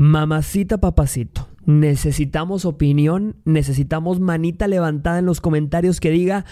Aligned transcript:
Mamacita, 0.00 0.78
papacito, 0.78 1.50
necesitamos 1.66 2.64
opinión, 2.64 3.36
necesitamos 3.44 4.18
manita 4.18 4.66
levantada 4.66 5.18
en 5.18 5.26
los 5.26 5.42
comentarios 5.42 6.00
que 6.00 6.10
diga, 6.10 6.46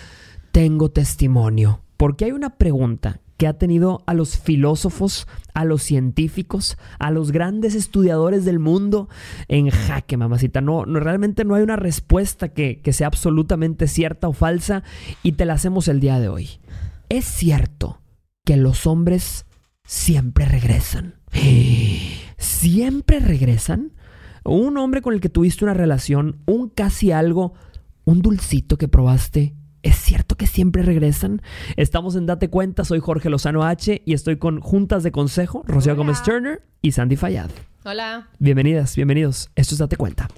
tengo 0.52 0.90
testimonio. 0.90 1.80
Porque 1.96 2.26
hay 2.26 2.32
una 2.32 2.58
pregunta 2.58 3.22
que 3.38 3.46
ha 3.46 3.54
tenido 3.54 4.02
a 4.04 4.12
los 4.12 4.36
filósofos, 4.36 5.26
a 5.54 5.64
los 5.64 5.82
científicos, 5.82 6.76
a 6.98 7.10
los 7.10 7.32
grandes 7.32 7.74
estudiadores 7.74 8.44
del 8.44 8.58
mundo 8.58 9.08
en 9.48 9.70
jaque, 9.70 10.18
mamacita. 10.18 10.60
No, 10.60 10.84
no 10.84 11.00
realmente 11.00 11.46
no 11.46 11.54
hay 11.54 11.62
una 11.62 11.76
respuesta 11.76 12.48
que, 12.48 12.82
que 12.82 12.92
sea 12.92 13.06
absolutamente 13.06 13.88
cierta 13.88 14.28
o 14.28 14.34
falsa 14.34 14.82
y 15.22 15.32
te 15.32 15.46
la 15.46 15.54
hacemos 15.54 15.88
el 15.88 16.00
día 16.00 16.20
de 16.20 16.28
hoy. 16.28 16.60
¿Es 17.08 17.24
cierto 17.24 18.02
que 18.44 18.58
los 18.58 18.86
hombres 18.86 19.46
siempre 19.84 20.44
regresan? 20.44 21.14
¿Siempre 22.38 23.20
regresan? 23.20 23.92
Un 24.44 24.78
hombre 24.78 25.02
con 25.02 25.12
el 25.12 25.20
que 25.20 25.28
tuviste 25.28 25.64
una 25.64 25.74
relación, 25.74 26.38
un 26.46 26.70
casi 26.70 27.12
algo, 27.12 27.52
un 28.04 28.22
dulcito 28.22 28.78
que 28.78 28.88
probaste, 28.88 29.54
¿Es 29.82 29.96
cierto 29.96 30.36
que 30.36 30.46
siempre 30.46 30.82
regresan? 30.82 31.40
Estamos 31.76 32.16
en 32.16 32.26
Date 32.26 32.50
Cuenta, 32.50 32.84
soy 32.84 32.98
Jorge 32.98 33.30
Lozano 33.30 33.64
H 33.64 34.02
y 34.04 34.12
estoy 34.12 34.36
con 34.36 34.60
Juntas 34.60 35.02
de 35.02 35.12
Consejo, 35.12 35.62
Rocío 35.66 35.92
Hola. 35.92 35.98
Gómez 35.98 36.22
Turner 36.22 36.62
y 36.82 36.92
Sandy 36.92 37.16
Fayad. 37.16 37.48
Hola. 37.84 38.28
Bienvenidas, 38.38 38.96
bienvenidos. 38.96 39.50
Esto 39.54 39.74
es 39.74 39.78
Date 39.78 39.96
Cuenta. 39.96 40.28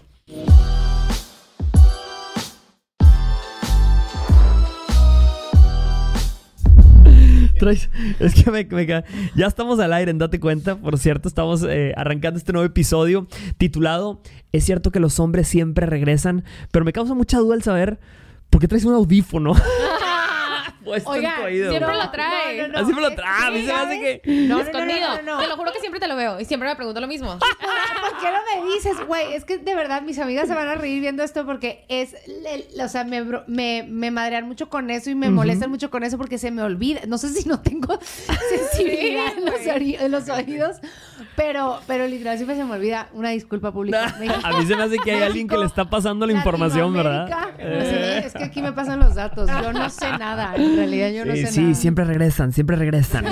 Traes- 7.60 7.88
es 8.18 8.34
que 8.34 8.50
me, 8.50 8.64
me 8.64 8.86
ya 8.86 9.46
estamos 9.46 9.78
al 9.80 9.92
aire 9.92 10.10
en 10.10 10.18
Date 10.18 10.40
Cuenta, 10.40 10.76
por 10.76 10.98
cierto, 10.98 11.28
estamos 11.28 11.62
eh, 11.68 11.92
arrancando 11.96 12.38
este 12.38 12.52
nuevo 12.52 12.66
episodio 12.66 13.26
titulado 13.58 14.22
Es 14.52 14.64
cierto 14.64 14.90
que 14.90 14.98
los 15.00 15.20
hombres 15.20 15.46
siempre 15.48 15.86
regresan, 15.86 16.44
pero 16.72 16.84
me 16.84 16.92
causa 16.92 17.14
mucha 17.14 17.38
duda 17.38 17.54
el 17.54 17.62
saber 17.62 18.00
por 18.48 18.60
qué 18.60 18.66
traes 18.68 18.84
un 18.84 18.94
audífono. 18.94 19.52
puesto 20.84 21.14
en 21.14 21.20
Oiga, 21.20 21.36
tu 21.36 21.42
oído, 21.44 21.70
siempre 21.70 21.96
lo 21.96 22.10
trae. 22.10 22.56
Siempre 22.84 23.00
lo 23.02 23.14
trae. 23.14 23.46
A 23.46 23.50
mí 23.50 23.60
se 23.60 23.66
me 23.66 23.72
hace 23.72 24.00
que... 24.00 24.22
No, 24.46 24.48
No, 24.48 24.54
no, 24.56 24.60
escondido. 24.62 25.00
no, 25.00 25.22
no, 25.22 25.34
no. 25.36 25.40
Te 25.40 25.48
lo 25.48 25.56
juro 25.56 25.72
que 25.72 25.80
siempre 25.80 26.00
te 26.00 26.08
lo 26.08 26.16
veo 26.16 26.40
y 26.40 26.44
siempre 26.44 26.68
me 26.68 26.76
pregunto 26.76 27.00
lo 27.00 27.06
mismo. 27.06 27.38
¿Por 27.38 28.18
qué 28.20 28.26
no 28.30 28.62
me 28.64 28.72
dices, 28.74 29.06
güey? 29.06 29.34
Es 29.34 29.44
que 29.44 29.58
de 29.58 29.74
verdad 29.74 30.02
mis 30.02 30.18
amigas 30.18 30.48
se 30.48 30.54
van 30.54 30.68
a 30.68 30.74
reír 30.74 31.00
viendo 31.00 31.22
esto 31.22 31.44
porque 31.46 31.84
es, 31.88 32.14
o 32.82 32.88
sea, 32.88 33.04
me, 33.04 33.24
me, 33.46 33.84
me 33.88 34.10
madrean 34.10 34.46
mucho 34.46 34.68
con 34.68 34.90
eso 34.90 35.10
y 35.10 35.14
me 35.14 35.30
molestan 35.30 35.70
mucho 35.70 35.90
con 35.90 36.02
eso 36.02 36.18
porque 36.18 36.38
se 36.38 36.50
me 36.50 36.62
olvida. 36.62 37.00
No 37.06 37.18
sé 37.18 37.28
si 37.30 37.48
no 37.48 37.60
tengo 37.60 37.98
sensibilidad 38.48 39.36
en, 39.36 39.44
los 39.44 39.60
en 39.66 40.10
los 40.10 40.28
oídos, 40.28 40.76
pero, 41.36 41.80
pero 41.86 42.06
literal 42.06 42.36
siempre 42.36 42.56
se 42.56 42.64
me 42.64 42.72
olvida. 42.72 43.08
Una 43.12 43.30
disculpa 43.30 43.72
pública. 43.72 44.14
México. 44.18 44.40
A 44.44 44.58
mí 44.58 44.66
se 44.66 44.76
me 44.76 44.82
hace 44.82 44.98
que 44.98 45.12
hay 45.12 45.22
alguien 45.22 45.48
que 45.48 45.56
le 45.56 45.66
está 45.66 45.88
pasando 45.88 46.26
la 46.26 46.32
información, 46.32 46.92
¿verdad? 46.92 47.28
Latinoamérica. 47.28 47.56
Eh. 47.58 48.20
Sí, 48.22 48.26
es 48.26 48.32
que 48.34 48.44
aquí 48.44 48.62
me 48.62 48.72
pasan 48.72 49.00
los 49.00 49.14
datos. 49.14 49.48
Yo 49.62 49.72
no 49.72 49.88
sé 49.90 50.10
nada. 50.18 50.54
En 50.56 50.76
realidad 50.76 51.10
yo 51.10 51.24
no 51.24 51.34
Sí, 51.34 51.46
sé 51.46 51.52
sí, 51.52 51.60
nada. 51.62 51.74
siempre 51.74 52.04
regresan, 52.04 52.52
siempre 52.52 52.76
regresan. 52.76 53.24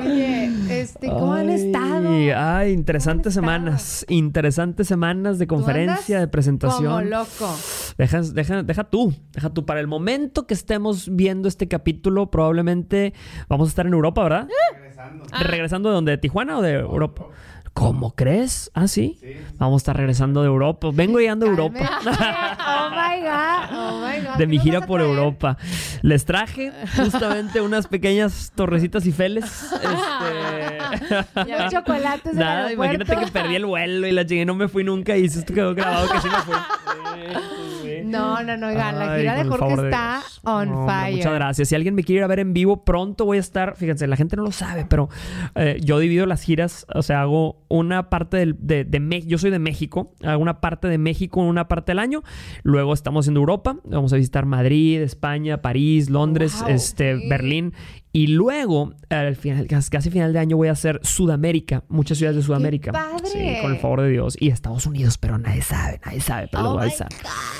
Oye, 0.00 0.50
este, 0.68 1.08
¿cómo 1.08 1.32
han 1.34 1.50
estado? 1.50 2.08
Ay, 2.36 2.72
interesantes 2.72 3.34
¿Cómo 3.36 3.50
han 3.50 3.60
semanas. 3.60 4.06
Interesantes 4.08 4.86
semanas 4.88 5.38
de 5.38 5.46
¿Tú 5.46 5.54
conferencia, 5.54 6.20
de 6.20 6.28
presentación. 6.28 6.84
Como 6.92 7.00
loco. 7.02 7.56
Deja, 7.98 8.20
deja, 8.22 8.62
deja 8.62 8.84
tú, 8.84 9.14
deja 9.32 9.50
tú. 9.50 9.66
Para 9.66 9.80
el 9.80 9.86
momento 9.86 10.46
que 10.46 10.54
estemos 10.54 11.08
viendo 11.14 11.48
este 11.48 11.68
capítulo, 11.68 12.30
probablemente 12.30 13.14
vamos 13.48 13.68
a 13.68 13.70
estar 13.70 13.86
en 13.86 13.92
Europa, 13.92 14.22
¿verdad? 14.22 14.48
Ah. 15.32 15.42
¿Regresando 15.42 15.88
de 15.88 15.94
dónde? 15.94 16.12
¿De 16.12 16.18
Tijuana 16.18 16.58
o 16.58 16.62
de 16.62 16.72
Europa? 16.74 17.26
¿Cómo 17.72 18.14
crees? 18.14 18.70
¿Ah, 18.74 18.88
sí? 18.88 19.18
Vamos 19.56 19.76
a 19.76 19.82
estar 19.82 19.96
regresando 19.96 20.40
de 20.42 20.48
Europa. 20.48 20.88
Vengo 20.92 21.18
llegando 21.18 21.46
de 21.46 21.50
Europa. 21.50 21.78
Oh 22.72 22.90
my 22.90 23.20
God. 23.22 23.70
Oh 23.72 24.00
my 24.00 24.24
God. 24.24 24.32
de 24.36 24.38
¿Qué 24.38 24.46
mi 24.46 24.58
gira 24.58 24.78
a 24.78 24.86
por? 24.86 25.00
Europa. 25.00 25.56
Les 26.02 26.24
traje 26.24 26.72
justamente 26.96 27.60
unas 27.60 27.86
pequeñas 27.86 28.52
torrecitas 28.54 29.06
y 29.06 29.12
feles. 29.12 29.44
Este... 29.72 31.50
Los 31.50 31.72
chocolates 31.72 32.34
Nada, 32.34 32.72
imagínate 32.72 33.16
que 33.16 33.26
perdí 33.28 33.54
el 33.56 33.66
vuelo 33.66 34.06
y 34.06 34.12
la 34.12 34.22
llegué 34.22 34.44
no 34.44 34.54
me 34.54 34.68
fui 34.68 34.82
nunca 34.84 35.16
y 35.16 35.24
esto 35.24 35.52
quedó 35.52 35.74
grabado 35.74 36.08
que 36.10 36.20
sí 36.20 36.28
me 36.28 36.38
fui. 36.42 36.54
No, 38.04 38.42
no, 38.42 38.56
no, 38.56 38.68
oigan, 38.68 38.98
la 38.98 39.16
gira 39.16 39.34
de 39.36 39.44
Jorge 39.44 39.76
de 39.82 39.88
está 39.88 40.22
on 40.44 40.70
No, 40.70 40.86
fire. 40.86 41.16
Muchas 41.16 41.34
gracias. 41.34 41.68
Si 41.68 41.74
alguien 41.74 41.94
me 41.94 42.04
quiere 42.04 42.18
ir 42.20 42.24
a 42.24 42.28
ver 42.28 42.40
en 42.40 42.52
vivo, 42.52 42.84
pronto 42.84 43.24
voy 43.24 43.36
a 43.38 43.40
estar. 43.40 43.76
Fíjense, 43.76 44.06
la 44.06 44.16
gente 44.16 44.36
no 44.36 44.42
lo 44.42 44.52
sabe, 44.52 44.86
pero 44.88 45.08
eh, 45.54 45.78
yo 45.82 45.98
divido 45.98 46.26
las 46.26 46.42
giras. 46.42 46.86
O 46.94 47.02
sea, 47.02 47.22
hago 47.22 47.62
una 47.68 48.08
parte 48.10 48.36
del- 48.36 48.56
de, 48.58 48.84
de 48.84 49.00
México. 49.00 49.28
Yo 49.30 49.38
soy 49.38 49.50
de 49.50 49.58
México. 49.58 50.12
Hago 50.24 50.40
una 50.42 50.60
parte 50.60 50.88
de 50.88 50.98
México 50.98 51.40
en 51.42 51.46
una 51.48 51.68
parte 51.68 51.92
del 51.92 51.98
año. 51.98 52.22
Luego 52.62 52.92
estamos 52.94 53.24
haciendo 53.24 53.40
Europa. 53.40 53.76
Vamos 53.84 54.12
a 54.12 54.16
visitar 54.16 54.46
Madrid, 54.46 55.00
España, 55.00 55.62
París, 55.62 56.10
Londres, 56.10 56.56
Wow, 56.60 56.70
este, 56.70 57.18
sí. 57.18 57.28
Berlín. 57.28 57.72
Y 58.12 58.26
luego, 58.26 58.92
al 59.08 59.36
final, 59.36 59.68
casi 59.68 60.10
final 60.10 60.32
de 60.32 60.40
año, 60.40 60.56
voy 60.56 60.66
a 60.66 60.72
hacer 60.72 60.98
Sudamérica. 61.04 61.84
Muchas 61.88 62.18
ciudades 62.18 62.36
de 62.38 62.42
Sudamérica. 62.42 62.90
padre! 62.90 63.26
Sí, 63.26 63.62
con 63.62 63.72
el 63.72 63.78
favor 63.78 64.00
de 64.00 64.08
Dios. 64.10 64.36
Y 64.40 64.48
Estados 64.48 64.84
Unidos, 64.86 65.16
pero 65.16 65.38
nadie 65.38 65.62
sabe, 65.62 66.00
nadie 66.04 66.20
sabe. 66.20 66.48
Pero 66.50 66.64
Oh 66.64 66.72
voy 66.72 66.80
a 66.80 66.82
avisar. 66.86 67.08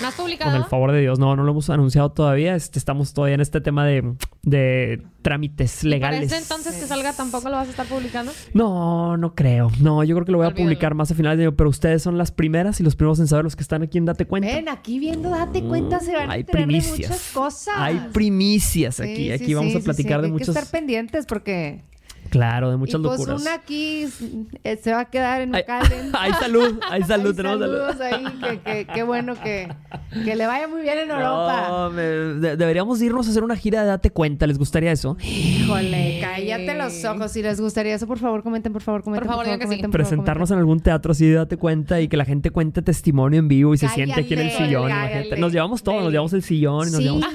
¿No 0.00 0.08
has 0.08 0.14
Con 0.16 0.24
publicado? 0.24 0.56
el 0.56 0.64
favor 0.64 0.90
de 0.90 1.00
Dios. 1.02 1.20
No, 1.20 1.36
no 1.36 1.44
lo 1.44 1.52
hemos 1.52 1.70
anunciado 1.70 2.10
todavía. 2.10 2.56
Este, 2.56 2.80
estamos 2.80 3.14
todavía 3.14 3.36
en 3.36 3.40
este 3.42 3.60
tema 3.60 3.86
de, 3.86 4.14
de 4.42 5.00
trámites 5.22 5.84
¿Y 5.84 5.88
legales. 5.88 6.20
Para 6.20 6.26
ese 6.26 6.42
entonces 6.42 6.74
que 6.80 6.86
salga 6.86 7.12
tampoco 7.12 7.48
lo 7.48 7.56
vas 7.56 7.68
a 7.68 7.70
estar 7.70 7.86
publicando? 7.86 8.32
No, 8.54 9.16
no 9.16 9.34
creo. 9.34 9.70
No, 9.80 10.02
yo 10.04 10.14
creo 10.16 10.24
que 10.26 10.32
lo 10.32 10.38
voy 10.38 10.44
a 10.46 10.48
Olvídalo. 10.48 10.64
publicar 10.66 10.94
más 10.94 11.10
a 11.10 11.14
finales 11.14 11.38
de 11.38 11.44
año. 11.44 11.56
Pero 11.56 11.70
ustedes 11.70 12.02
son 12.02 12.18
las 12.18 12.30
primeras 12.32 12.80
y 12.80 12.82
los 12.82 12.96
primeros 12.96 13.20
en 13.20 13.26
saber 13.26 13.44
los 13.44 13.56
que 13.56 13.62
están 13.62 13.82
aquí 13.82 13.98
en 13.98 14.04
Date 14.06 14.26
Cuenta. 14.26 14.48
Ven, 14.54 14.68
aquí 14.68 14.98
viendo, 14.98 15.30
date 15.30 15.62
cuenta, 15.62 16.00
se 16.00 16.12
van 16.14 16.30
a 16.30 16.34
Hay 16.34 16.40
enterar 16.40 16.66
de 16.68 16.74
muchas 16.82 17.30
cosas. 17.32 17.74
Hay 17.76 18.00
primicias 18.12 18.96
Sí, 18.96 19.02
aquí. 19.02 19.14
sí, 19.26 19.30
aquí 19.32 19.54
vamos 19.54 19.72
sí, 19.72 19.78
a 19.78 19.80
platicar 19.80 20.18
sí, 20.18 20.22
de 20.22 20.26
Hay 20.26 20.32
muchos. 20.32 20.54
que 20.54 20.58
estar 20.58 20.70
pendientes 20.70 21.26
porque... 21.26 21.84
Claro, 22.30 22.70
de 22.70 22.76
muchas 22.76 23.00
y 23.00 23.02
pues 23.02 23.18
locuras. 23.18 23.42
una 23.42 23.54
aquí 23.54 24.06
eh, 24.64 24.76
se 24.82 24.92
va 24.92 25.00
a 25.00 25.04
quedar 25.06 25.40
en 25.42 25.54
Ay, 25.54 25.62
Ocalen. 25.62 26.10
hay 26.18 26.32
salud, 26.34 26.80
hay 26.90 27.02
salud, 27.02 27.34
tenemos 27.34 27.58
salud. 27.60 27.76
saludos 27.98 28.00
ahí, 28.00 28.84
que, 28.94 29.02
bueno 29.02 29.34
que, 29.42 29.68
que 30.24 30.36
le 30.36 30.46
vaya 30.46 30.68
muy 30.68 30.82
bien 30.82 30.98
en 30.98 31.10
Europa. 31.10 31.66
No, 31.68 31.90
me- 31.90 32.02
de- 32.02 32.56
deberíamos 32.56 33.02
irnos 33.02 33.26
a 33.26 33.30
hacer 33.30 33.42
una 33.42 33.56
gira 33.56 33.82
de 33.82 33.88
Date 33.88 34.10
Cuenta. 34.10 34.46
¿Les 34.46 34.58
gustaría 34.58 34.92
eso? 34.92 35.16
Híjole, 35.22 36.18
cállate 36.20 36.74
los 36.76 37.04
ojos. 37.04 37.32
Si 37.32 37.42
les 37.42 37.60
gustaría 37.60 37.94
eso, 37.94 38.06
por 38.06 38.18
favor, 38.18 38.42
comenten, 38.42 38.72
por 38.72 38.82
favor, 38.82 39.02
comenten. 39.02 39.26
Por 39.28 39.44
favor, 39.44 39.68
sí. 39.68 39.80
por 39.82 39.90
Presentarnos 39.90 40.50
en 40.50 40.58
algún 40.58 40.80
teatro 40.80 41.12
así 41.12 41.26
de 41.26 41.34
Date 41.34 41.56
Cuenta 41.56 42.00
y 42.00 42.08
que 42.08 42.16
la 42.16 42.24
gente 42.24 42.50
cuente 42.50 42.82
testimonio 42.82 43.38
en 43.40 43.48
vivo 43.48 43.74
y 43.74 43.78
se 43.78 43.88
siente 43.88 44.20
aquí 44.20 44.34
en 44.34 44.40
el 44.40 44.50
sillón. 44.52 44.90
Nos 45.38 45.52
llevamos 45.52 45.82
todo, 45.82 46.00
nos 46.00 46.10
llevamos 46.12 46.32
el 46.32 46.42
sillón 46.42 46.88
y 46.88 46.90
nos 46.92 46.96
Sí, 46.98 47.02
llevamos 47.04 47.26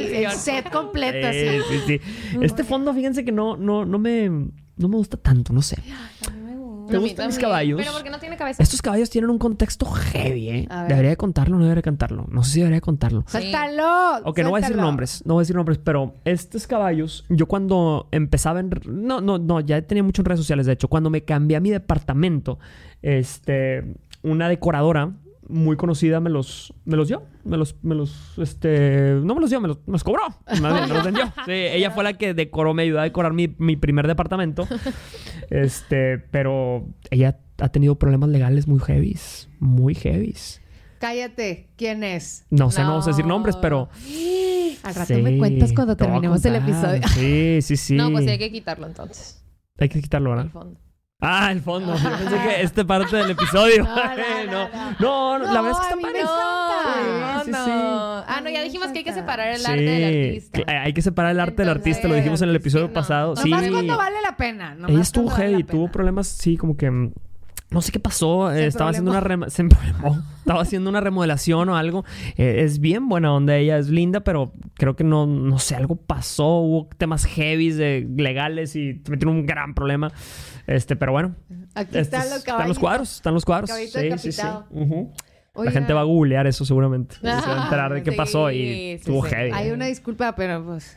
el 0.00 0.30
set 0.32 0.70
completo, 0.70 1.28
Sí, 1.32 1.38
sí. 1.68 1.78
sí, 1.86 2.00
sí. 2.32 2.38
Este 2.42 2.64
fondo, 2.64 2.92
fíjense 2.94 3.24
que 3.24 3.32
no, 3.32 3.56
no, 3.56 3.84
no 3.84 3.98
me, 3.98 4.28
no 4.28 4.88
me 4.88 4.96
gusta 4.96 5.16
tanto, 5.16 5.52
no 5.52 5.62
sé. 5.62 5.76
¿Te 6.88 6.96
A 6.96 7.00
mí 7.00 7.08
gustan 7.08 7.26
mis 7.26 7.38
caballos? 7.38 7.78
Pero 7.78 7.92
porque 7.92 8.08
no 8.08 8.18
tiene 8.18 8.36
cabeza. 8.38 8.62
Estos 8.62 8.80
caballos 8.80 9.10
tienen 9.10 9.28
un 9.28 9.38
contexto 9.38 9.84
heavy, 9.84 10.48
¿eh? 10.48 10.66
A 10.70 10.82
ver. 10.82 10.88
¿Debería 10.88 11.10
de 11.10 11.16
contarlo 11.18 11.56
o 11.56 11.58
no 11.58 11.64
debería 11.66 11.80
de 11.82 11.90
contarlo? 11.90 12.24
No 12.30 12.42
sé 12.44 12.52
si 12.52 12.58
debería 12.60 12.76
de 12.76 12.80
contarlo. 12.80 13.24
Suéltalo. 13.26 14.20
Ok, 14.24 14.38
no 14.38 14.50
voy 14.50 14.58
a 14.58 14.62
decir 14.62 14.76
nombres, 14.76 15.22
no 15.26 15.34
voy 15.34 15.42
a 15.42 15.42
decir 15.42 15.54
nombres, 15.56 15.78
pero 15.84 16.14
estos 16.24 16.66
caballos, 16.66 17.26
yo 17.28 17.46
cuando 17.46 18.08
empezaba 18.10 18.60
en... 18.60 18.70
No, 18.86 19.20
no, 19.20 19.36
no, 19.38 19.60
ya 19.60 19.82
tenía 19.82 20.02
mucho 20.02 20.22
en 20.22 20.26
redes 20.26 20.40
sociales, 20.40 20.64
de 20.64 20.72
hecho, 20.72 20.88
cuando 20.88 21.10
me 21.10 21.22
cambié 21.24 21.58
a 21.58 21.60
mi 21.60 21.68
departamento, 21.70 22.58
este, 23.02 23.84
una 24.22 24.48
decoradora 24.48 25.12
muy 25.48 25.76
conocida 25.76 26.20
me 26.20 26.30
los, 26.30 26.72
me 26.84 26.96
los 26.96 27.08
dio, 27.08 27.22
me 27.44 27.56
los, 27.56 27.76
me 27.82 27.94
los, 27.94 28.38
este, 28.38 29.18
no 29.22 29.34
me 29.34 29.40
los 29.40 29.50
dio, 29.50 29.60
me 29.60 29.68
los, 29.68 29.78
me 29.86 29.92
los 29.92 30.04
cobró, 30.04 30.22
más 30.60 30.74
bien, 30.74 30.88
me 30.88 30.94
los 30.94 31.04
vendió. 31.04 31.24
Sí, 31.46 31.52
ella 31.52 31.90
fue 31.90 32.04
la 32.04 32.12
que 32.14 32.34
decoró, 32.34 32.74
me 32.74 32.82
ayudó 32.82 33.00
a 33.00 33.04
decorar 33.04 33.32
mi, 33.32 33.54
mi 33.58 33.76
primer 33.76 34.06
departamento, 34.06 34.66
este, 35.50 36.18
pero 36.18 36.86
ella 37.10 37.38
ha 37.58 37.68
tenido 37.70 37.98
problemas 37.98 38.28
legales 38.30 38.68
muy 38.68 38.78
heavies, 38.80 39.48
muy 39.58 39.94
heavies. 39.94 40.60
Cállate. 41.00 41.68
¿Quién 41.76 42.02
es? 42.02 42.44
No 42.50 42.70
sé, 42.70 42.80
no, 42.80 42.86
No. 42.86 42.90
vamos 42.92 43.06
a 43.06 43.10
decir 43.10 43.24
nombres, 43.24 43.56
pero... 43.56 43.88
Al 44.82 44.94
rato 44.94 45.14
Sí, 45.14 45.22
me 45.22 45.38
cuentas 45.38 45.72
cuando 45.72 45.96
te 45.96 46.04
terminemos 46.04 46.44
el 46.44 46.54
episodio. 46.56 47.02
Sí, 47.08 47.58
sí, 47.62 47.76
sí. 47.76 47.94
No, 47.96 48.10
pues 48.10 48.24
sí 48.24 48.30
hay 48.30 48.38
que 48.38 48.50
quitarlo 48.52 48.86
entonces. 48.86 49.44
Hay 49.78 49.88
que 49.88 50.00
quitarlo, 50.00 50.32
Al 50.32 50.36
¿verdad? 50.38 50.52
fondo. 50.52 50.80
Ah, 51.20 51.50
el 51.50 51.60
fondo. 51.60 51.96
Yo 51.96 52.10
pensé 52.10 52.38
que 52.38 52.62
esta 52.62 52.84
parte 52.84 53.16
del 53.16 53.30
episodio. 53.30 53.86
No, 54.48 54.68
no, 54.68 54.88
no, 54.98 54.98
no, 55.00 55.38
no, 55.38 55.38
no, 55.38 55.52
la 55.52 55.60
verdad 55.62 55.80
es 55.82 55.86
que 55.88 55.94
está 55.94 56.32
padre. 56.82 57.44
Sí, 57.44 57.44
sí, 57.44 57.50
no. 57.50 57.64
sí. 57.64 58.24
Ah, 58.28 58.40
no, 58.42 58.50
ya 58.50 58.62
dijimos 58.62 58.88
que 58.88 58.98
hay 58.98 59.04
que 59.04 59.12
separar 59.12 59.48
el 59.48 59.58
Sí, 59.58 59.66
arte 59.66 59.82
del 59.82 60.26
artista. 60.26 60.60
Hay 60.82 60.92
que 60.92 61.02
separar 61.02 61.32
el 61.32 61.40
arte 61.40 61.56
del 61.56 61.68
artista, 61.68 62.08
lo 62.08 62.14
dijimos 62.14 62.40
en 62.42 62.48
el 62.50 62.56
episodio 62.56 62.92
pasado. 62.92 63.36
Sí. 63.36 63.50
Nomás 63.50 63.68
cuando 63.70 63.96
vale 63.96 64.16
la 64.22 64.36
pena. 64.36 64.74
nomás 64.74 64.90
Ella 64.90 65.02
estuvo 65.02 65.30
heavy, 65.30 65.64
tuvo 65.64 65.90
problemas, 65.90 66.28
sí, 66.28 66.56
como 66.56 66.76
que 66.76 67.10
no 67.70 67.82
sé 67.82 67.92
qué 67.92 68.00
pasó. 68.00 68.50
eh, 68.52 68.66
estaba 68.66 68.90
haciendo 68.90 69.10
una 69.10 69.20
se. 69.20 69.76
Estaba 70.38 70.62
haciendo 70.62 70.88
una 70.88 71.00
remodelación 71.02 71.68
o 71.68 71.76
algo. 71.76 72.04
Eh, 72.38 72.62
es 72.64 72.78
bien 72.78 73.08
buena 73.10 73.34
onda 73.34 73.56
ella, 73.56 73.76
es 73.76 73.88
linda, 73.90 74.20
pero 74.20 74.54
creo 74.74 74.96
que 74.96 75.04
no, 75.04 75.26
no 75.26 75.58
sé, 75.58 75.74
algo 75.76 75.96
pasó. 75.96 76.60
Hubo 76.60 76.88
temas 76.96 77.26
heavies 77.26 77.76
de 77.76 78.08
legales 78.16 78.74
y 78.74 78.94
en 79.04 79.28
un 79.28 79.44
gran 79.44 79.74
problema. 79.74 80.10
Este, 80.66 80.96
pero 80.96 81.12
bueno. 81.12 81.34
Aquí 81.74 81.98
estos- 81.98 82.00
están 82.00 82.30
los 82.30 82.38
están 82.38 82.68
los 82.68 82.78
cuadros, 82.78 83.14
están 83.16 83.34
los 83.34 83.44
cuadros. 83.44 83.70
Sí, 83.70 83.88
sí. 84.32 84.40
La 85.64 85.70
gente 85.72 85.92
va 85.92 86.00
a 86.00 86.04
googlear 86.04 86.46
eso 86.46 86.64
seguramente. 86.64 87.16
Se 87.20 87.26
va 87.26 87.60
a 87.60 87.64
enterar 87.64 87.92
de 87.92 88.02
qué 88.02 88.12
Sí, 88.12 88.16
pasó 88.16 88.50
y 88.50 88.54
sí, 88.56 88.90
estuvo 88.92 89.24
sí. 89.26 89.34
heavy. 89.34 89.50
Hay 89.52 89.70
una 89.70 89.86
disculpa, 89.86 90.34
pero 90.34 90.64
pues. 90.64 90.96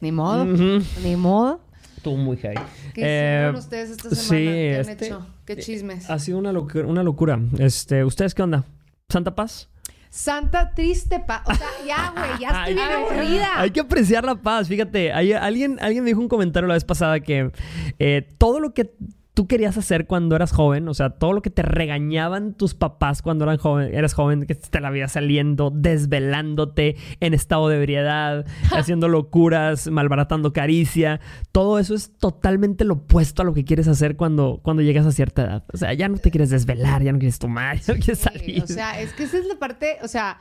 Ni 0.00 0.10
modo. 0.10 0.44
Ni 0.44 1.14
modo. 1.16 1.60
Estuvo 1.96 2.16
muy 2.16 2.36
heavy. 2.38 2.56
¿Qué 2.94 3.02
Eh, 3.04 3.34
hicieron 3.36 3.56
ustedes 3.56 3.90
esta 3.90 4.10
semana? 4.10 4.40
¿Qué 4.50 4.74
han 4.74 4.88
este- 4.88 5.06
hecho? 5.06 5.26
¿Qué 5.44 5.56
chismes? 5.56 6.08
Ha 6.10 6.18
sido 6.18 6.38
una 6.38 6.52
locura, 6.52 6.86
una 6.86 7.02
locura. 7.02 7.38
Este, 7.58 8.04
¿ustedes 8.04 8.34
qué 8.34 8.42
onda? 8.42 8.64
¿Santa 9.08 9.34
Paz? 9.34 9.68
Santa 10.10 10.74
triste 10.74 11.20
pa... 11.20 11.42
O 11.46 11.54
sea, 11.54 11.66
ya, 11.86 12.12
güey, 12.14 12.38
ya 12.40 12.48
estoy 12.60 12.74
bien 12.74 12.86
aburrida. 12.90 13.48
Hay 13.60 13.70
que 13.70 13.80
apreciar 13.80 14.24
la 14.24 14.34
paz. 14.34 14.68
Fíjate, 14.68 15.12
hay- 15.12 15.32
alguien, 15.32 15.78
alguien 15.80 16.04
me 16.04 16.10
dijo 16.10 16.20
un 16.20 16.28
comentario 16.28 16.66
la 16.68 16.74
vez 16.74 16.84
pasada 16.84 17.20
que 17.20 17.50
eh, 17.98 18.28
todo 18.38 18.60
lo 18.60 18.74
que 18.74 18.92
tú 19.34 19.46
querías 19.46 19.78
hacer 19.78 20.06
cuando 20.06 20.36
eras 20.36 20.52
joven, 20.52 20.88
o 20.88 20.94
sea, 20.94 21.10
todo 21.10 21.32
lo 21.32 21.40
que 21.40 21.48
te 21.50 21.62
regañaban 21.62 22.54
tus 22.54 22.74
papás 22.74 23.22
cuando 23.22 23.44
eran 23.44 23.56
joven, 23.56 23.94
eras 23.94 24.12
joven, 24.12 24.44
que 24.46 24.54
te 24.54 24.80
la 24.80 24.90
vida 24.90 25.08
saliendo, 25.08 25.70
desvelándote 25.74 26.96
en 27.20 27.32
estado 27.32 27.68
de 27.68 27.76
ebriedad, 27.76 28.44
haciendo 28.72 29.08
locuras, 29.08 29.90
malbaratando 29.90 30.52
caricia, 30.52 31.20
todo 31.50 31.78
eso 31.78 31.94
es 31.94 32.12
totalmente 32.18 32.84
lo 32.84 32.94
opuesto 32.94 33.42
a 33.42 33.44
lo 33.44 33.54
que 33.54 33.64
quieres 33.64 33.88
hacer 33.88 34.16
cuando, 34.16 34.60
cuando 34.62 34.82
llegas 34.82 35.06
a 35.06 35.12
cierta 35.12 35.42
edad. 35.42 35.64
O 35.72 35.76
sea, 35.78 35.94
ya 35.94 36.08
no 36.08 36.18
te 36.18 36.30
quieres 36.30 36.50
desvelar, 36.50 37.02
ya 37.02 37.12
no 37.12 37.18
quieres 37.18 37.38
tomar, 37.38 37.78
ya 37.80 37.94
no 37.94 38.00
quieres 38.00 38.18
Sí, 38.18 38.24
salir. 38.24 38.62
o 38.62 38.66
sea, 38.66 39.00
es 39.00 39.12
que 39.14 39.22
esa 39.24 39.38
es 39.38 39.46
la 39.46 39.58
parte, 39.58 39.96
o 40.02 40.08
sea, 40.08 40.40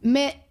me, 0.00 0.48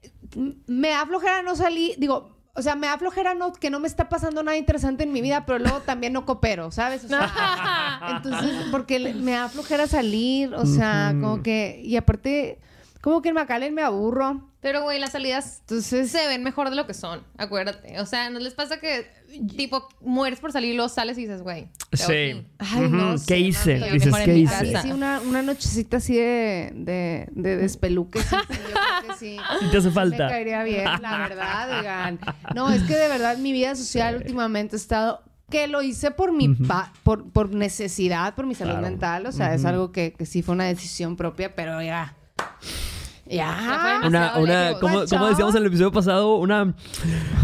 me 0.68 0.90
da 0.90 1.06
flojera 1.06 1.42
no 1.44 1.56
salir, 1.56 1.96
digo, 1.98 2.37
o 2.58 2.62
sea, 2.64 2.76
me 2.76 2.88
da 2.88 2.98
flojera 2.98 3.36
no, 3.36 3.54
que 3.54 3.70
no 3.70 3.80
me 3.80 3.88
está 3.88 4.10
pasando 4.10 4.42
nada 4.42 4.58
interesante 4.58 5.04
en 5.04 5.12
mi 5.12 5.22
vida, 5.22 5.46
pero 5.46 5.60
luego 5.60 5.82
también 5.82 6.12
no 6.12 6.26
coopero, 6.26 6.72
¿sabes? 6.72 7.06
O 7.06 7.08
sea, 7.08 8.00
entonces, 8.18 8.52
porque 8.72 9.14
me 9.14 9.34
da 9.34 9.48
flojera 9.48 9.86
salir, 9.86 10.56
o 10.56 10.66
sea, 10.66 11.14
como 11.22 11.44
que, 11.44 11.80
y 11.84 11.96
aparte, 11.98 12.60
como 13.02 13.22
que 13.22 13.30
en 13.30 13.36
McAllen 13.36 13.76
me 13.76 13.84
aburro, 13.84 14.47
Pero, 14.60 14.82
güey, 14.82 15.00
las 15.00 15.12
salidas 15.12 15.60
entonces... 15.62 16.10
se 16.12 16.28
ven 16.28 16.44
mejor 16.44 16.70
de 16.72 16.76
lo 16.76 16.88
que 16.88 16.94
son, 16.96 17.24
acuérdate. 17.38 18.00
O 18.02 18.06
sea, 18.08 18.30
¿no 18.32 18.40
les 18.40 18.54
pasa 18.56 18.80
que, 18.80 19.08
tipo, 19.56 19.88
mueres 20.02 20.40
por 20.40 20.52
salir 20.52 20.72
y 20.72 20.76
luego 20.76 20.90
sales 20.90 21.16
y 21.20 21.22
dices, 21.22 21.44
güey? 21.44 21.70
Sí. 21.94 22.44
Ay, 22.58 22.90
no 22.90 23.16
¿Qué 23.28 23.38
hice? 23.40 23.78
mami. 23.78 23.92
Dices, 23.92 24.16
¿qué 24.26 24.36
hice? 24.36 24.72
Casa. 24.72 24.82
sí, 24.82 24.92
una, 24.92 25.20
una 25.22 25.44
nochecita 25.44 25.98
así 25.98 26.16
de, 26.16 26.72
de, 26.74 27.28
de 27.32 27.58
despeluque. 27.58 28.20
sí, 28.20 28.26
sí, 28.30 28.36
yo 28.36 28.74
creo 28.74 29.08
que 29.08 29.14
sí. 29.20 29.38
Te 29.72 29.78
hace 29.78 29.92
falta. 29.92 30.26
Me 30.26 30.30
caería 30.32 30.64
bien, 30.64 30.86
la 31.02 31.18
verdad, 31.20 31.78
oigan. 31.80 32.20
No, 32.56 32.72
es 32.72 32.82
que 32.84 32.96
de 32.96 33.08
verdad 33.10 33.38
mi 33.38 33.52
vida 33.52 33.76
social 33.76 34.18
últimamente 34.18 34.76
ha 34.76 34.80
estado 34.80 35.22
que 35.52 35.68
lo 35.68 35.82
hice 35.84 36.10
por 36.12 36.34
mi 36.34 36.50
pa- 36.56 36.92
por, 37.04 37.32
por 37.32 37.54
necesidad, 37.54 38.34
por 38.36 38.46
mi 38.48 38.56
salud 38.56 38.72
Claro. 38.72 38.88
mental. 38.88 39.28
O 39.28 39.32
sea, 39.32 39.54
es 39.54 39.64
algo 39.66 39.92
que, 39.92 40.14
que 40.14 40.26
sí 40.26 40.42
fue 40.42 40.56
una 40.56 40.66
decisión 40.66 41.16
propia, 41.16 41.56
pero 41.56 41.80
ya. 41.82 42.16
Ya. 43.30 44.02
Una, 44.06 44.38
una, 44.38 44.74
como, 44.80 45.06
como 45.06 45.28
decíamos 45.28 45.56
en 45.56 45.62
el 45.62 45.68
episodio 45.68 45.92
pasado, 45.92 46.36
una 46.36 46.74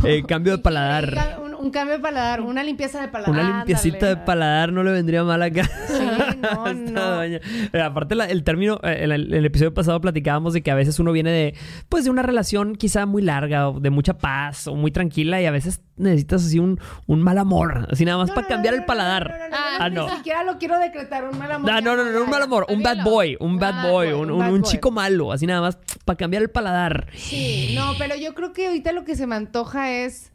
eh, 0.04 0.24
cambio 0.28 0.54
de 0.54 0.58
paladar. 0.60 1.43
Un, 1.64 1.72
cambio 1.72 1.96
de 1.96 2.00
paladar, 2.02 2.42
una 2.42 2.64
limpieza 2.64 3.02
de 3.02 3.08
paladar. 3.08 3.32
Una 3.32 3.58
limpiecita 3.58 4.08
de 4.08 4.18
paladar 4.18 4.72
no 4.74 4.84
le 4.84 4.92
vendría 4.92 5.24
mal 5.24 5.42
acá. 5.42 5.64
Sí, 5.88 6.04
no, 6.42 6.74
no. 6.74 7.84
aparte, 7.84 8.16
la- 8.16 8.26
el 8.26 8.44
término, 8.44 8.80
eh, 8.84 8.98
en 9.04 9.12
el, 9.12 9.34
el 9.34 9.46
episodio 9.46 9.74
pasado 9.74 10.00
platicábamos 10.02 10.54
de 10.54 10.62
que 10.62 10.72
a 10.72 10.76
veces 10.76 11.00
uno 11.00 11.12
viene 11.12 11.32
de, 11.32 11.56
pues, 11.90 12.04
de 12.04 12.10
una 12.10 12.22
relación 12.22 12.76
quizá 12.76 13.06
muy 13.06 13.22
larga 13.22 13.70
o 13.70 13.80
de 13.80 13.90
mucha 13.90 14.18
paz 14.18 14.68
o 14.68 14.76
muy 14.76 14.92
tranquila 14.92 15.42
y 15.42 15.46
a 15.46 15.52
veces 15.52 15.82
necesitas 15.96 16.44
así 16.46 16.60
un, 16.60 16.80
un 17.08 17.22
mal 17.22 17.38
amor, 17.38 17.88
así 17.92 18.04
nada 18.04 18.18
más 18.18 18.30
No, 18.30 18.36
para 18.36 18.48
cambiar 18.48 18.74
el 18.74 18.84
paladar. 18.84 19.30
no, 19.30 19.38
no, 19.38 19.50
no, 19.50 19.58
Ah, 19.80 19.90
no, 19.90 20.08
Ni 20.10 20.16
siquiera 20.18 20.44
lo 20.44 20.58
quiero 20.58 20.78
decretar 20.80 21.24
un 21.30 21.38
mal 21.38 21.52
amor. 21.52 21.72
No, 21.72 21.82
no, 21.82 21.96
no, 21.96 22.12
no, 22.12 22.24
un 22.24 22.30
mal 22.30 22.42
amor, 22.42 22.66
un 22.70 22.84
bad 22.84 23.04
boy, 23.04 23.38
un 23.40 23.58
bad 23.58 23.90
boy, 23.90 24.12
un, 24.12 24.30
un 24.32 24.62
chico 24.64 24.92
malo, 24.92 25.32
así 25.32 25.46
nada 25.46 25.62
más 25.62 25.78
para 26.04 26.18
cambiar 26.18 26.44
el 26.44 26.50
paladar. 26.50 27.08
Sí, 27.16 27.74
no, 27.76 27.94
pero 27.98 28.16
yo 28.18 28.34
creo 28.34 28.52
que 28.52 28.68
ahorita 28.68 28.92
lo 28.92 29.06
que 29.06 29.16
se 29.16 29.28
me 29.28 29.36
antoja 29.36 29.92
es, 29.92 30.33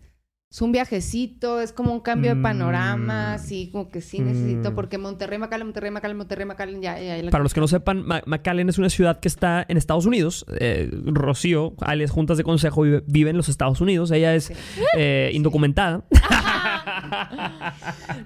es 0.50 0.62
un 0.62 0.72
viajecito, 0.72 1.60
es 1.60 1.72
como 1.74 1.92
un 1.92 2.00
cambio 2.00 2.30
de 2.30 2.36
Mm. 2.36 2.42
panorama, 2.42 3.34
así 3.34 3.68
como 3.70 3.90
que 3.90 4.00
sí 4.00 4.18
necesito, 4.20 4.70
Mm. 4.70 4.74
porque 4.74 4.96
Monterrey, 4.96 5.38
McAllen, 5.38 5.66
Monterrey, 5.66 5.90
McAllen, 5.90 6.16
Monterrey, 6.16 6.46
McAllen, 6.46 6.80
ya, 6.80 6.98
ya, 6.98 7.18
ya. 7.18 7.30
Para 7.30 7.42
los 7.44 7.52
que 7.52 7.60
no 7.60 7.68
sepan, 7.68 8.04
McAllen 8.24 8.68
es 8.70 8.78
una 8.78 8.88
ciudad 8.88 9.20
que 9.20 9.28
está 9.28 9.64
en 9.68 9.76
Estados 9.76 10.06
Unidos. 10.06 10.46
Eh, 10.58 10.90
Rocío, 11.04 11.74
alias 11.82 12.10
Juntas 12.10 12.38
de 12.38 12.44
Consejo, 12.44 12.80
vive, 12.82 13.02
vive 13.06 13.28
en 13.30 13.36
los 13.36 13.50
Estados 13.50 13.80
Unidos. 13.82 14.10
Ella 14.10 14.34
es 14.34 14.50
eh, 14.96 15.30
indocumentada. 15.34 16.04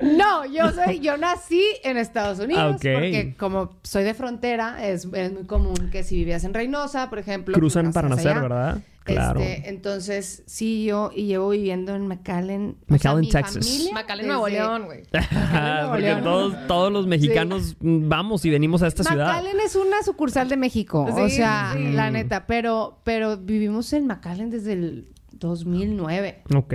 No, 0.00 0.44
yo 0.46 0.70
soy, 0.72 1.00
yo 1.00 1.16
nací 1.16 1.62
en 1.84 1.96
Estados 1.96 2.38
Unidos, 2.38 2.62
Ah, 2.62 2.68
ok. 2.76 2.76
porque 2.94 3.34
como 3.38 3.70
soy 3.82 4.04
de 4.04 4.14
frontera, 4.14 4.86
es, 4.86 5.06
es 5.12 5.32
muy 5.32 5.44
común 5.44 5.90
que 5.90 6.02
si 6.02 6.16
vivías 6.16 6.44
en 6.44 6.54
Reynosa, 6.54 7.08
por 7.10 7.18
ejemplo. 7.18 7.54
Cruzan 7.54 7.92
para 7.92 8.08
nacer, 8.08 8.32
allá. 8.32 8.40
¿verdad? 8.42 8.78
Claro. 9.04 9.40
Este, 9.40 9.68
entonces, 9.68 10.44
sí, 10.46 10.84
yo 10.84 11.10
y 11.14 11.26
llevo 11.26 11.48
viviendo 11.50 11.94
en 11.96 12.06
McAllen. 12.06 12.76
McAllen, 12.86 13.28
Texas. 13.28 13.66
familia 13.66 13.94
McAllen, 13.94 14.26
Nuevo 14.28 14.48
León, 14.48 14.84
güey. 14.84 15.02
Porque 15.90 16.16
todos, 16.22 16.54
todos 16.68 16.92
los 16.92 17.06
mexicanos 17.08 17.74
vamos 17.80 18.44
y 18.44 18.50
venimos 18.50 18.80
a 18.82 18.86
esta 18.86 19.02
ciudad. 19.02 19.26
McAllen 19.26 19.58
es 19.64 19.74
una 19.74 20.02
sucursal 20.04 20.48
de 20.48 20.56
México, 20.56 21.04
o 21.04 21.28
sea, 21.28 21.72
sí. 21.76 21.92
la 21.92 22.10
neta, 22.12 22.46
pero, 22.46 23.00
pero 23.02 23.36
vivimos 23.38 23.92
en 23.92 24.06
McAllen 24.06 24.50
desde 24.50 24.74
el 24.74 25.08
2009 25.48 26.42
Ok. 26.54 26.74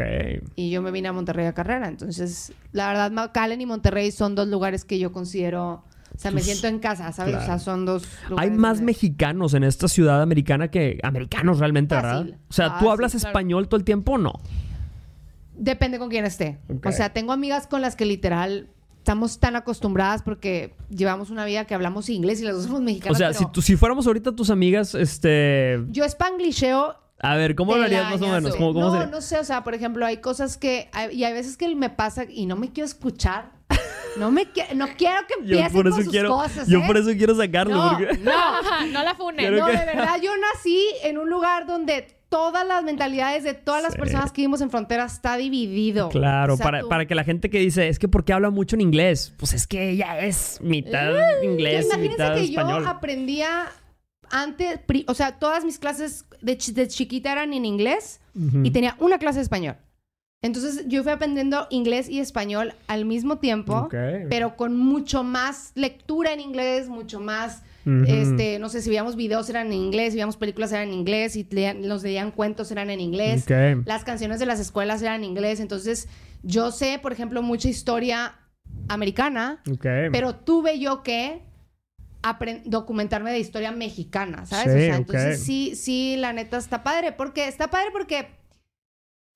y 0.56 0.70
yo 0.70 0.82
me 0.82 0.92
vine 0.92 1.08
a 1.08 1.14
Monterrey 1.14 1.46
a 1.46 1.54
carrera, 1.54 1.88
entonces 1.88 2.54
la 2.72 2.88
verdad 2.88 3.12
McAllen 3.12 3.62
y 3.62 3.66
Monterrey 3.66 4.12
son 4.12 4.36
dos 4.36 4.48
lugares 4.48 4.86
que 4.86 5.00
yo 5.00 5.12
considero, 5.12 5.84
o 6.16 6.20
sea, 6.20 6.32
me 6.32 6.42
siento 6.42 6.68
en 6.68 6.80
casa, 6.80 7.12
¿sabes? 7.12 7.34
claro. 7.36 7.44
O 7.44 7.48
sea, 7.48 7.60
son 7.60 7.86
dos 7.86 8.04
Hay 8.26 8.30
lugares 8.30 8.58
más 8.58 8.78
donde- 8.78 8.86
mexicanos 8.92 9.54
en 9.54 9.64
esta 9.64 9.88
ciudad 9.88 10.22
americana 10.22 10.70
que 10.70 11.00
americanos 11.04 11.60
realmente, 11.60 11.96
Fácil. 11.96 12.26
¿verdad? 12.32 12.40
O 12.50 12.54
sea, 12.54 12.66
¿tú 12.68 12.72
Fácil, 12.74 12.90
hablas 12.92 13.12
claro. 13.14 13.28
español 13.28 13.68
todo 13.68 13.78
el 13.78 13.84
tiempo 13.84 14.14
o 14.14 14.18
no? 14.18 14.34
Depende 15.56 15.98
con 15.98 16.10
quién 16.10 16.26
esté. 16.26 16.60
O 16.86 16.92
sea, 16.92 17.14
tengo 17.14 17.34
amigas 17.34 17.66
con 17.68 17.82
las 17.82 17.96
que 17.96 18.06
literal 18.06 18.70
estamos 19.00 19.40
tan 19.40 19.56
acostumbradas 19.56 20.22
porque 20.22 20.76
llevamos 20.90 21.30
una 21.30 21.46
vida 21.46 21.66
que 21.66 21.74
hablamos 21.74 22.10
inglés 22.10 22.42
y 22.42 22.44
las 22.44 22.56
dos 22.56 22.66
somos 22.66 22.82
O 22.82 22.84
mexicanas. 22.84 23.18
sea, 23.18 23.30
pero 23.30 23.40
si, 23.40 23.46
tú- 23.54 23.62
si 23.62 23.76
fuéramos 23.76 24.06
ahorita 24.06 24.34
tus 24.36 24.50
amigas, 24.50 24.94
este... 24.96 25.82
Yo 25.90 26.08
spanglisheo 26.08 26.96
A 27.20 27.36
ver, 27.36 27.56
¿cómo 27.56 27.76
lo 27.76 27.84
harías 27.84 28.10
más 28.12 28.22
o 28.22 28.28
menos? 28.28 28.56
¿Cómo, 28.56 28.74
cómo 28.74 28.86
no, 28.88 28.92
sería? 28.92 29.08
no 29.08 29.22
sé, 29.22 29.40
o 29.40 29.44
sea, 29.44 29.64
por 29.64 29.74
ejemplo, 29.74 30.06
hay 30.06 30.18
cosas 30.18 30.58
que 30.58 30.90
hay- 30.94 31.16
y 31.16 31.24
hay 31.24 31.34
veces 31.34 31.58
que 31.58 31.74
me 31.76 31.90
pasa 31.90 32.26
y 32.30 32.46
no 32.46 32.56
me 32.56 32.72
quiero 32.72 32.86
escuchar. 32.86 33.52
No 34.18 34.32
me 34.32 34.46
qui- 34.52 34.74
no 34.74 34.88
quiero 34.98 35.22
que 35.28 35.34
Yo 35.46 35.58
empiecen 35.58 35.74
por 35.74 35.88
eso 35.88 35.96
con 35.96 36.04
sus 36.06 36.12
quiero, 36.12 36.30
cosas, 36.30 36.68
yo 36.68 36.80
¿eh? 36.80 36.84
por 36.88 36.98
eso 36.98 37.10
quiero 37.18 37.36
sacarlo. 37.36 37.76
No, 37.76 37.90
porque... 37.98 38.18
no, 38.20 38.32
no 38.92 39.04
la 39.04 39.16
funen. 39.16 39.38
Quiero 39.38 39.58
no, 39.60 39.66
que- 39.68 39.78
de 39.78 39.86
verdad, 39.86 40.16
yo 40.22 40.32
nací 40.38 40.84
en 41.04 41.18
un 41.18 41.30
lugar 41.30 41.66
donde 41.68 42.08
todas 42.30 42.68
las 42.68 42.84
mentalidades 42.84 43.44
de 43.44 43.54
todas 43.54 43.82
las 43.82 43.94
Sí. 43.94 44.00
personas 44.00 44.32
que 44.32 44.42
vivimos 44.42 44.60
en 44.62 44.70
frontera 44.70 45.06
está 45.06 45.38
dividido. 45.38 46.10
Claro, 46.10 46.54
O 46.56 46.58
sea, 46.58 46.64
para, 46.66 46.82
tú- 46.82 46.90
para 46.90 47.06
que 47.08 47.16
la 47.16 47.24
gente 47.24 47.50
que 47.50 47.60
dice, 47.60 47.88
es 47.90 48.00
que 48.00 48.08
¿por 48.08 48.26
qué 48.26 48.34
habla 48.34 48.50
mucho 48.50 48.76
en 48.76 48.82
inglés? 48.82 49.34
Pues 49.38 49.54
es 49.54 49.66
que 49.68 49.90
ella 49.92 50.20
es 50.20 50.60
mitad 50.62 51.14
inglés, 51.44 51.86
Imagínense 51.86 51.98
mitad 52.24 52.34
que 52.36 52.44
español. 52.44 52.84
yo 52.84 52.90
aprendía 52.90 53.68
antes, 54.32 54.80
pri- 54.80 55.06
o 55.08 55.14
sea, 55.14 55.40
todas 55.40 55.64
mis 55.66 55.80
clases 55.80 56.26
de, 56.42 56.58
chi- 56.58 56.72
de 56.74 56.88
chiquita 56.88 57.32
eran 57.32 57.54
en 57.54 57.66
inglés 57.66 58.20
Ujú. 58.36 58.62
y 58.64 58.72
tenía 58.72 58.96
una 59.00 59.18
clase 59.20 59.38
de 59.40 59.44
español. 59.44 59.76
Entonces 60.44 60.86
yo 60.88 61.02
fui 61.04 61.12
aprendiendo 61.12 61.66
inglés 61.72 62.08
y 62.10 62.20
español 62.20 62.74
al 62.88 63.06
mismo 63.06 63.40
tiempo, 63.40 63.76
Ok. 63.76 63.96
pero 64.30 64.56
con 64.56 64.78
mucho 64.78 65.24
más 65.24 65.72
lectura 65.74 66.32
en 66.32 66.40
inglés, 66.42 66.90
mucho 66.90 67.20
más, 67.20 67.64
Ujú. 67.88 68.04
este, 68.08 68.60
no 68.60 68.70
sé, 68.70 68.82
si 68.84 68.90
veíamos 68.90 69.16
videos 69.16 69.50
eran 69.50 69.68
en 69.68 69.74
inglés, 69.74 70.10
si 70.14 70.18
veíamos 70.18 70.38
películas 70.38 70.72
eran 70.74 70.90
en 70.90 70.94
inglés, 70.94 71.34
si 71.34 71.44
leían- 71.50 71.82
nos 71.82 72.04
leían 72.04 72.30
cuentos 72.32 72.70
eran 72.72 72.92
en 72.92 73.00
inglés. 73.02 73.44
Ok. 73.44 73.84
Las 73.88 74.04
canciones 74.04 74.40
de 74.40 74.46
las 74.46 74.60
escuelas 74.60 75.02
eran 75.02 75.24
en 75.24 75.30
inglés. 75.32 75.60
Entonces, 75.60 76.08
yo 76.44 76.72
sé, 76.72 77.00
por 77.02 77.12
ejemplo, 77.14 77.42
mucha 77.42 77.68
historia 77.68 78.36
americana, 78.90 79.62
Ok. 79.72 79.86
pero 80.12 80.36
tuve 80.36 80.78
yo 80.80 81.02
que 81.02 81.42
documentarme 82.66 83.32
de 83.32 83.40
historia 83.40 83.72
mexicana, 83.72 84.46
¿sabes? 84.46 84.74
Sí, 84.74 84.80
o 84.80 84.82
sea, 84.82 84.96
entonces 84.96 85.44
sí, 85.44 85.76
sí, 85.76 86.16
la 86.18 86.34
neta 86.34 86.58
está 86.58 86.84
padre, 86.84 87.12
porque 87.12 87.48
está 87.48 87.70
padre 87.70 87.88
porque 87.92 88.28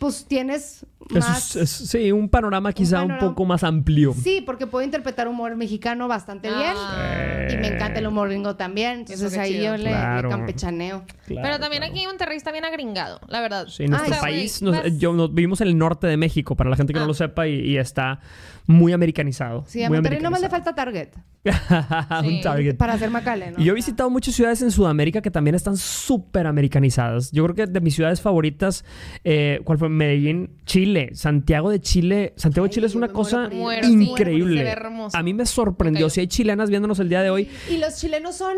pues 0.02 0.26
tienes 0.28 0.84
Eso 1.12 1.20
más... 1.30 1.56
es- 1.56 1.82
es- 1.82 1.90
sí, 1.90 2.12
un 2.12 2.28
panorama 2.28 2.74
quizá 2.74 3.04
un, 3.04 3.10
panorama- 3.10 3.30
poco 3.30 3.46
más 3.46 3.64
amplio. 3.64 4.16
Sí, 4.16 4.42
porque 4.44 4.66
puedo 4.66 4.84
interpretar 4.84 5.28
humor 5.28 5.56
mexicano 5.56 6.08
bastante 6.08 6.50
bien. 6.50 6.74
Ah. 6.76 7.46
Y 7.52 7.56
me 7.58 7.68
encanta 7.68 8.00
el 8.00 8.08
humor 8.08 8.30
gringo 8.30 8.56
también. 8.56 9.02
Entonces 9.02 9.38
ahí 9.38 9.52
chido. 9.54 9.78
yo 9.78 9.84
le, 9.84 9.92
campechaneo. 9.92 11.04
Claro, 11.28 11.42
Pero 11.44 11.60
también 11.60 11.82
claro. 11.84 11.94
aquí 11.94 12.02
en 12.02 12.08
Monterrey 12.10 12.36
está 12.38 12.52
bien 12.52 12.66
agringado, 12.66 13.20
la 13.28 13.42
verdad. 13.42 13.68
Sí, 13.68 13.86
nuestro 13.88 14.12
Ay, 14.14 14.20
sí. 14.20 14.22
país, 14.22 14.62
nos- 14.64 14.98
yo, 14.98 15.14
nos- 15.14 15.32
vivimos 15.34 15.62
en 15.62 15.68
el 15.68 15.78
norte 15.78 16.08
de 16.08 16.18
México, 16.18 16.56
para 16.56 16.70
la 16.72 16.76
gente 16.78 16.94
que 16.94 17.00
no 17.00 17.06
Ah. 17.06 17.10
lo 17.10 17.14
sepa, 17.14 17.48
y, 17.48 17.60
y 17.60 17.78
está 17.78 18.20
muy 18.66 18.92
americanizado. 18.94 19.66
Sí, 19.68 19.84
a 19.84 19.90
Monterrey 19.90 20.20
nomás 20.20 20.42
le 20.42 20.50
falta 20.50 20.74
Target. 20.74 21.10
un 22.24 22.30
Sí. 22.30 22.42
Target. 22.42 22.76
Para 22.78 22.94
hacer 22.94 23.10
macale, 23.10 23.52
¿no? 23.52 23.60
Y 23.60 23.66
yo 23.66 23.72
he 23.74 23.76
visitado 23.76 24.10
muchas 24.10 24.36
ciudades 24.36 24.62
en 24.62 24.70
Sudamérica 24.72 25.22
que 25.22 25.32
también 25.32 25.56
están 25.56 25.76
súper 25.78 26.46
americanizadas. 26.48 27.32
Yo 27.32 27.44
creo 27.46 27.56
que 27.56 27.66
de 27.72 27.82
mis 27.82 27.96
ciudades 27.96 28.22
favoritas, 28.22 28.86
eh, 29.24 29.60
¿cuál 29.64 29.78
fue? 29.80 29.90
Medellín, 29.92 30.58
Chile, 30.66 31.12
Santiago 31.14 31.70
de 31.70 31.80
Chile. 31.82 32.34
Santiago 32.38 32.68
de 32.68 32.74
Chile 32.74 32.88
es 32.88 32.96
una 32.96 33.10
cosa. 33.10 33.50
Muero, 33.50 33.88
increíble. 33.88 34.74
A 35.14 35.24
mí 35.24 35.34
me 35.34 35.46
sorprendió. 35.46 36.08
Ok. 36.08 36.12
Si 36.14 36.20
hay 36.22 36.28
chilenas 36.28 36.70
viéndonos 36.70 37.00
el 37.00 37.10
día 37.10 37.22
de 37.22 37.30
hoy, 37.30 37.50
Y 37.70 37.78
los 37.78 37.98
chilenos 37.98 38.36
son... 38.36 38.56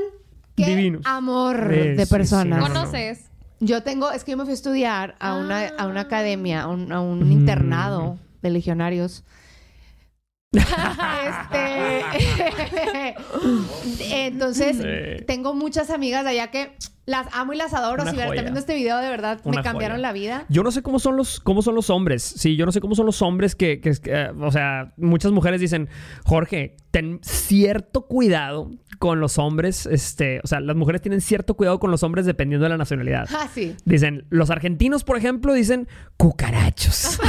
¡Qué 0.56 0.68
Divinos. 0.68 1.02
amor 1.06 1.68
de 1.68 2.06
sí, 2.06 2.10
personas! 2.12 2.44
sí, 2.44 2.50
no, 2.50 2.58
no. 2.70 2.82
¿Conoces? 2.82 3.32
Yo 3.60 3.82
tengo... 3.84 4.12
Es 4.12 4.24
que 4.24 4.32
yo 4.32 4.38
me 4.38 4.44
fui 4.44 4.52
a 4.52 4.56
estudiar 4.56 5.16
a, 5.20 5.36
una, 5.36 5.68
a 5.70 5.88
una 5.88 6.02
academia, 6.02 6.64
a 6.64 6.68
un, 6.68 6.92
a 6.92 7.02
un 7.02 7.28
Mm. 7.28 7.32
internado 7.32 8.20
de 8.42 8.50
legionarios. 8.52 9.24
este... 10.54 12.04
Entonces, 14.28 14.78
Sí. 14.78 15.26
tengo 15.26 15.56
muchas 15.56 15.90
amigas 15.90 16.24
de 16.24 16.30
allá 16.32 16.52
que 16.52 16.76
las 17.06 17.28
amo 17.34 17.54
y 17.54 17.58
las 17.58 17.74
adoro. 17.74 18.04
Una 18.04 18.12
si 18.12 18.18
están 18.20 18.32
viendo 18.34 18.60
este 18.60 18.76
video, 18.76 18.98
de 19.00 19.10
verdad, 19.10 19.40
Una 19.44 19.58
me 19.58 19.64
cambiaron 19.64 19.98
joya. 19.98 20.08
la 20.08 20.14
vida. 20.14 20.46
Yo 20.50 20.64
no 20.64 20.72
sé 20.72 20.82
cómo 20.82 21.00
son 21.00 21.18
los, 21.18 21.40
cómo 21.40 21.62
son 21.62 21.76
los 21.76 21.90
hombres. 21.90 22.24
Sí, 22.24 22.56
yo 22.56 22.66
no 22.66 22.72
sé 22.72 22.80
cómo 22.82 22.96
son 22.96 23.06
los 23.06 23.22
hombres 23.22 23.56
que, 23.56 23.80
que- 23.82 23.92
que, 24.02 24.12
eh, 24.12 24.32
o 24.40 24.52
sea, 24.52 24.94
muchas 24.98 25.32
mujeres 25.32 25.60
dicen, 25.62 25.90
Jorge, 26.26 26.76
ten 26.92 27.20
cierto 27.24 28.06
cuidado 28.06 28.72
con 29.00 29.20
los 29.20 29.38
hombres. 29.38 29.86
Este, 29.86 30.40
o 30.44 30.48
sea, 30.48 30.60
las 30.60 30.76
mujeres 30.76 31.02
tienen 31.02 31.20
cierto 31.22 31.56
cuidado 31.56 31.80
con 31.80 31.92
los 31.92 32.04
hombres 32.04 32.26
dependiendo 32.26 32.64
de 32.64 32.70
la 32.70 32.78
nacionalidad. 32.78 33.28
Ah, 33.34 33.48
sí. 33.54 33.76
Dicen, 33.86 34.26
los 34.30 34.50
argentinos, 34.50 35.04
por 35.04 35.18
ejemplo, 35.18 35.54
dicen 35.54 35.88
cucarachos 36.18 37.20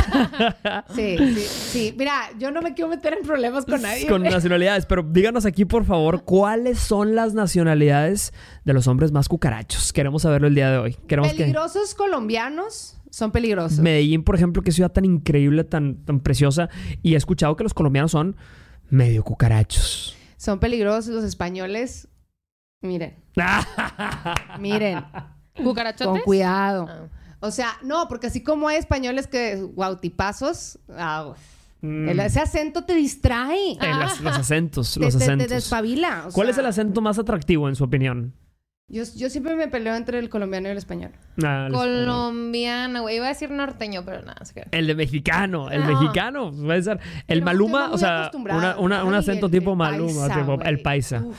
Sí, 0.94 1.16
sí, 1.18 1.34
sí. 1.40 1.94
Mira, 1.98 2.30
yo 2.38 2.50
no 2.50 2.62
me 2.62 2.74
quiero 2.74 2.88
meter 2.90 3.14
en 3.14 3.26
problemas 3.26 3.64
con 3.66 3.82
nadie. 3.82 4.06
con 4.06 4.22
nacionalidades. 4.22 4.86
Pero 4.86 5.02
díganos 5.02 5.46
aquí, 5.46 5.64
por 5.64 5.84
favor, 5.84 6.22
cuáles 6.24 6.78
son 6.78 7.14
las 7.14 7.34
nacionalidades 7.34 8.32
de 8.64 8.72
los 8.72 8.86
hombres 8.86 9.10
más 9.12 9.28
cucarachos. 9.28 9.63
Queremos 9.92 10.23
saberlo 10.23 10.47
el 10.49 10.54
día 10.54 10.71
de 10.71 10.78
hoy. 10.78 10.94
Queremos 11.06 11.33
que 11.33 11.38
Peligrosos 11.38 11.94
colombianos 11.94 12.97
son 13.11 13.30
peligrosos. 13.33 13.78
Medellín, 13.78 14.25
por 14.25 14.35
ejemplo, 14.35 14.62
qué 14.62 14.73
ciudad 14.73 14.90
tan 14.92 15.04
increíble, 15.04 15.64
tan, 15.64 16.04
tan 16.04 16.21
preciosa. 16.21 16.68
Y 17.02 17.14
he 17.14 17.16
escuchado 17.16 17.54
que 17.56 17.62
los 17.64 17.75
colombianos 17.75 18.11
son 18.11 18.37
medio 18.90 19.23
cucarachos. 19.23 20.16
Son 20.37 20.59
peligrosos 20.59 21.14
los 21.14 21.25
españoles. 21.25 22.09
Miren, 22.83 23.16
miren, 24.59 25.04
con 25.56 25.64
¿Cucarachotes? 25.64 26.23
cuidado. 26.25 26.87
Ah. 26.88 27.09
O 27.40 27.50
sea, 27.50 27.71
no, 27.83 28.09
porque 28.09 28.26
así 28.28 28.42
como 28.42 28.68
hay 28.68 28.76
españoles 28.78 29.26
que 29.26 29.56
guautipazos, 29.62 30.78
aguas. 30.97 31.38
Mm. 31.83 32.09
El- 32.09 32.21
ese 32.21 32.40
acento 32.40 32.85
te 32.85 32.94
distrae. 32.94 33.73
Eh, 33.73 33.78
las- 33.80 34.21
los 34.21 34.37
acentos, 34.38 34.94
Te, 34.94 35.00
los 35.00 35.12
te- 35.12 35.18
te 35.18 35.25
acentos. 35.25 35.49
despabila. 35.50 36.25
o 36.28 36.33
¿Cuál 36.33 36.49
es 36.49 36.59
el 36.59 36.66
acento 36.66 37.00
más 37.00 37.18
atractivo 37.18 37.68
en 37.68 37.76
su 37.76 37.85
opinión? 37.85 38.33
Yo, 38.86 39.02
yo 39.16 39.30
siempre 39.30 39.56
me 39.56 39.66
peleo 39.68 39.94
entre 39.96 40.18
el 40.18 40.28
colombiano 40.28 40.68
y 40.68 40.72
el 40.72 40.76
español. 40.76 41.12
Ah, 41.42 41.64
el, 41.68 41.72
Colombiana, 41.72 43.00
güey. 43.00 43.16
Iba 43.16 43.24
a 43.26 43.28
decir 43.28 43.50
norteño, 43.50 44.04
pero 44.04 44.20
nada. 44.22 44.42
el 44.72 44.86
de 44.86 44.94
mexicano, 44.94 45.70
el 45.70 45.80
No. 45.86 45.86
mexicano. 46.00 46.52
Puede 46.52 46.82
ser. 46.82 47.00
El 47.26 47.38
Pero 47.40 47.44
Maluma, 47.46 47.90
o 47.92 47.98
sea, 47.98 48.30
una- 48.78 49.04
un 49.04 49.14
acento 49.14 49.46
el- 49.46 49.52
tipo 49.52 49.70
el 49.72 49.78
Maluma, 49.78 50.26
paisa, 50.28 50.34
tipo 50.38 50.60
el 50.62 50.82
paisa. 50.82 51.20
Uf. 51.24 51.36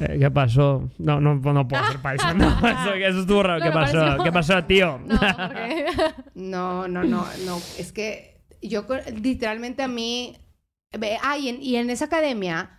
Eh, 0.00 0.18
¿Qué 0.20 0.30
pasó? 0.30 0.88
No, 0.98 1.20
no, 1.20 1.34
no 1.34 1.66
puedo 1.66 1.84
ser 1.88 1.98
paisa. 2.00 2.32
No, 2.34 2.46
eso, 2.68 2.94
eso 2.94 3.20
estuvo 3.22 3.42
raro. 3.42 3.60
¿Qué 3.64 3.72
pasó? 3.72 3.98
pareció- 3.98 4.24
¿Qué 4.24 4.32
pasó, 4.32 4.64
tío? 4.64 4.98
No, 5.08 5.18
porque... 5.18 5.86
No, 6.36 6.86
no, 6.86 7.02
no, 7.02 7.26
no. 7.44 7.56
Es 7.78 7.90
que 7.92 8.40
yo 8.62 8.86
literalmente 9.20 9.82
a 9.82 9.88
mí. 9.88 10.36
Ah, 11.24 11.36
y 11.36 11.48
en, 11.48 11.60
y 11.60 11.74
en 11.76 11.90
esa 11.90 12.04
academia 12.04 12.70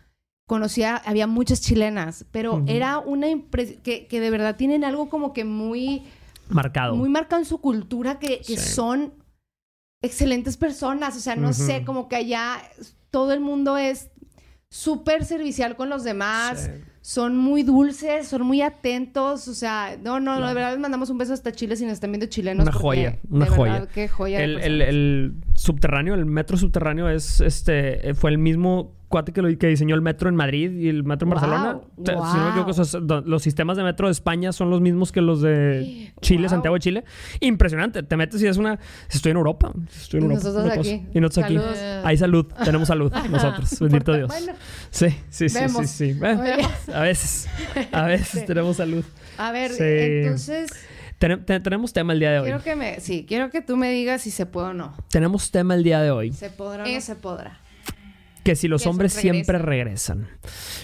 conocía, 0.52 0.98
había 0.98 1.28
muchas 1.28 1.62
chilenas, 1.62 2.26
pero 2.32 2.62
era 2.68 3.00
una 3.00 3.30
impresión 3.30 3.80
que, 3.84 4.06
que 4.08 4.20
de 4.20 4.30
verdad 4.30 4.58
tienen 4.58 4.84
algo 4.84 5.08
como 5.08 5.32
que 5.32 5.46
muy, 5.46 6.04
Marcado. 6.50 6.94
muy 6.98 7.08
marcado 7.08 7.42
en 7.42 7.46
su 7.48 7.60
cultura, 7.62 8.20
que, 8.20 8.40
que 8.42 8.58
Sí. 8.58 8.74
son 8.74 9.14
excelentes 10.04 10.58
personas. 10.58 11.16
O 11.16 11.22
sea, 11.22 11.38
no 11.38 11.54
sé, 11.54 11.86
como 11.86 12.10
que 12.10 12.18
allá 12.18 12.62
todo 13.12 13.32
el 13.32 13.40
mundo 13.40 13.78
es 13.78 14.10
súper 14.70 15.24
servicial 15.24 15.78
con 15.78 15.90
los 15.90 16.04
demás. 16.04 16.66
Sí. 16.66 16.84
Son 17.04 17.36
muy 17.38 17.64
dulces, 17.64 18.28
son 18.28 18.44
muy 18.44 18.62
atentos, 18.62 19.48
o 19.48 19.54
sea, 19.56 19.98
no, 20.04 20.20
no, 20.20 20.34
Claro. 20.36 20.48
de 20.50 20.54
verdad 20.54 20.72
les 20.72 20.80
mandamos 20.80 21.10
un 21.10 21.18
beso 21.18 21.34
hasta 21.34 21.52
Chile 21.52 21.76
si 21.78 21.84
nos 21.86 21.94
están 21.94 22.12
viendo 22.12 22.28
chilenos. 22.28 22.62
Una 22.64 22.72
porque, 22.72 22.84
joya, 22.84 23.20
una 23.30 23.46
de 23.46 23.52
joya. 23.52 23.74
verdad, 23.74 23.90
qué 23.94 24.08
joya. 24.08 24.44
El, 24.44 24.60
el- 24.82 25.34
subterráneo, 25.56 26.14
el 26.14 26.26
metro 26.26 26.58
subterráneo 26.58 27.10
es 27.10 27.40
este 27.42 28.14
fue 28.14 28.30
el 28.32 28.38
mismo 28.38 28.92
cuate 29.12 29.32
que, 29.34 29.44
lo, 29.44 29.56
que 29.60 29.68
diseñó 29.68 29.94
el 29.94 30.02
metro 30.02 30.28
en 30.30 30.36
Madrid 30.36 30.72
y 30.72 30.90
el 30.90 31.04
metro 31.04 31.28
en 31.28 31.34
Wow, 31.34 31.40
Barcelona. 31.42 31.80
Si 32.04 32.38
no 32.38 32.44
me 32.46 32.50
equivoco, 32.50 32.72
esos- 32.72 32.98
los 33.28 33.44
sistemas 33.44 33.78
de 33.78 33.84
metro 33.84 34.08
de 34.08 34.12
España 34.14 34.52
son 34.52 34.72
los 34.72 34.82
mismos 34.82 35.12
que 35.12 35.22
los 35.22 35.42
de 35.42 36.12
Chile, 36.22 36.42
Wow. 36.42 36.50
Santiago 36.50 36.74
de 36.76 36.80
Chile. 36.80 37.04
Impresionante. 37.42 38.02
Te 38.02 38.18
metes 38.18 38.42
y 38.42 38.48
es 38.48 38.58
una. 38.58 38.80
Estoy 39.12 39.30
en 39.32 39.38
Europa. 39.38 39.72
Estoy 39.96 40.20
en 40.22 40.24
Y 40.32 40.34
Europa. 40.34 40.50
nosotros 40.50 40.78
aquí. 40.80 41.06
Y 41.14 41.20
nosotros 41.20 41.46
aquí. 41.46 41.60
Hay 42.04 42.18
salud. 42.18 42.46
Tenemos 42.66 42.88
salud 42.88 43.12
nosotros. 43.30 43.80
Bendito 43.80 44.14
Dios. 44.16 44.28
Bueno, 44.30 44.54
Sí, 44.90 45.08
sí, 45.30 45.50
sí, 45.50 45.60
Vemos. 45.60 45.88
sí, 45.90 46.14
sí. 46.14 46.20
Eh, 46.24 46.68
a 46.94 47.02
veces. 47.02 47.48
A 47.92 48.06
veces 48.08 48.46
tenemos 48.46 48.78
salud. 48.78 49.04
a 49.38 49.52
ver, 49.52 49.72
Sí. 49.72 49.84
entonces, 49.84 50.70
Ten- 51.20 51.46
te- 51.46 51.60
tenemos 51.60 51.94
tema 51.94 52.14
el 52.14 52.20
día 52.20 52.32
de 52.32 52.40
hoy. 52.40 52.46
quiero 52.46 52.64
que 52.64 52.76
me, 52.76 53.00
sí, 53.00 53.26
quiero 53.28 53.52
que 53.52 53.62
tú 53.62 53.78
me 53.78 53.92
digas 53.92 54.24
si 54.24 54.32
se 54.32 54.48
puede 54.48 54.70
o 54.70 54.74
no. 54.74 54.94
Tenemos 55.12 55.52
tema 55.52 55.76
el 55.76 55.84
día 55.84 56.02
de 56.02 56.10
hoy. 56.10 56.32
¿Se 56.34 56.50
podrá 56.50 56.84
o 56.84 56.88
no 56.88 57.02
se 57.02 57.16
podrá? 57.16 57.60
Que 58.44 58.56
si 58.56 58.68
los 58.68 58.84
Que 58.84 58.90
hombres 58.90 59.14
siempre 59.14 59.58
regresan. 59.58 60.28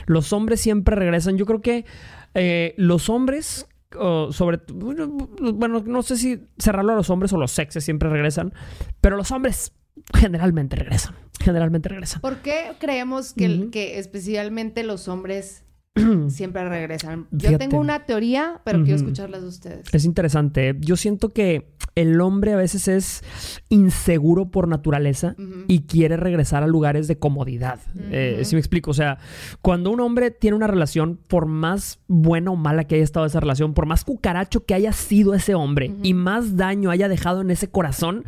Los 0.06 0.34
hombres 0.34 0.62
siempre 0.62 0.96
regresan. 0.96 1.38
Yo 1.38 1.46
creo 1.46 1.62
que 1.62 1.86
eh, 2.34 2.74
los 2.78 3.10
hombres, 3.10 3.68
sobre 3.92 4.60
bueno, 4.74 5.84
no 5.86 6.04
sé 6.04 6.18
si 6.18 6.42
cerrarlo 6.58 6.94
a 6.94 6.96
los 6.96 7.10
hombres 7.10 7.34
o 7.34 7.38
los 7.38 7.52
sexes 7.52 7.84
siempre 7.84 8.10
regresan, 8.10 8.54
pero 9.02 9.16
los 9.18 9.32
hombres 9.32 9.74
generalmente 10.14 10.76
regresan. 10.76 11.16
Generalmente 11.40 11.90
regresan. 11.90 12.22
¿Por 12.22 12.38
qué 12.38 12.74
creemos 12.80 13.34
que, 13.34 13.70
que 13.72 14.00
especialmente 14.00 14.84
los 14.84 15.08
hombres 15.08 15.64
siempre 16.30 16.68
regresan? 16.68 17.28
Yo 17.32 17.50
Fíjate. 17.50 17.58
tengo 17.68 17.80
una 17.80 18.06
teoría, 18.06 18.62
pero 18.64 18.84
quiero 18.84 18.98
escucharlas 18.98 19.42
de 19.42 19.48
ustedes. 19.48 19.94
Es 19.94 20.06
interesante. 20.06 20.76
Yo 20.80 20.96
siento 20.96 21.34
que 21.34 21.76
el 21.98 22.22
hombre 22.22 22.54
a 22.54 22.58
veces 22.58 22.88
es 22.88 23.24
inseguro 23.70 24.52
por 24.52 24.68
naturaleza 24.68 25.36
y 25.68 25.88
quiere 25.88 26.16
regresar 26.16 26.62
a 26.62 26.68
lugares 26.68 27.08
de 27.08 27.18
comodidad. 27.18 27.80
Eh, 28.12 28.42
si 28.44 28.56
me 28.56 28.60
explico, 28.60 28.92
o 28.92 28.94
sea, 28.94 29.18
cuando 29.64 29.90
un 29.90 30.00
hombre 30.00 30.30
tiene 30.30 30.56
una 30.56 30.68
relación, 30.68 31.20
por 31.28 31.48
más 31.48 32.00
buena 32.08 32.52
o 32.52 32.56
mala 32.56 32.84
que 32.84 32.96
haya 32.96 33.04
estado 33.04 33.26
esa 33.26 33.40
relación, 33.40 33.74
por 33.74 33.88
más 33.88 34.04
cucaracho 34.04 34.64
que 34.64 34.76
haya 34.76 34.92
sido 34.94 35.34
ese 35.34 35.56
hombre 35.56 35.92
y 36.04 36.14
más 36.14 36.56
daño 36.56 36.92
haya 36.92 37.10
dejado 37.10 37.42
en 37.42 37.50
ese 37.50 37.72
corazón, 37.72 38.26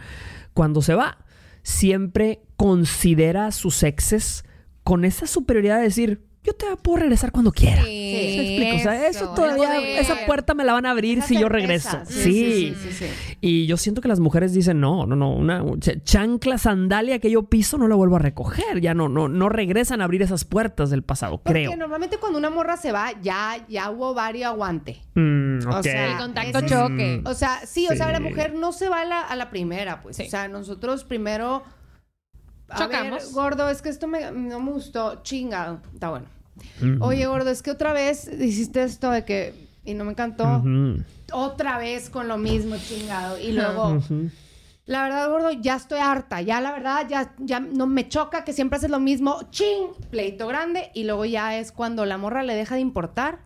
cuando 0.56 0.82
se 0.82 0.96
va, 0.96 1.20
siempre 1.62 2.42
considera 2.58 3.46
a 3.46 3.52
sus 3.52 3.84
exes 3.84 4.46
con 4.84 5.06
esa 5.06 5.28
superioridad 5.28 5.78
de 5.78 5.84
decir, 5.84 6.29
yo 6.44 6.54
te 6.54 6.66
puedo 6.82 6.98
regresar 7.00 7.32
cuando 7.32 7.52
quiera. 7.52 7.84
Sí, 7.84 7.90
¿Sí 8.32 8.38
me 8.38 8.48
explico? 8.48 8.76
O 8.78 8.80
sea, 8.80 9.08
eso 9.08 9.26
eso, 9.26 9.34
todavía, 9.34 9.68
poder. 9.76 10.00
esa 10.00 10.16
puerta 10.26 10.54
me 10.54 10.64
la 10.64 10.74
van 10.74 10.86
a 10.86 10.92
abrir 10.92 11.18
Esa 11.20 11.28
si 11.28 11.38
yo 11.40 11.50
regreso. 11.50 12.00
Sí, 12.06 12.14
Sí. 12.14 12.24
sí, 12.24 12.76
sí, 12.82 12.92
sí, 12.92 13.06
sí. 13.06 13.38
Y 13.42 13.66
yo 13.68 13.78
siento 13.78 14.02
que 14.02 14.08
las 14.08 14.20
mujeres 14.20 14.54
dicen, 14.54 14.80
no, 14.80 15.06
no, 15.06 15.16
no, 15.16 15.32
una 15.34 15.62
ch- 15.64 16.02
chancla, 16.04 16.58
sandalia 16.58 17.20
que 17.20 17.30
yo 17.30 17.44
piso 17.44 17.78
no 17.78 17.88
la 17.88 17.96
vuelvo 17.96 18.16
a 18.16 18.20
recoger. 18.20 18.80
Ya 18.82 18.94
no, 18.94 19.10
no, 19.10 19.28
no 19.28 19.50
regresan 19.50 20.02
a 20.02 20.06
abrir 20.06 20.22
esas 20.22 20.46
puertas 20.46 20.90
del 20.90 21.04
pasado, 21.04 21.38
Porque 21.44 21.66
creo. 21.66 21.76
normalmente 21.76 22.18
cuando 22.18 22.40
una 22.40 22.50
morra 22.50 22.78
se 22.78 22.92
va, 22.92 23.12
ya, 23.22 23.66
ya 23.68 23.92
hubo 23.92 24.14
varios 24.14 24.48
aguante. 24.48 25.02
Mm, 25.16 25.68
O 25.68 25.78
ok. 25.78 25.84
sea, 25.84 26.12
El 26.14 26.18
contacto 26.18 26.62
choque. 26.62 27.22
O 27.26 27.34
sea, 27.34 27.60
sí, 27.66 27.88
o 27.92 27.96
sea, 27.96 28.12
la 28.12 28.20
mujer 28.22 28.54
no 28.56 28.72
se 28.72 28.88
va 28.90 29.02
a 29.02 29.06
la, 29.06 29.22
a 29.22 29.36
la 29.36 29.50
primera, 29.50 30.02
pues. 30.02 30.16
Sí. 30.18 30.24
O 30.24 30.30
sea, 30.30 30.48
nosotros 30.48 31.04
primero. 31.04 31.64
A 32.70 32.78
Chocamos. 32.78 33.26
ver, 33.26 33.34
gordo, 33.34 33.70
es 33.70 33.82
que 33.82 33.90
esto 33.90 34.08
me, 34.08 34.32
no 34.32 34.60
me 34.60 34.72
gustó. 34.72 35.22
Chingado. 35.24 35.82
Está 35.94 36.10
bueno. 36.10 36.26
Oye, 37.02 37.26
gordo, 37.26 37.50
es 37.50 37.62
que 37.62 37.72
otra 37.72 37.94
vez 37.94 38.28
hiciste 38.40 38.84
esto 38.84 39.12
de 39.12 39.26
que. 39.26 39.68
Y 39.86 39.94
no 39.94 40.04
me 40.06 40.12
encantó. 40.12 40.58
Ujú. 40.58 41.04
Otra 41.32 41.78
vez 41.78 42.10
con 42.10 42.28
lo 42.28 42.38
mismo, 42.38 42.76
chingado. 42.78 43.40
Y 43.40 43.54
luego. 43.54 44.02
La 44.86 45.04
verdad, 45.04 45.30
gordo, 45.30 45.52
ya 45.52 45.76
estoy 45.76 46.00
harta. 46.00 46.42
Ya, 46.42 46.60
la 46.62 46.72
verdad, 46.72 47.06
ya, 47.08 47.32
ya 47.38 47.60
no 47.60 47.86
me 47.86 48.10
choca 48.10 48.44
que 48.44 48.54
siempre 48.54 48.78
haces 48.78 48.90
lo 48.90 49.00
mismo. 49.00 49.40
¡Ching! 49.52 49.90
Pleito 50.10 50.48
grande. 50.48 50.90
Y 50.96 51.04
luego 51.04 51.26
ya 51.26 51.60
es 51.60 51.72
cuando 51.72 52.08
la 52.08 52.18
morra 52.18 52.42
le 52.42 52.56
deja 52.56 52.74
de 52.74 52.82
importar, 52.82 53.40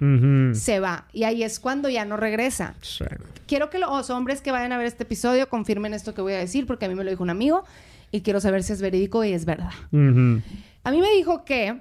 se 0.53 0.79
va. 0.79 1.05
Y 1.11 1.25
ahí 1.25 1.43
es 1.43 1.59
cuando 1.59 1.89
ya 1.89 2.05
no 2.05 2.15
regresa. 2.15 2.75
Sí. 2.81 3.03
Quiero 3.45 3.69
que 3.69 3.77
los 3.77 4.09
hombres 4.09 4.41
que 4.41 4.53
vayan 4.53 4.71
a 4.71 4.77
ver 4.77 4.87
este 4.87 5.03
episodio 5.03 5.49
confirmen 5.49 5.93
esto 5.93 6.13
que 6.13 6.21
voy 6.21 6.31
a 6.33 6.37
decir, 6.39 6.65
porque 6.65 6.85
a 6.85 6.87
mí 6.87 6.95
me 6.95 7.03
lo 7.03 7.09
dijo 7.09 7.23
un 7.23 7.29
amigo 7.29 7.65
y 8.13 8.22
quiero 8.22 8.39
saber 8.39 8.63
si 8.63 8.72
es 8.72 8.82
verídico 8.82 9.24
y 9.25 9.34
es 9.34 9.43
verdad. 9.43 9.72
A 9.91 10.91
mí 10.91 11.01
me 11.01 11.12
dijo 11.15 11.43
que 11.43 11.79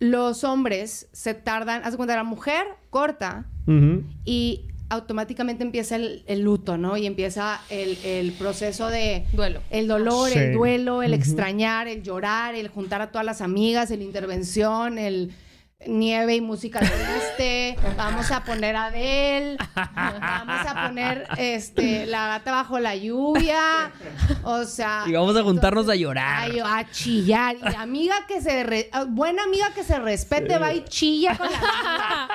los 0.00 0.44
hombres 0.44 1.08
se 1.12 1.32
tardan, 1.32 1.80
haz 1.84 1.92
de 1.92 1.96
cuenta, 1.96 2.14
la 2.16 2.24
mujer 2.24 2.66
corta 2.90 3.46
y 4.26 4.62
automáticamente 4.88 5.64
empieza 5.64 5.96
el, 5.96 6.22
el 6.26 6.42
luto, 6.42 6.76
¿no? 6.78 6.96
Y 6.96 7.06
empieza 7.06 7.60
el, 7.70 7.96
el 8.04 8.32
proceso 8.32 8.88
de... 8.88 9.24
Duelo. 9.32 9.60
El 9.70 9.88
dolor, 9.88 10.30
Sí. 10.30 10.38
el 10.38 10.52
duelo, 10.54 11.02
el 11.02 11.14
extrañar, 11.14 11.88
el 11.88 12.02
llorar, 12.02 12.54
el 12.54 12.68
juntar 12.68 13.00
a 13.02 13.10
todas 13.10 13.24
las 13.24 13.40
amigas, 13.40 13.90
el 13.90 14.02
intervención, 14.02 14.98
el 14.98 15.32
nieve 15.86 16.34
y 16.34 16.40
música 16.40 16.80
triste, 16.80 17.76
vamos 17.96 18.30
a 18.30 18.42
poner 18.44 18.74
a 18.76 18.86
Adele, 18.86 19.56
vamos 19.74 20.66
a 20.66 20.86
poner 20.86 21.26
este 21.36 22.06
la 22.06 22.28
gata 22.28 22.50
bajo 22.52 22.78
la 22.78 22.96
lluvia, 22.96 23.92
o 24.42 24.64
sea, 24.64 25.04
Y 25.06 25.12
vamos 25.12 25.36
a 25.36 25.42
juntarnos 25.42 25.88
a 25.88 25.94
llorar. 25.94 26.50
A 26.64 26.90
chillar. 26.90 27.56
Y 27.56 27.74
amiga 27.76 28.14
que 28.26 28.40
se... 28.40 28.64
re- 28.64 28.88
ah, 28.92 29.04
buena 29.06 29.42
amiga 29.44 29.70
que 29.74 29.84
se 29.84 29.98
respete 29.98 30.58
va 30.58 30.72
y 30.72 30.82
chilla 30.84 31.36
con 31.36 31.48
la 31.50 31.58
amiga. 31.58 32.28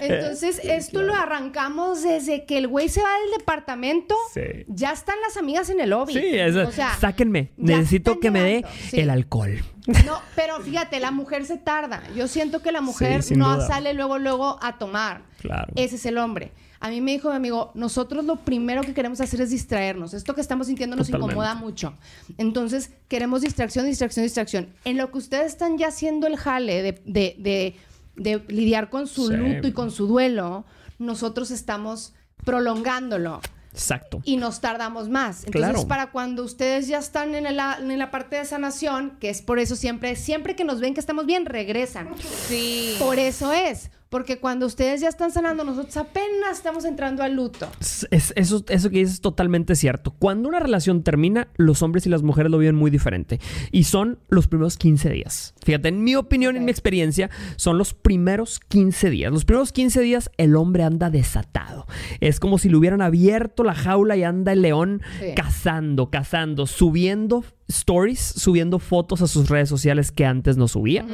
Entonces, 0.04 0.60
esto 0.64 1.02
lo 1.02 1.14
arrancamos 1.14 2.02
desde 2.02 2.44
que 2.44 2.58
el 2.58 2.66
güey 2.66 2.88
se 2.88 3.00
va 3.02 3.08
del 3.22 3.38
departamento. 3.38 4.16
Sí. 4.34 4.64
Ya 4.66 4.92
están 4.92 5.16
las 5.26 5.36
amigas 5.36 5.70
en 5.70 5.80
el 5.80 5.90
lobby. 5.90 6.14
Sí, 6.14 6.38
eso. 6.38 6.66
O 6.66 6.72
sea, 6.72 6.96
sáquenme. 7.00 7.52
Necesito 7.56 8.18
que 8.18 8.30
me 8.30 8.42
dé 8.42 8.64
sí. 8.88 9.00
el 9.00 9.10
alcohol. 9.10 9.62
No, 10.06 10.20
pero 10.36 10.60
fíjate, 10.60 11.00
la 11.00 11.10
mujer 11.10 11.44
se 11.46 11.56
tarda. 11.56 12.02
Yo 12.14 12.28
siento 12.28 12.60
que 12.62 12.72
la 12.72 12.80
mujer 12.80 13.22
no 13.36 13.56
duda. 13.56 13.66
sale 13.66 13.94
luego, 13.94 14.18
luego 14.18 14.58
a 14.62 14.78
tomar. 14.78 15.22
Claro. 15.40 15.72
Ese 15.76 15.96
es 15.96 16.06
el 16.06 16.18
hombre. 16.18 16.52
A 16.82 16.88
mí 16.88 17.00
me 17.02 17.10
dijo 17.12 17.28
mi 17.30 17.36
amigo, 17.36 17.72
nosotros 17.74 18.24
lo 18.24 18.36
primero 18.36 18.82
que 18.82 18.94
queremos 18.94 19.20
hacer 19.20 19.40
es 19.42 19.50
distraernos. 19.50 20.14
Esto 20.14 20.34
que 20.34 20.40
estamos 20.40 20.66
sintiendo 20.66 20.96
nos 20.96 21.08
Totalmente. 21.08 21.32
incomoda 21.34 21.54
mucho. 21.54 21.94
Entonces, 22.38 22.90
queremos 23.08 23.42
distracción, 23.42 23.84
distracción, 23.84 24.24
distracción. 24.24 24.68
En 24.84 24.96
lo 24.96 25.10
que 25.10 25.18
ustedes 25.18 25.46
están 25.46 25.76
ya 25.76 25.88
haciendo 25.88 26.26
el 26.26 26.36
jale 26.38 26.82
de, 26.82 26.92
de- 27.04 27.36
de- 27.38 27.76
de 28.16 28.42
lidiar 28.48 28.88
con 28.90 29.06
su 29.06 29.28
Sí. 29.28 29.34
luto 29.36 29.68
y 29.68 29.72
con 29.72 29.90
su 29.90 30.06
duelo, 30.06 30.64
nosotros 30.98 31.50
estamos 31.50 32.12
prolongándolo 32.44 33.40
Exacto. 33.80 34.20
y 34.24 34.36
nos 34.36 34.60
tardamos 34.60 35.08
más. 35.08 35.44
Entonces, 35.44 35.70
Claro. 35.72 35.88
para 35.88 36.10
cuando 36.10 36.44
ustedes 36.44 36.86
ya 36.86 36.98
están 36.98 37.34
en 37.34 37.56
la, 37.56 37.78
en 37.80 37.98
la 37.98 38.10
parte 38.10 38.36
de 38.36 38.44
sanación, 38.44 39.16
que 39.20 39.30
es 39.30 39.40
por 39.42 39.58
eso 39.58 39.74
siempre, 39.74 40.16
siempre 40.16 40.54
que 40.54 40.64
nos 40.64 40.80
ven 40.80 40.92
que 40.94 41.00
estamos 41.00 41.24
bien, 41.26 41.46
regresan. 41.46 42.10
Sí. 42.48 42.96
Por 42.98 43.18
eso 43.18 43.52
es, 43.52 43.90
porque 44.10 44.38
cuando 44.40 44.66
ustedes 44.66 45.00
ya 45.00 45.08
están 45.08 45.30
sanando, 45.30 45.62
nosotros 45.64 45.96
apenas 45.96 46.58
estamos 46.58 46.84
entrando 46.84 47.22
al 47.22 47.34
luto. 47.36 47.68
Es- 47.80 48.06
es- 48.10 48.32
eso, 48.36 48.64
eso 48.68 48.90
que 48.90 48.98
dices 48.98 49.14
es 49.14 49.20
totalmente 49.20 49.76
cierto. 49.76 50.10
Cuando 50.18 50.48
una 50.48 50.58
relación 50.58 51.02
termina, 51.04 51.46
los 51.56 51.80
hombres 51.82 52.06
y 52.06 52.10
las 52.10 52.22
mujeres 52.22 52.50
lo 52.50 52.58
viven 52.58 52.74
muy 52.74 52.90
diferente. 52.90 53.40
Y 53.70 53.84
son 53.84 54.18
los 54.28 54.48
primeros 54.48 54.76
15 54.76 55.10
días. 55.10 55.54
Fíjate, 55.64 55.88
en 55.88 56.02
mi 56.02 56.16
opinión, 56.16 56.56
en 56.56 56.64
mi 56.64 56.72
experiencia, 56.72 57.30
son 57.56 57.78
los 57.78 57.94
primeros 57.94 58.58
15 58.68 59.10
días. 59.10 59.32
Los 59.32 59.44
primeros 59.44 59.70
15 59.72 60.00
días 60.00 60.28
el 60.38 60.56
hombre 60.56 60.82
anda 60.82 61.08
desatado. 61.08 61.86
Es 62.18 62.40
como 62.40 62.58
si 62.58 62.68
le 62.68 62.76
hubieran 62.76 63.02
abierto 63.02 63.62
la 63.62 63.74
jaula 63.74 64.16
y 64.16 64.24
anda 64.24 64.52
el 64.52 64.62
león 64.62 65.02
Sí. 65.20 65.26
cazando, 65.36 66.10
cazando, 66.10 66.66
subiendo 66.66 67.44
stories, 67.70 68.20
subiendo 68.20 68.78
fotos 68.78 69.22
a 69.22 69.26
sus 69.26 69.48
redes 69.48 69.68
sociales 69.68 70.12
que 70.12 70.26
antes 70.26 70.56
no 70.56 70.68
subía, 70.68 71.06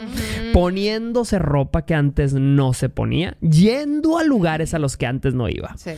poniéndose 0.53 1.39
ropa 1.39 1.85
que 1.85 1.95
antes 1.95 2.35
no 2.35 2.73
se 2.73 2.89
ponía, 2.89 3.37
yendo 3.41 4.19
a 4.19 4.25
lugares 4.25 4.75
a 4.75 4.79
los 4.79 4.97
que 4.97 5.07
antes 5.07 5.35
no 5.35 5.49
iba. 5.49 5.77
Sí. 5.77 5.93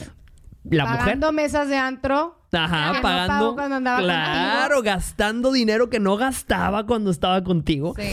La 0.64 0.84
mujer 0.84 0.98
Pagando 1.00 1.32
mesas 1.32 1.68
de 1.68 1.76
antro. 1.76 2.42
Ajá, 2.52 2.96
que 2.96 3.02
pagando. 3.02 3.54
cuando 3.54 3.76
andaba 3.76 4.00
claro, 4.00 4.76
contigo. 4.76 4.82
gastando 4.82 5.52
dinero 5.52 5.90
que 5.90 6.00
no 6.00 6.16
gastaba 6.16 6.86
cuando 6.86 7.10
estaba 7.10 7.42
contigo. 7.44 7.94
Sí. 7.96 8.08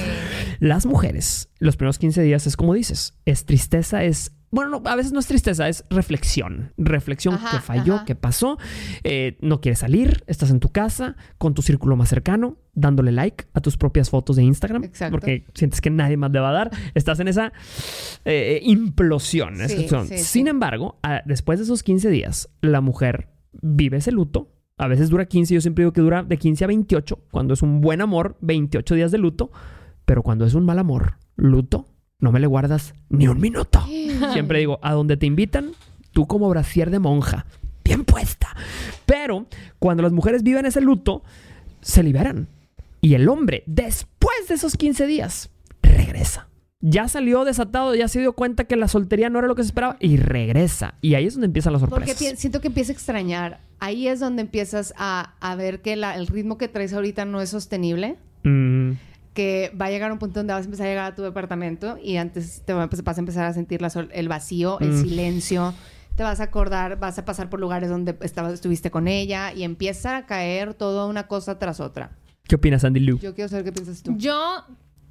Las 0.60 0.86
mujeres, 0.86 1.50
los 1.60 1.78
primeros 1.78 2.00
15 2.00 2.22
días 2.22 2.48
es 2.48 2.58
como 2.58 2.74
dices, 2.74 3.14
es 3.26 3.46
tristeza, 3.46 4.04
es... 4.04 4.32
Bueno, 4.56 4.80
no, 4.80 4.90
a 4.90 4.96
veces 4.96 5.12
no 5.12 5.20
es 5.20 5.28
tristeza, 5.28 5.68
es 5.68 5.84
reflexión. 5.90 6.72
Reflexión, 6.78 7.38
qué 7.52 7.60
falló, 7.60 8.04
qué 8.06 8.16
pasó. 8.16 8.58
Eh, 9.04 9.38
no 9.42 9.60
quieres 9.60 9.80
salir, 9.80 10.24
estás 10.28 10.50
en 10.50 10.62
tu 10.62 10.70
casa, 10.70 11.18
con 11.38 11.54
tu 11.54 11.62
círculo 11.62 11.98
más 11.98 12.08
cercano, 12.08 12.58
dándole 12.74 13.12
like 13.12 13.46
a 13.54 13.60
tus 13.60 13.76
propias 13.76 14.10
fotos 14.10 14.38
de 14.38 14.44
Instagram. 14.44 14.86
Exacto. 14.86 15.12
Porque 15.12 15.46
sientes 15.54 15.82
que 15.82 15.90
nadie 15.90 16.16
más 16.16 16.32
te 16.32 16.40
va 16.40 16.50
a 16.50 16.54
dar. 16.54 16.72
Estás 16.94 17.20
en 17.20 17.28
esa 17.28 17.52
eh, 18.24 18.62
implosión. 18.64 19.58
Sí, 19.68 19.88
sí. 20.08 20.18
Sin 20.20 20.48
embargo, 20.48 21.00
a- 21.04 21.22
después 21.26 21.60
de 21.60 21.66
esos 21.66 21.84
15 21.84 22.10
días, 22.10 22.50
la 22.62 22.80
mujer 22.80 23.30
vive 23.62 23.98
ese 23.98 24.12
luto. 24.14 24.54
A 24.78 24.88
veces 24.88 25.10
dura 25.10 25.26
15, 25.26 25.54
yo 25.54 25.62
siempre 25.62 25.84
digo 25.84 25.92
que 25.94 26.02
dura 26.02 26.24
de 26.24 26.38
15 26.38 26.64
a 26.64 26.68
28. 26.68 27.20
Cuando 27.32 27.54
es 27.54 27.62
un 27.62 27.82
buen 27.82 28.00
amor, 28.02 28.38
28 28.42 28.96
días 28.96 29.12
de 29.12 29.18
luto. 29.18 29.52
Pero 30.06 30.22
cuando 30.24 30.46
es 30.46 30.54
un 30.54 30.66
mal 30.66 30.80
amor, 30.80 31.18
luto, 31.36 31.88
no 32.20 32.32
me 32.32 32.40
le 32.40 32.48
guardas 32.48 32.94
ni 33.10 33.28
un 33.28 33.40
minuto. 33.40 33.84
Siempre 34.34 34.60
digo, 34.60 34.80
a 34.82 34.94
donde 34.94 35.18
te 35.18 35.26
invitan, 35.26 35.72
tú 36.12 36.28
como 36.28 36.50
brasier 36.50 36.90
de 36.90 37.00
monja, 37.00 37.46
bien 37.84 38.06
puesta. 38.06 38.56
Pero 39.06 39.46
cuando 39.80 40.04
las 40.04 40.12
mujeres 40.12 40.44
viven 40.44 40.66
ese 40.66 40.82
luto, 40.82 41.24
se 41.82 42.04
liberan. 42.04 42.48
Y 43.02 43.14
el 43.14 43.30
hombre, 43.30 43.64
después 43.68 44.48
de 44.48 44.56
esos 44.56 44.76
15 44.78 45.06
días, 45.06 45.50
regresa. 45.84 46.48
Ya 46.82 47.08
salió 47.08 47.46
desatado, 47.46 47.96
ya 47.96 48.08
se 48.08 48.20
dio 48.20 48.34
cuenta 48.34 48.66
que 48.66 48.76
la 48.76 48.88
soltería 48.88 49.30
no 49.30 49.40
era 49.40 49.48
lo 49.48 49.56
que 49.56 49.64
se 49.64 49.68
esperaba 49.68 49.98
y 50.00 50.18
regresa. 50.18 50.96
Y 51.02 51.16
ahí 51.16 51.26
es 51.26 51.34
donde 51.34 51.48
empiezan 51.48 51.74
las 51.74 51.82
Porque 51.82 52.08
sorpresas. 52.08 52.34
pi- 52.34 52.38
siento 52.40 52.62
que 52.62 52.68
empieza 52.68 52.92
a 52.92 52.94
extrañar. 52.96 53.60
Ahí 53.80 54.08
es 54.08 54.20
donde 54.20 54.42
empiezas 54.44 54.94
a, 54.98 55.34
a 55.40 55.56
ver 55.56 55.82
que 55.82 55.96
la- 55.96 56.16
el 56.16 56.28
ritmo 56.28 56.58
que 56.58 56.68
traes 56.68 56.94
ahorita 56.94 57.26
no 57.26 57.42
es 57.42 57.50
sostenible. 57.50 58.18
Mm, 58.44 58.92
Que 59.36 59.72
va 59.80 59.86
a 59.86 59.90
llegar 59.92 60.12
un 60.12 60.18
punto 60.18 60.40
donde 60.40 60.54
vas 60.54 60.64
a 60.64 60.66
empezar 60.66 60.88
a 60.88 60.90
llegar 60.90 61.12
a 61.12 61.16
tu 61.16 61.22
departamento 61.22 62.00
y 62.02 62.16
antes 62.18 62.64
te 62.66 62.74
va 62.74 62.82
a 62.84 62.90
empe- 62.90 63.04
vas 63.04 63.18
a 63.18 63.20
empezar 63.20 63.46
a 63.46 63.54
sentir 63.54 63.82
la 63.82 63.90
sol- 63.92 64.10
el 64.14 64.28
vacío, 64.30 64.80
el 64.80 64.92
Mm. 64.94 65.02
silencio. 65.04 65.74
Te 66.16 66.24
vas 66.24 66.40
a 66.40 66.44
acordar, 66.44 66.98
vas 66.98 67.20
a 67.20 67.26
pasar 67.26 67.50
por 67.50 67.60
lugares 67.60 67.90
donde 67.90 68.18
estabas, 68.22 68.54
estuviste 68.54 68.90
con 68.90 69.08
ella 69.10 69.52
y 69.54 69.64
empieza 69.64 70.16
a 70.18 70.26
caer 70.26 70.74
toda 70.74 71.06
una 71.06 71.28
cosa 71.28 71.60
tras 71.60 71.80
otra. 71.82 72.12
¿Qué 72.48 72.56
opinas, 72.56 72.84
Andy 72.86 73.02
Lou? 73.02 73.20
Yo 73.20 73.36
quiero 73.36 73.50
saber 73.50 73.66
qué 73.66 73.72
piensas 73.74 74.02
tú. 74.02 74.16
Yo, 74.18 74.64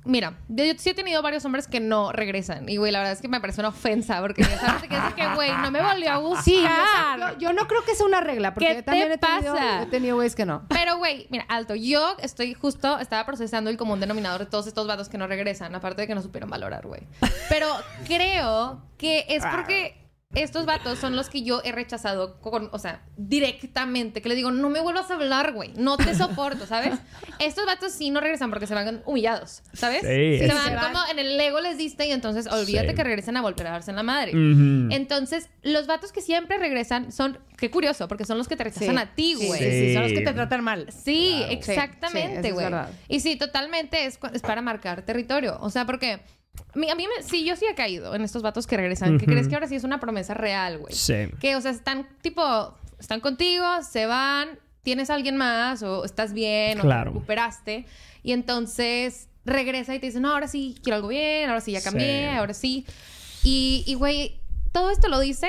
mira, 0.04 0.34
yo, 0.48 0.64
yo 0.64 0.72
sí 0.76 0.90
he 0.90 0.94
tenido 0.94 1.22
varios 1.22 1.44
hombres 1.44 1.66
que 1.68 1.80
no 1.80 2.12
regresan. 2.12 2.68
Y, 2.68 2.76
güey, 2.76 2.92
la 2.92 2.98
verdad 3.00 3.12
es 3.14 3.20
que 3.20 3.28
me 3.28 3.40
parece 3.40 3.60
una 3.60 3.68
ofensa. 3.70 4.20
Porque 4.20 4.42
ya 4.42 4.58
sabes 4.58 4.82
que 4.84 4.96
es 4.96 5.14
que, 5.14 5.34
güey, 5.34 5.50
no 5.62 5.70
me 5.70 5.82
volvió 5.82 6.12
a 6.12 6.16
gustar. 6.18 6.44
Sí, 6.44 6.62
yo, 6.62 7.28
yo- 7.32 7.38
yo 7.38 7.52
no 7.52 7.66
creo 7.66 7.84
que 7.84 7.94
sea 7.94 8.06
una 8.06 8.20
regla, 8.20 8.54
porque 8.54 8.68
¿Qué 8.68 8.74
yo 8.76 8.84
también 8.84 9.08
te 9.08 9.14
he 9.14 9.18
tenido, 9.18 9.54
pasa? 9.54 9.82
he 9.82 9.86
tenido 9.86 10.16
güeyes 10.16 10.34
que 10.34 10.44
no. 10.46 10.66
Pero, 10.68 10.98
güey, 10.98 11.26
mira, 11.30 11.44
alto. 11.48 11.74
Yo 11.74 12.16
estoy 12.20 12.54
justo, 12.54 12.98
estaba 12.98 13.24
procesando 13.26 13.70
el 13.70 13.76
común 13.76 14.00
denominador 14.00 14.40
de 14.40 14.46
todos 14.46 14.66
estos 14.66 14.86
vatos 14.86 15.08
que 15.08 15.18
no 15.18 15.26
regresan, 15.26 15.74
aparte 15.74 16.02
de 16.02 16.06
que 16.08 16.14
no 16.14 16.22
supieron 16.22 16.50
valorar, 16.50 16.86
güey. 16.86 17.02
Pero 17.48 17.66
creo 18.06 18.82
que 18.98 19.24
es 19.28 19.44
porque 19.46 20.03
estos 20.34 20.66
vatos 20.66 20.98
son 20.98 21.16
los 21.16 21.28
que 21.28 21.42
yo 21.42 21.60
he 21.64 21.72
rechazado 21.72 22.40
con, 22.40 22.68
o 22.72 22.78
sea, 22.78 23.02
directamente, 23.16 24.22
que 24.22 24.28
les 24.28 24.36
digo, 24.36 24.50
no 24.50 24.68
me 24.70 24.80
vuelvas 24.80 25.10
a 25.10 25.14
hablar, 25.14 25.52
güey, 25.52 25.72
no 25.76 25.96
te 25.96 26.14
soporto, 26.14 26.66
¿sabes? 26.66 26.94
Estos 27.38 27.66
vatos 27.66 27.92
sí 27.92 28.10
no 28.10 28.20
regresan 28.20 28.50
porque 28.50 28.66
se 28.66 28.74
van 28.74 29.02
humillados, 29.06 29.62
¿sabes? 29.72 30.00
Sí, 30.02 30.38
se 30.46 30.48
van 30.54 30.68
Se 30.68 30.74
van. 30.76 30.92
como 30.92 31.04
en 31.10 31.18
el 31.18 31.40
ego 31.40 31.60
les 31.60 31.78
diste 31.78 32.06
y 32.06 32.12
entonces 32.12 32.46
olvídate 32.46 32.90
Sí. 32.90 32.94
que 32.94 33.04
regresen 33.04 33.36
a 33.36 33.42
volver 33.42 33.66
a 33.66 33.70
darse 33.72 33.90
en 33.90 33.96
la 33.96 34.02
madre. 34.02 34.32
Entonces, 34.94 35.48
los 35.62 35.86
vatos 35.86 36.12
que 36.12 36.20
siempre 36.20 36.58
regresan 36.58 37.12
son, 37.12 37.38
qué 37.56 37.70
curioso, 37.70 38.08
porque 38.08 38.24
son 38.24 38.38
los 38.38 38.48
que 38.48 38.56
te 38.56 38.64
rechazan 38.64 38.94
Sí, 38.96 39.02
a 39.02 39.14
ti, 39.14 39.34
güey. 39.34 39.58
Sí, 39.58 39.70
sí, 39.70 39.94
son 39.94 40.02
los 40.04 40.12
que 40.12 40.20
te 40.20 40.32
tratan 40.32 40.62
mal. 40.64 40.86
Sí, 40.92 41.34
Claro. 41.38 41.52
Sí, 41.52 41.62
sí, 41.64 41.70
exactamente, 41.70 42.52
güey. 42.52 42.64
verdad. 42.66 42.90
y 43.08 43.20
sí, 43.20 43.36
totalmente 43.36 44.04
es 44.06 44.18
para 44.42 44.62
marcar 44.62 45.02
territorio. 45.02 45.58
O 45.60 45.70
sea, 45.70 45.84
porque 45.86 46.20
a 46.74 46.94
mí 46.94 47.06
me, 47.06 47.22
sí, 47.22 47.44
yo 47.44 47.56
sí 47.56 47.64
he 47.70 47.74
caído 47.74 48.14
en 48.14 48.22
estos 48.22 48.42
vatos 48.42 48.66
que 48.66 48.76
regresan. 48.76 49.18
Que 49.18 49.26
crees 49.26 49.48
que 49.48 49.54
ahora 49.54 49.68
sí 49.68 49.76
es 49.76 49.84
una 49.84 50.00
promesa 50.00 50.34
real, 50.34 50.78
güey. 50.78 50.94
Sí. 50.94 51.28
Que, 51.40 51.56
o 51.56 51.60
sea, 51.60 51.70
están 51.70 52.08
tipo, 52.22 52.74
están 52.98 53.20
contigo, 53.20 53.64
se 53.88 54.06
van, 54.06 54.58
tienes 54.82 55.10
a 55.10 55.14
alguien 55.14 55.36
más, 55.36 55.82
o 55.82 56.04
estás 56.04 56.32
bien, 56.32 56.78
o 56.80 56.82
Claro. 56.82 57.10
te 57.10 57.14
recuperaste. 57.14 57.86
Y 58.22 58.32
entonces 58.32 59.28
regresa 59.44 59.94
y 59.94 59.98
te 59.98 60.06
dice, 60.06 60.20
no, 60.20 60.30
ahora 60.32 60.48
sí 60.48 60.76
quiero 60.82 60.96
algo 60.96 61.08
bien, 61.08 61.48
ahora 61.48 61.60
sí 61.60 61.72
ya 61.72 61.82
cambié, 61.82 62.30
Sí. 62.30 62.36
ahora 62.36 62.54
sí. 62.54 62.86
Y, 63.42 63.84
y, 63.86 63.94
güey, 63.94 64.40
todo 64.72 64.90
esto 64.90 65.08
lo 65.08 65.20
dice 65.20 65.48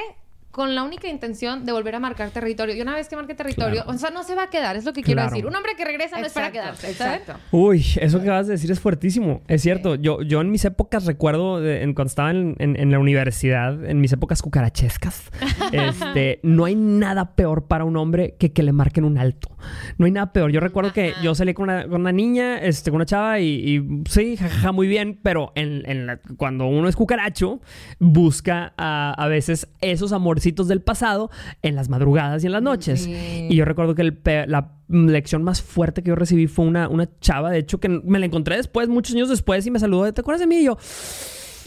con 0.55 0.73
la 0.73 0.83
única 0.83 1.09
intención 1.09 1.65
de 1.65 1.73
volver 1.73 1.95
a 1.95 1.99
marcar 1.99 2.29
territorio. 2.29 2.73
Y 2.75 2.81
una 2.81 2.95
vez 2.95 3.09
que 3.09 3.17
marque 3.17 3.35
territorio, 3.35 3.83
Claro. 3.83 3.91
o 3.91 3.97
sea, 3.99 4.09
no 4.11 4.23
se 4.23 4.35
va 4.35 4.43
a 4.43 4.49
quedar, 4.49 4.77
es 4.77 4.85
lo 4.85 4.93
que 4.93 5.01
quiero 5.03 5.17
Claro. 5.19 5.31
decir. 5.31 5.45
Un 5.45 5.53
hombre 5.53 5.73
que 5.75 5.83
regresa 5.83 6.17
no 6.17 6.25
es 6.25 6.31
para 6.31 6.47
Exacto, 6.47 6.77
quedarse, 6.79 6.93
¿sabes? 6.93 7.19
Exacto. 7.19 7.43
Uy, 7.51 7.85
eso 7.99 8.19
que 8.19 8.23
acabas 8.23 8.47
de 8.47 8.53
decir 8.53 8.71
es 8.71 8.79
fuertísimo. 8.79 9.41
Es 9.49 9.61
cierto. 9.63 9.95
Yo, 9.95 10.21
yo 10.21 10.39
en 10.39 10.51
mis 10.51 10.63
épocas 10.63 11.05
recuerdo, 11.05 11.59
de- 11.59 11.83
en, 11.83 11.93
cuando 11.93 12.07
estaba 12.07 12.31
en, 12.31 12.55
en- 12.59 12.79
en 12.79 12.89
la 12.89 12.99
universidad, 12.99 13.83
en 13.83 13.99
mis 13.99 14.13
épocas 14.13 14.41
cucarachescas, 14.41 15.29
este, 15.73 16.39
no 16.43 16.63
hay 16.63 16.75
nada 16.75 17.35
peor 17.35 17.65
para 17.67 17.83
un 17.83 17.97
hombre 17.97 18.35
que 18.39 18.53
que 18.53 18.63
le 18.63 18.71
marquen 18.71 19.03
un 19.03 19.17
alto. 19.17 19.49
No 19.97 20.05
hay 20.05 20.11
nada 20.11 20.31
peor. 20.33 20.51
Yo 20.51 20.59
recuerdo 20.59 20.93
que 20.93 21.13
yo 21.23 21.35
salí 21.35 21.53
con 21.53 21.63
una, 21.63 21.83
con 21.87 22.01
una 22.01 22.11
niña, 22.11 22.57
este, 22.59 22.91
con 22.91 22.97
una 22.97 23.05
chava 23.05 23.39
y, 23.39 23.47
y 23.77 24.03
sí, 24.09 24.37
jajaja, 24.37 24.71
muy 24.71 24.87
bien, 24.87 25.19
pero 25.21 25.51
en, 25.55 25.83
en 25.89 26.05
la- 26.07 26.19
cuando 26.37 26.65
uno 26.67 26.87
es 26.87 26.95
cucaracho, 26.95 27.61
busca 27.99 28.73
a, 28.77 29.13
a 29.17 29.27
veces 29.27 29.67
esos 29.81 30.11
amorcitos 30.13 30.67
del 30.67 30.81
pasado 30.81 31.29
en 31.61 31.75
las 31.75 31.89
madrugadas 31.89 32.43
y 32.43 32.47
en 32.47 32.51
las 32.53 32.61
noches. 32.61 33.01
Sí. 33.03 33.47
Y 33.49 33.55
yo 33.55 33.65
recuerdo 33.65 33.95
que 33.95 34.01
el 34.01 34.19
la 34.47 34.71
mm, 34.87 35.07
lección 35.09 35.43
más 35.43 35.61
fuerte 35.61 36.01
que 36.03 36.09
yo 36.09 36.15
recibí 36.15 36.47
fue 36.47 36.65
una, 36.65 36.87
una 36.89 37.07
chava, 37.19 37.51
de 37.51 37.59
hecho, 37.59 37.79
que 37.79 37.89
me 37.89 38.19
la 38.19 38.25
encontré 38.25 38.55
después, 38.57 38.87
muchos 38.89 39.15
años 39.15 39.29
después, 39.29 39.65
y 39.65 39.71
me 39.71 39.79
saludó, 39.79 40.11
¿te 40.13 40.21
acuerdas 40.21 40.39
de 40.41 40.47
mí? 40.47 40.57
Y 40.57 40.65
yo, 40.65 40.77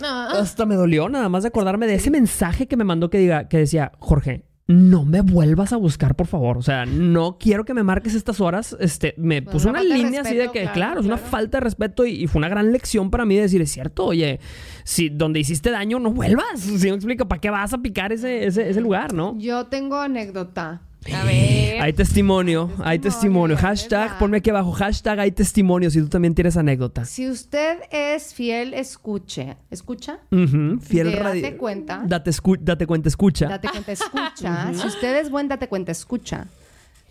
No. 0.00 0.08
hasta 0.30 0.66
me 0.66 0.74
dolió 0.76 1.08
nada 1.08 1.28
más 1.28 1.42
de 1.42 1.48
acordarme 1.48 1.86
de 1.86 1.94
ese 1.94 2.10
mensaje 2.10 2.66
que 2.66 2.76
me 2.76 2.84
mandó 2.84 3.10
que 3.10 3.18
diga, 3.18 3.48
que 3.48 3.58
decía, 3.58 3.92
Jorge, 3.98 4.44
no 4.68 5.06
me 5.06 5.22
vuelvas 5.22 5.72
a 5.72 5.78
buscar, 5.78 6.14
por 6.14 6.26
favor. 6.26 6.58
O 6.58 6.62
sea, 6.62 6.84
no 6.84 7.38
quiero 7.38 7.64
que 7.64 7.72
me 7.72 7.82
marques 7.82 8.14
estas 8.14 8.38
horas. 8.38 8.76
Este, 8.78 9.14
me 9.16 9.40
Pues 9.40 9.54
puso 9.54 9.70
una 9.70 9.82
línea 9.82 10.20
así 10.20 10.36
de 10.36 10.50
que, 10.50 10.60
claro, 10.60 10.74
claro, 10.74 11.00
es 11.00 11.06
una 11.06 11.16
claro. 11.16 11.30
falta 11.30 11.56
de 11.56 11.64
respeto 11.64 12.04
y, 12.04 12.10
y 12.22 12.26
fue 12.26 12.38
una 12.38 12.50
gran 12.50 12.70
lección 12.70 13.10
para 13.10 13.24
mí 13.24 13.34
de 13.34 13.42
decir, 13.42 13.62
es 13.62 13.72
cierto, 13.72 14.04
oye, 14.04 14.40
si 14.84 15.08
donde 15.08 15.40
hiciste 15.40 15.70
daño, 15.70 15.98
no 15.98 16.12
vuelvas. 16.12 16.60
Si 16.78 16.86
me 16.88 16.94
explico, 16.94 17.26
¿para 17.26 17.40
qué 17.40 17.48
vas 17.50 17.72
a 17.72 17.78
picar 17.78 18.12
ese, 18.12 18.46
ese, 18.46 18.68
ese 18.68 18.80
lugar, 18.82 19.14
no? 19.14 19.34
Yo 19.38 19.66
tengo 19.66 19.96
anécdota. 19.96 20.82
A 21.14 21.24
ver. 21.24 21.80
Hay 21.80 21.92
testimonio, 21.92 22.70
hay 22.82 22.98
Testimonio, 22.98 23.54
testimonio. 23.54 23.56
es 23.56 23.60
Hashtag, 23.62 24.00
verdad. 24.00 24.18
ponme 24.18 24.36
aquí 24.38 24.50
abajo, 24.50 24.72
hashtag 24.72 25.20
hay 25.20 25.30
testimonio 25.32 25.90
si 25.90 26.00
tú 26.00 26.08
también 26.08 26.34
tienes 26.34 26.56
anécdotas. 26.56 27.08
Si 27.08 27.28
usted 27.30 27.78
es 27.90 28.34
fiel, 28.34 28.74
escuche. 28.74 29.56
¿Escucha? 29.70 30.18
Ujú, 30.32 30.80
Fiel 30.80 31.12
De 31.12 31.22
radi- 31.22 31.40
date 31.42 31.56
cuenta. 31.56 32.02
Date, 32.04 32.30
escu- 32.30 32.58
date 32.60 32.86
cuenta, 32.86 33.08
escucha. 33.08 33.48
Date 33.48 33.68
cuenta, 33.68 33.92
escucha. 33.92 34.74
si 34.74 34.86
usted 34.86 35.20
es 35.20 35.30
buen, 35.30 35.48
date 35.48 35.68
cuenta, 35.68 35.92
escucha. 35.92 36.46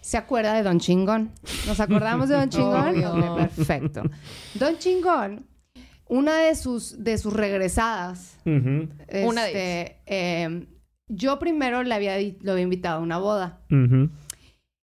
Se 0.02 0.18
acuerda 0.18 0.54
de 0.54 0.64
Don 0.64 0.80
Chingón. 0.80 1.32
¿Nos 1.66 1.80
acordamos 1.80 2.30
de 2.30 2.36
Don 2.36 2.50
Chingón? 2.50 2.90
Obvio. 3.04 3.36
Perfecto. 3.56 4.04
Don 4.54 4.78
Chingón, 4.78 5.46
una 6.08 6.38
de 6.38 6.56
sus, 6.56 7.04
de 7.04 7.18
sus 7.18 7.34
regresadas, 7.34 8.36
Ujú, 8.46 8.88
Una 9.26 9.44
de 9.46 9.98
eh, 10.06 10.66
yo 11.08 11.40
primero 11.40 11.84
le 11.84 11.94
había, 11.94 12.18
lo 12.42 12.52
había 12.54 12.64
invitado 12.64 13.00
a 13.00 13.04
una 13.04 13.18
boda. 13.18 13.62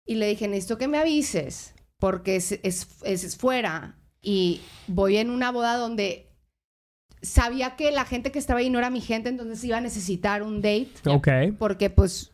Y 0.05 0.15
le 0.15 0.27
dije, 0.27 0.47
necesito 0.47 0.77
que 0.77 0.87
me 0.87 0.97
avises 0.97 1.73
porque 1.99 2.35
es, 2.35 2.51
es, 2.63 2.87
es 3.03 3.37
fuera 3.37 3.95
y 4.21 4.61
voy 4.87 5.17
en 5.17 5.29
una 5.29 5.51
boda 5.51 5.77
donde 5.77 6.27
sabía 7.21 7.75
que 7.77 7.91
la 7.91 8.03
gente 8.05 8.31
que 8.31 8.39
estaba 8.39 8.59
ahí 8.59 8.69
no 8.69 8.79
era 8.79 8.89
mi 8.89 8.99
gente, 8.99 9.29
entonces 9.29 9.63
iba 9.63 9.77
a 9.77 9.81
necesitar 9.81 10.43
un 10.43 10.57
date 10.61 10.89
Ok. 11.07 11.27
porque 11.57 11.89
pues, 11.89 12.31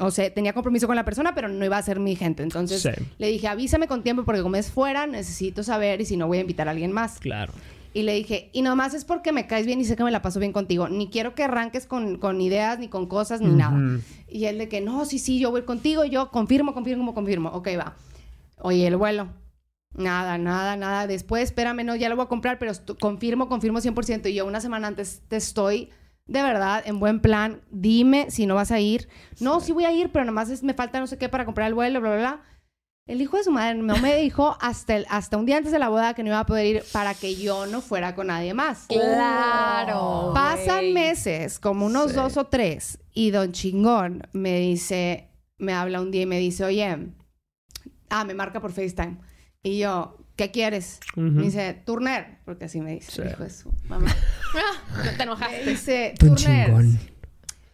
o 0.00 0.10
sea, 0.10 0.32
tenía 0.32 0.54
compromiso 0.54 0.86
con 0.86 0.96
la 0.96 1.04
persona, 1.04 1.34
pero 1.34 1.48
no 1.48 1.64
iba 1.64 1.76
a 1.76 1.82
ser 1.82 2.00
mi 2.00 2.16
gente. 2.16 2.42
Entonces 2.42 2.80
Sí. 2.80 2.90
le 3.18 3.26
dije, 3.26 3.48
avísame 3.48 3.88
con 3.88 4.02
tiempo 4.02 4.24
porque 4.24 4.40
como 4.42 4.56
es 4.56 4.70
fuera, 4.70 5.06
necesito 5.06 5.62
saber 5.62 6.00
y 6.00 6.06
si 6.06 6.16
no 6.16 6.26
voy 6.28 6.38
a 6.38 6.42
invitar 6.42 6.68
a 6.68 6.70
alguien 6.70 6.92
más. 6.92 7.18
Claro. 7.18 7.52
Y 7.94 8.02
le 8.02 8.14
dije, 8.14 8.48
y 8.52 8.62
nomás 8.62 8.94
es 8.94 9.04
porque 9.04 9.32
me 9.32 9.46
caes 9.46 9.66
bien 9.66 9.80
y 9.80 9.84
sé 9.84 9.96
que 9.96 10.04
me 10.04 10.10
la 10.10 10.22
paso 10.22 10.40
bien 10.40 10.52
contigo. 10.52 10.88
Ni 10.88 11.08
quiero 11.08 11.34
que 11.34 11.44
arranques 11.44 11.86
con, 11.86 12.16
con 12.18 12.40
ideas, 12.40 12.78
ni 12.78 12.88
con 12.88 13.06
cosas, 13.06 13.40
ni 13.40 13.50
nada. 13.50 13.76
Ujú. 13.76 14.00
Y 14.28 14.46
él 14.46 14.56
de 14.58 14.68
que, 14.68 14.80
no, 14.80 15.04
sí, 15.04 15.18
sí, 15.18 15.38
yo 15.38 15.50
voy 15.50 15.62
contigo. 15.62 16.04
Yo 16.04 16.30
confirmo, 16.30 16.72
confirmo, 16.72 17.12
confirmo. 17.14 17.50
Ok, 17.50 17.68
va. 17.78 17.94
Oye, 18.58 18.86
el 18.86 18.96
vuelo. 18.96 19.28
Nada, 19.94 20.38
nada, 20.38 20.76
nada. 20.76 21.06
Después, 21.06 21.42
espérame, 21.44 21.84
no, 21.84 21.94
ya 21.96 22.08
lo 22.08 22.16
voy 22.16 22.24
a 22.24 22.28
comprar, 22.28 22.58
pero 22.58 22.72
confirmo, 22.98 23.48
confirmo 23.48 23.78
100%. 23.80 24.26
Y 24.30 24.34
yo 24.34 24.46
una 24.46 24.60
semana 24.62 24.86
antes 24.88 25.20
te 25.28 25.36
estoy, 25.36 25.90
de 26.26 26.42
verdad, 26.42 26.82
en 26.86 26.98
buen 26.98 27.20
plan. 27.20 27.60
Dime 27.70 28.30
si 28.30 28.46
no 28.46 28.54
vas 28.54 28.70
a 28.72 28.80
ir. 28.80 29.08
No, 29.38 29.60
sí 29.60 29.72
voy 29.72 29.84
a 29.84 29.92
ir, 29.92 30.10
pero 30.10 30.24
nomás 30.24 30.48
es- 30.48 30.62
me 30.62 30.72
falta 30.72 30.98
no 30.98 31.06
sé 31.06 31.18
qué 31.18 31.28
para 31.28 31.44
comprar 31.44 31.68
el 31.68 31.74
vuelo, 31.74 32.00
bla, 32.00 32.10
bla, 32.10 32.18
bla. 32.18 32.42
El 33.08 33.20
hijo 33.20 33.36
de 33.36 33.42
su 33.44 33.50
madre 33.50 33.74
no 33.74 33.96
me 33.98 34.16
dijo 34.16 34.56
hasta, 34.60 34.94
el- 34.96 35.06
hasta 35.10 35.36
un 35.36 35.44
día 35.44 35.56
antes 35.56 35.72
de 35.72 35.78
la 35.80 35.88
boda 35.88 36.14
que 36.14 36.22
no 36.22 36.28
iba 36.28 36.38
a 36.38 36.46
poder 36.46 36.66
ir 36.66 36.82
para 36.92 37.14
que 37.14 37.34
yo 37.34 37.66
no 37.66 37.80
fuera 37.80 38.14
con 38.14 38.28
nadie 38.28 38.54
más. 38.54 38.86
Claro. 38.88 40.30
Pasan 40.34 40.92
meses, 40.92 41.58
como 41.58 41.86
unos 41.86 42.10
Sí. 42.10 42.16
dos 42.16 42.36
o 42.36 42.44
tres, 42.46 42.98
y 43.12 43.32
don 43.32 43.50
Chingón 43.52 44.22
me 44.32 44.58
dice, 44.60 45.30
me 45.58 45.72
habla 45.72 46.00
un 46.00 46.12
día 46.12 46.22
y 46.22 46.26
me 46.26 46.38
dice, 46.38 46.64
oye, 46.64 46.96
ah, 48.08 48.24
me 48.24 48.34
marca 48.34 48.60
por 48.60 48.70
FaceTime. 48.72 49.18
Y 49.64 49.78
yo, 49.80 50.16
¿qué 50.36 50.52
quieres? 50.52 51.00
Me 51.16 51.42
dice, 51.42 51.74
Turner, 51.84 52.38
porque 52.44 52.66
así 52.66 52.80
me 52.80 52.92
dice, 52.92 53.10
Sí. 53.10 53.22
hijo 53.28 53.42
de 53.42 53.50
su 53.50 53.72
mamá. 53.88 54.06
Ah, 54.54 55.02
te 55.02 55.16
Me 55.16 55.22
enojaste. 55.24 55.70
dice, 55.70 56.14
Don 56.20 56.36
Turner. 56.36 57.11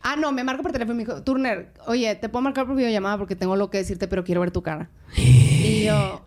Ah, 0.01 0.17
no, 0.17 0.31
me 0.33 0.45
marca 0.45 0.63
por 0.63 0.73
teléfono 0.73 0.95
y 0.95 1.05
me 1.05 1.05
dijo, 1.05 1.23
Turner, 1.23 1.73
oye, 1.87 2.15
te 2.15 2.29
puedo 2.29 2.43
marcar 2.43 2.67
por 2.67 2.77
videollamada 2.77 3.19
porque 3.19 3.35
tengo 3.37 3.57
lo 3.57 3.69
que 3.71 3.79
decirte, 3.79 4.07
pero 4.09 4.25
quiero 4.25 4.41
ver 4.41 4.51
tu 4.53 4.63
cara. 4.63 4.91
y 5.17 5.85
yo, 5.85 6.25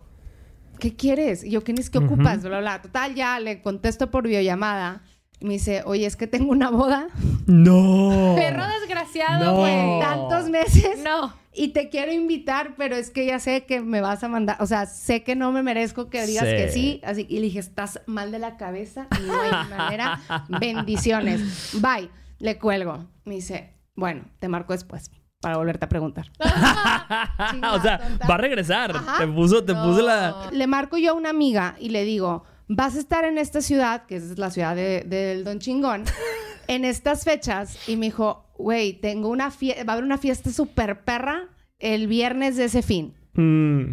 ¿qué 0.78 0.94
quieres? 0.94 1.42
Y 1.44 1.50
yo, 1.50 1.64
¿qué, 1.64 1.74
¿qué 1.74 1.98
ocupas? 1.98 2.40
Bla, 2.40 2.50
bla, 2.50 2.60
bla. 2.60 2.82
Total, 2.82 3.14
ya 3.14 3.40
le 3.40 3.62
contesto 3.62 4.10
por 4.10 4.24
videollamada. 4.26 5.02
Y 5.40 5.46
me 5.46 5.54
dice, 5.54 5.82
oye, 5.86 6.06
es 6.06 6.14
que 6.16 6.28
tengo 6.28 6.52
una 6.52 6.70
boda 6.70 7.08
No. 7.46 8.34
Perro 8.36 8.62
desgraciado, 8.80 9.44
No. 9.44 9.56
güey. 9.56 10.00
tantos 10.00 10.48
meses 10.48 11.00
No. 11.02 11.34
y 11.52 11.68
te 11.68 11.88
quiero 11.88 12.12
invitar, 12.12 12.74
pero 12.76 12.94
es 12.94 13.10
que 13.10 13.26
ya 13.26 13.40
sé 13.40 13.64
que 13.64 13.80
me 13.80 14.00
vas 14.00 14.22
a 14.22 14.28
mandar, 14.28 14.56
o 14.60 14.66
sea, 14.66 14.86
sé 14.86 15.24
que 15.24 15.34
no 15.34 15.50
me 15.50 15.62
merezco 15.64 16.08
que 16.10 16.24
digas 16.26 16.44
Sí. 16.44 16.50
que 16.56 16.68
sí. 16.70 17.00
Así 17.04 17.26
y 17.28 17.36
le 17.36 17.42
dije, 17.42 17.58
estás 17.58 18.00
mal 18.06 18.30
de 18.30 18.38
la 18.38 18.56
cabeza, 18.56 19.08
no 19.26 19.40
hay 19.40 19.50
manera. 19.68 20.20
Bendiciones. 20.60 21.70
Bye. 21.80 22.08
Le 22.42 22.58
cuelgo. 22.58 23.06
Me 23.24 23.36
dice, 23.36 23.72
bueno, 23.94 24.24
te 24.40 24.48
marco 24.48 24.72
después 24.72 25.10
para 25.40 25.56
volverte 25.58 25.84
a 25.84 25.88
preguntar. 25.88 26.26
o 26.40 27.80
sea, 27.80 27.98
tonta. 27.98 28.26
va 28.28 28.34
a 28.34 28.38
regresar. 28.38 28.96
Ajá. 28.96 29.18
Te 29.18 29.26
puso, 29.28 29.64
te 29.64 29.74
puso 29.74 30.02
la. 30.02 30.48
Le 30.52 30.66
marco 30.66 30.98
yo 30.98 31.12
a 31.12 31.14
una 31.14 31.30
amiga 31.30 31.76
y 31.78 31.90
le 31.90 32.04
digo, 32.04 32.44
vas 32.68 32.96
a 32.96 32.98
estar 32.98 33.24
en 33.24 33.38
esta 33.38 33.60
ciudad, 33.60 34.06
que 34.06 34.16
es 34.16 34.38
la 34.38 34.50
ciudad 34.50 34.74
de- 34.74 35.04
del 35.06 35.44
Don 35.44 35.58
Chingón, 35.60 36.04
en 36.66 36.84
estas 36.84 37.24
fechas. 37.24 37.88
Y 37.88 37.96
me 37.96 38.06
dijo, 38.06 38.52
güey, 38.58 38.94
tengo 39.00 39.28
una 39.28 39.50
fiesta, 39.52 39.84
va 39.84 39.92
a 39.92 39.94
haber 39.94 40.04
una 40.04 40.18
fiesta 40.18 40.50
súper 40.50 41.04
perra 41.04 41.48
el 41.78 42.06
viernes 42.08 42.56
de 42.56 42.64
ese 42.64 42.82
fin. 42.82 43.14
Mm, 43.34 43.90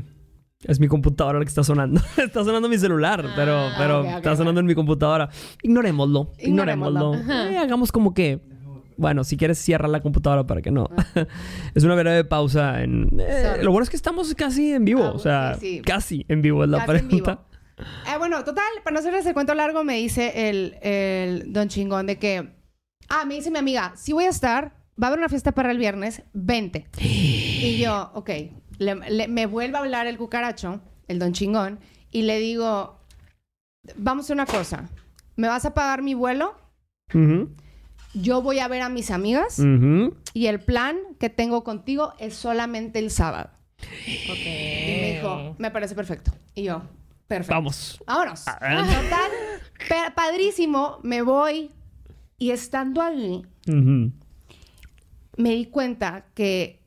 es 0.64 0.80
mi 0.80 0.88
computadora 0.88 1.40
la 1.40 1.46
que 1.46 1.50
está 1.50 1.64
sonando. 1.64 2.02
está 2.18 2.44
sonando 2.44 2.68
mi 2.68 2.78
celular, 2.78 3.26
pero, 3.36 3.58
Ah, 3.60 3.76
pero 3.78 4.02
ok, 4.02 4.08
está 4.18 4.36
sonando 4.36 4.60
en 4.60 4.68
mi 4.68 4.76
computadora. 4.76 5.30
Ignorémoslo. 5.62 6.34
Ignorémoslo. 6.40 7.14
Ignorémoslo. 7.16 7.52
Eh, 7.52 7.58
hagamos 7.58 7.92
como 7.92 8.14
que. 8.14 8.42
Bueno, 8.98 9.24
si 9.24 9.38
quieres, 9.38 9.58
cierra 9.58 9.88
la 9.88 10.02
computadora 10.02 10.46
para 10.46 10.62
que 10.62 10.72
no. 10.72 10.90
es 11.74 11.84
una 11.86 11.96
breve 11.96 12.26
pausa. 12.26 12.84
En, 12.84 13.10
eh, 13.20 13.60
lo 13.62 13.72
bueno 13.72 13.84
es 13.84 13.90
que 13.90 13.96
estamos 13.96 14.36
casi 14.36 14.74
en 14.74 14.84
vivo. 14.84 15.06
Ah, 15.06 15.12
o 15.12 15.20
sea, 15.20 15.56
sí, 15.58 15.78
sí. 15.78 15.82
casi 15.82 16.26
en 16.28 16.42
vivo 16.42 16.66
es 16.66 16.70
la 16.70 16.86
Casi 16.86 17.06
pregunta. 17.06 17.46
Eh, 17.80 18.18
bueno, 18.18 18.44
total, 18.44 18.66
para 18.84 18.94
no 18.94 19.00
hacerles 19.00 19.26
el 19.26 19.34
cuento 19.34 19.54
largo, 19.54 19.86
me 19.86 19.96
dice 19.96 20.50
el, 20.50 20.76
el 20.82 21.54
Don 21.54 21.70
Chingón 21.70 22.08
de 22.08 22.20
que, 22.20 22.50
ah, 23.08 23.24
me 23.26 23.36
dice 23.36 23.52
mi 23.52 23.58
amiga, 23.58 23.94
sí 23.96 24.12
voy 24.12 24.26
a 24.26 24.30
estar, 24.30 24.74
va 25.02 25.06
a 25.06 25.08
haber 25.08 25.20
una 25.20 25.30
fiesta 25.30 25.54
para 25.54 25.72
el 25.72 25.78
viernes, 25.78 26.24
vente. 26.34 26.90
y 27.00 27.78
yo, 27.82 28.12
ok, 28.16 28.32
Le- 28.80 28.96
le- 29.10 29.28
me 29.28 29.46
vuelve 29.46 29.78
a 29.78 29.82
hablar 29.82 30.08
el 30.08 30.18
cucaracho, 30.18 30.82
el 31.08 31.20
Don 31.20 31.34
Chingón, 31.34 31.80
y 32.12 32.24
le 32.24 32.40
digo, 32.40 32.98
vamos 33.96 34.24
a 34.24 34.26
hacer 34.26 34.34
una 34.36 34.46
cosa, 34.48 34.90
¿me 35.36 35.48
vas 35.48 35.66
a 35.66 35.74
pagar 35.74 36.02
mi 36.02 36.14
vuelo? 36.16 36.56
Yo 38.16 38.42
voy 38.42 38.60
a 38.60 38.68
ver 38.68 38.82
a 38.82 38.90
mis 38.90 39.12
amigas 39.12 39.60
y 40.34 40.48
el 40.48 40.60
plan 40.60 40.98
que 41.20 41.30
tengo 41.30 41.64
contigo 41.64 42.14
es 42.20 42.34
solamente 42.34 42.98
el 43.00 43.12
sábado. 43.12 43.52
Y 44.06 44.28
me 45.02 45.14
dijo, 45.16 45.56
me 45.60 45.70
parece 45.72 45.94
perfecto. 45.96 46.32
Y 46.56 46.64
yo, 46.64 46.82
perfecto. 47.28 47.54
Vamos. 47.56 48.00
Vámonos. 48.08 48.48
Ah. 48.48 48.58
Total, 48.86 49.32
pe- 49.88 50.12
padrísimo, 50.16 51.00
me 51.04 51.22
voy. 51.22 51.70
Y 52.38 52.52
estando 52.52 53.02
allí, 53.02 53.46
me 55.38 55.50
di 55.52 55.66
cuenta 55.66 56.26
que 56.34 56.79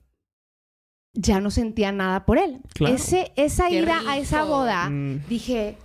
ya 1.14 1.40
no 1.40 1.51
sentía 1.51 1.92
nada 1.92 2.25
por 2.25 2.38
él. 2.38 2.61
Claro. 2.75 2.94
Ese, 2.94 3.33
esa 3.37 3.68
Qué 3.68 3.81
ira 3.81 4.01
a 4.09 4.16
esa 4.18 4.44
boda, 4.44 4.88
Mm. 4.88 5.27
dije, 5.29 5.77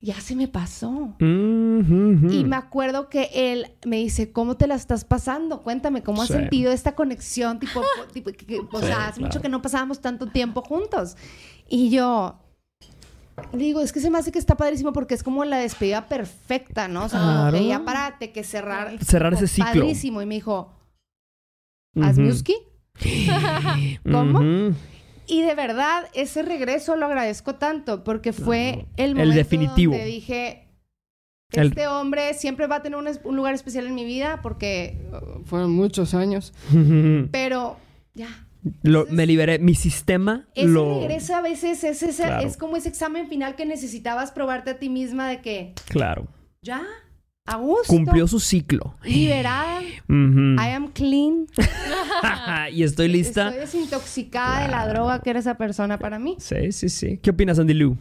ya 0.00 0.20
se 0.20 0.34
me 0.36 0.48
pasó. 0.48 0.88
Ujú. 0.90 2.28
Y 2.30 2.44
me 2.44 2.56
acuerdo 2.56 3.08
que 3.08 3.30
él 3.34 3.66
me 3.86 3.96
dice, 3.98 4.32
¿cómo 4.32 4.56
te 4.56 4.66
la 4.66 4.74
estás 4.74 5.04
pasando? 5.04 5.62
Cuéntame, 5.62 6.02
¿cómo 6.02 6.22
has 6.22 6.28
Sí. 6.28 6.34
sentido 6.34 6.72
esta 6.72 6.94
conexión? 6.94 7.58
Tipo, 7.60 7.80
tipo, 8.12 8.30
que- 8.32 8.46
que- 8.46 8.60
o 8.60 8.80
Sí, 8.80 8.86
sea, 8.86 9.08
hace 9.08 9.18
claro. 9.20 9.26
mucho 9.28 9.40
que 9.40 9.48
no 9.48 9.62
pasábamos 9.62 10.00
tanto 10.00 10.26
tiempo 10.28 10.62
juntos. 10.62 11.16
Y 11.68 11.90
yo 11.90 12.38
le 13.52 13.58
digo, 13.64 13.80
es 13.80 13.92
que 13.92 14.00
se 14.00 14.10
me 14.10 14.18
hace 14.18 14.30
que 14.32 14.38
está 14.38 14.56
padrísimo 14.56 14.92
porque 14.92 15.14
es 15.14 15.22
como 15.22 15.44
la 15.44 15.56
despedida 15.58 16.06
perfecta, 16.06 16.86
¿no? 16.88 17.04
O 17.04 17.08
sea, 17.08 17.20
como 17.20 17.32
Claro. 17.32 17.58
que 17.58 17.66
ya 17.66 17.84
para 17.84 18.16
de 18.20 18.30
que 18.32 18.44
cerrar. 18.44 18.98
Cerrar 19.04 19.34
ese 19.34 19.46
ciclo. 19.48 19.72
Padrísimo. 19.72 20.20
Y 20.22 20.26
me 20.26 20.34
dijo, 20.34 20.72
Ujú. 21.96 22.04
¿Asmiuski? 22.06 22.54
¿Cómo? 24.10 24.74
Y 25.26 25.42
de 25.42 25.54
verdad, 25.54 26.04
ese 26.14 26.42
regreso 26.42 26.96
lo 26.96 27.06
agradezco 27.06 27.54
tanto 27.54 28.04
porque 28.04 28.32
fue 28.32 28.86
el 28.96 29.10
El 29.10 29.14
momento 29.14 29.34
definitivo. 29.36 29.92
donde 29.92 30.06
dije, 30.06 30.68
El- 31.52 31.68
este 31.68 31.86
hombre 31.86 32.34
siempre 32.34 32.66
va 32.66 32.76
a 32.76 32.82
tener 32.82 32.98
un, 32.98 33.36
lugar 33.36 33.54
especial 33.54 33.86
en 33.86 33.94
mi 33.94 34.04
vida 34.04 34.40
porque 34.42 34.98
uh, 35.12 35.44
fueron 35.44 35.72
muchos 35.72 36.14
años. 36.14 36.52
Pero 37.30 37.76
ya. 38.14 38.46
Lo- 38.82 39.06
me 39.10 39.26
liberé. 39.26 39.58
Mi 39.58 39.74
sistema 39.74 40.46
Ese 40.54 40.68
lo. 40.68 41.00
regreso 41.00 41.34
a 41.34 41.40
veces 41.42 41.82
es, 41.84 42.02
ese- 42.02 42.22
Claro. 42.24 42.46
es 42.46 42.56
como 42.56 42.76
ese 42.76 42.88
examen 42.88 43.28
final 43.28 43.56
que 43.56 43.64
necesitabas 43.66 44.32
probarte 44.32 44.70
a 44.70 44.78
ti 44.78 44.88
misma 44.88 45.28
de 45.28 45.40
que 45.40 45.74
Claro. 45.88 46.28
ya, 46.62 46.82
a 47.44 47.56
gusto, 47.56 47.92
Cumplió 47.92 48.26
su 48.28 48.38
ciclo. 48.40 48.94
liberada. 49.02 49.82
I 49.82 50.68
am 50.74 50.88
clean, 50.92 51.46
y 52.72 52.82
estoy 52.82 53.08
lista. 53.08 53.48
estoy 53.48 53.60
desintoxicada 53.60 54.62
de 54.62 54.68
la 54.68 54.86
droga 54.88 55.20
que 55.20 55.30
era 55.30 55.40
esa 55.40 55.56
persona 55.56 55.98
para 55.98 56.18
mí. 56.18 56.36
Sí, 56.38 56.70
sí, 56.72 56.88
sí. 56.88 57.18
¿Qué 57.18 57.30
opinas, 57.30 57.58
Andy 57.58 57.74
Lou? 57.74 57.96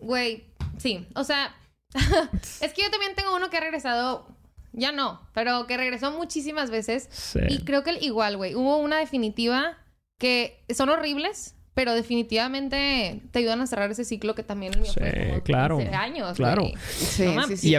Güey, 0.00 0.44
sí. 0.76 1.06
O 1.14 1.24
sea, 1.24 1.54
es 2.60 2.72
que 2.74 2.82
yo 2.82 2.90
también 2.90 3.14
tengo 3.16 3.34
uno 3.34 3.50
que 3.50 3.56
ha 3.56 3.60
regresado 3.60 4.26
ya 4.72 4.92
no, 4.92 5.20
pero 5.32 5.66
que 5.66 5.76
regresó 5.76 6.12
muchísimas 6.12 6.70
veces. 6.70 7.08
Sí. 7.10 7.40
Y 7.48 7.58
creo 7.64 7.82
que 7.82 7.96
igual, 8.00 8.36
güey, 8.36 8.54
hubo 8.54 8.76
una 8.76 8.98
definitiva 8.98 9.78
que 10.18 10.62
son 10.74 10.90
horribles, 10.90 11.54
pero 11.76 11.92
definitivamente 11.94 13.20
te 13.30 13.38
ayudan 13.38 13.60
a 13.60 13.66
cerrar 13.66 13.90
ese 13.90 14.04
ciclo 14.06 14.34
que 14.34 14.42
también 14.42 14.72
el 14.74 14.80
mío 14.80 14.92
Sí, 14.92 14.98
fue 14.98 15.26
como 15.28 15.42
claro, 15.42 15.76
15 15.78 15.94
años, 15.94 16.36
claro. 16.36 16.62
güey. 16.62 16.74
Sí, 16.88 17.24
No 17.26 17.46
sí, 17.46 17.56
sí. 17.58 17.76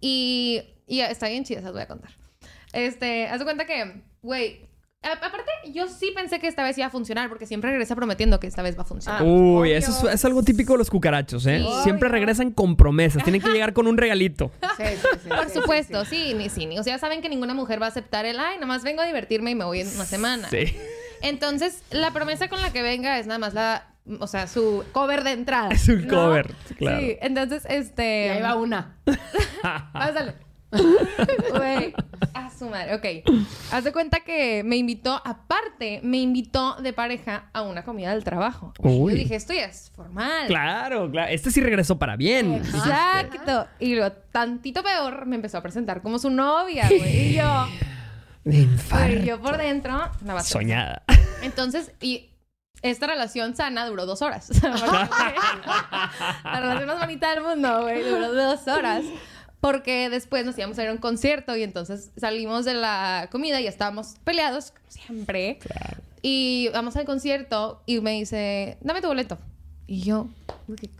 Y 0.00 0.62
sí. 0.88 1.00
Está 1.00 1.28
bien 1.28 1.44
chida, 1.44 1.58
se 1.60 1.64
las 1.66 1.72
voy 1.72 1.82
a 1.82 1.86
contar. 1.86 2.10
Este, 2.72 3.26
haz 3.28 3.38
de 3.38 3.44
cuenta 3.44 3.66
que, 3.66 4.02
güey, 4.20 4.66
a- 5.02 5.12
aparte 5.12 5.44
yo 5.72 5.86
sí 5.86 6.10
pensé 6.12 6.40
que 6.40 6.48
esta 6.48 6.64
vez 6.64 6.76
iba 6.76 6.88
a 6.88 6.90
funcionar 6.90 7.28
porque 7.28 7.46
siempre 7.46 7.70
regresa 7.70 7.94
prometiendo 7.94 8.40
que 8.40 8.48
esta 8.48 8.62
vez 8.62 8.76
va 8.76 8.82
a 8.82 8.84
funcionar. 8.84 9.22
Ah, 9.22 9.24
Uy, 9.24 9.70
eso 9.72 10.08
es, 10.08 10.14
es 10.14 10.24
algo 10.24 10.42
típico 10.42 10.72
de 10.72 10.78
los 10.78 10.90
cucarachos, 10.90 11.46
¿eh? 11.46 11.60
Sí. 11.64 11.82
Siempre 11.84 12.08
regresan 12.08 12.50
con 12.50 12.76
promesas. 12.76 13.22
Tienen 13.22 13.40
que 13.40 13.50
llegar 13.50 13.72
con 13.74 13.86
un 13.86 13.96
regalito. 13.96 14.50
Sí, 14.76 14.84
sí, 14.84 15.08
sí, 15.22 15.28
Por 15.28 15.44
sí, 15.44 15.50
sí, 15.52 15.60
supuesto, 15.60 16.04
sí. 16.04 16.16
sí, 16.30 16.34
ni 16.34 16.48
sí, 16.48 16.66
ni- 16.66 16.78
O 16.78 16.82
sea, 16.82 16.98
saben 16.98 17.20
que 17.22 17.28
ninguna 17.28 17.54
mujer 17.54 17.80
va 17.80 17.86
a 17.86 17.88
aceptar 17.90 18.26
el, 18.26 18.38
ay, 18.40 18.58
nomás 18.60 18.82
vengo 18.82 19.02
a 19.02 19.06
divertirme 19.06 19.50
y 19.52 19.54
me 19.54 19.64
voy 19.64 19.80
en 19.80 19.88
una 19.88 20.04
semana. 20.04 20.48
Sí. 20.50 20.74
Entonces, 21.22 21.82
la 21.90 22.12
promesa 22.12 22.48
con 22.48 22.60
la 22.60 22.72
que 22.72 22.82
venga 22.82 23.18
es 23.18 23.26
nada 23.26 23.38
más 23.38 23.54
la, 23.54 23.88
o 24.20 24.26
sea, 24.26 24.46
su 24.46 24.84
cover 24.92 25.24
de 25.24 25.32
entrada. 25.32 25.68
Es 25.72 25.88
un 25.88 26.06
¿no? 26.06 26.14
cover, 26.14 26.54
claro. 26.76 27.00
Sí, 27.00 27.16
entonces, 27.20 27.66
este... 27.68 28.26
Y 28.26 28.28
ahí 28.30 28.42
va 28.42 28.54
una. 28.56 28.96
Pásale. 29.92 30.34
Güey. 30.70 31.94
A 32.34 32.50
su 32.50 32.68
madre. 32.68 32.94
Ok. 32.94 33.30
Haz 33.72 33.84
de 33.84 33.92
cuenta 33.92 34.20
que 34.20 34.62
me 34.64 34.76
invitó, 34.76 35.20
aparte, 35.24 36.00
me 36.02 36.18
invitó 36.18 36.74
de 36.74 36.92
pareja 36.92 37.48
a 37.52 37.62
una 37.62 37.84
comida 37.84 38.10
del 38.10 38.24
trabajo. 38.24 38.74
Uy. 38.78 39.12
Yo 39.12 39.18
dije, 39.18 39.34
esto 39.34 39.54
ya 39.54 39.64
es 39.64 39.90
formal. 39.94 40.46
Claro, 40.46 41.10
claro. 41.10 41.32
Este 41.32 41.50
sí 41.50 41.60
regresó 41.60 41.98
para 41.98 42.16
bien. 42.16 42.56
Exacto. 42.56 43.66
Y 43.78 43.94
luego, 43.94 44.14
tantito 44.30 44.82
peor, 44.82 45.26
me 45.26 45.36
empezó 45.36 45.58
a 45.58 45.62
presentar 45.62 46.02
como 46.02 46.18
su 46.18 46.30
novia, 46.30 46.86
güey. 46.88 47.30
Y 47.30 47.34
yo, 47.36 47.66
Infarto. 48.50 49.14
güey, 49.14 49.24
yo 49.24 49.40
por 49.40 49.56
dentro, 49.58 50.10
la. 50.24 50.42
Soñada. 50.42 51.02
Entonces, 51.42 51.92
y 52.00 52.30
esta 52.82 53.06
relación 53.06 53.56
sana 53.56 53.86
duró 53.86 54.06
dos 54.06 54.22
horas. 54.22 54.50
la 54.62 56.60
relación 56.60 56.86
más 56.86 57.00
bonita 57.00 57.30
del 57.30 57.42
mundo, 57.42 57.82
güey, 57.82 58.02
duró 58.02 58.32
dos 58.32 58.66
horas. 58.68 59.04
Porque 59.60 60.08
después 60.08 60.44
nos 60.44 60.56
íbamos 60.56 60.78
a 60.78 60.84
ir 60.84 60.88
a 60.88 60.92
un 60.92 60.98
concierto 60.98 61.56
y 61.56 61.64
entonces 61.64 62.12
salimos 62.16 62.64
de 62.64 62.74
la 62.74 63.28
comida 63.32 63.60
y 63.60 63.66
estábamos 63.66 64.14
peleados, 64.22 64.70
como 64.70 64.88
siempre. 64.88 65.58
Y 66.22 66.68
vamos 66.72 66.96
al 66.96 67.04
concierto 67.04 67.82
y 67.84 68.00
me 68.00 68.12
dice, 68.12 68.78
dame 68.80 69.00
tu 69.00 69.08
boleto. 69.08 69.36
Y 69.90 70.02
yo, 70.02 70.28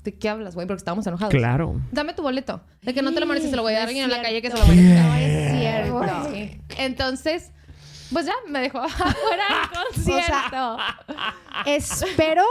¿de 0.02 0.14
qué, 0.14 0.30
hablas, 0.30 0.54
güey? 0.54 0.66
Porque 0.66 0.78
estábamos 0.78 1.06
enojados. 1.06 1.30
Claro. 1.30 1.78
Dame 1.92 2.14
tu 2.14 2.22
boleto. 2.22 2.62
De 2.80 2.94
que 2.94 3.02
no 3.02 3.12
te 3.12 3.20
lo 3.20 3.26
mereces, 3.26 3.50
se 3.50 3.56
lo 3.56 3.60
voy 3.60 3.74
a 3.74 3.80
dar 3.80 3.84
a 3.84 3.88
alguien 3.88 4.04
en 4.04 4.10
la 4.10 4.22
calle 4.22 4.40
que 4.40 4.50
se 4.50 4.56
lo 4.56 4.66
merezca. 4.66 5.02
No 5.02 5.14
es 5.14 5.58
cierto. 5.58 6.32
Sí. 6.32 6.60
Entonces, 6.78 7.52
pues 8.10 8.24
ya 8.24 8.32
me 8.46 8.60
dejó 8.60 8.78
afuera 8.82 9.44
del 9.70 9.94
concierto. 9.94 10.78
Espero 11.66 12.44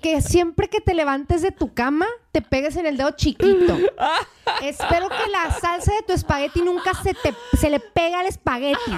que 0.00 0.22
siempre 0.22 0.68
que 0.68 0.80
te 0.80 0.94
levantes 0.94 1.42
de 1.42 1.50
tu 1.50 1.74
cama 1.74 2.06
te 2.32 2.40
pegues 2.40 2.76
en 2.76 2.86
el 2.86 2.96
dedo 2.96 3.10
chiquito. 3.10 3.76
Espero 4.62 5.08
que 5.08 5.30
la 5.30 5.50
salsa 5.50 5.92
de 5.92 6.02
tu 6.06 6.12
espagueti 6.12 6.62
nunca 6.62 6.94
se 6.94 7.12
te 7.12 7.34
se 7.58 7.68
le 7.68 7.80
pega 7.80 8.20
al 8.20 8.26
espagueti. 8.26 8.92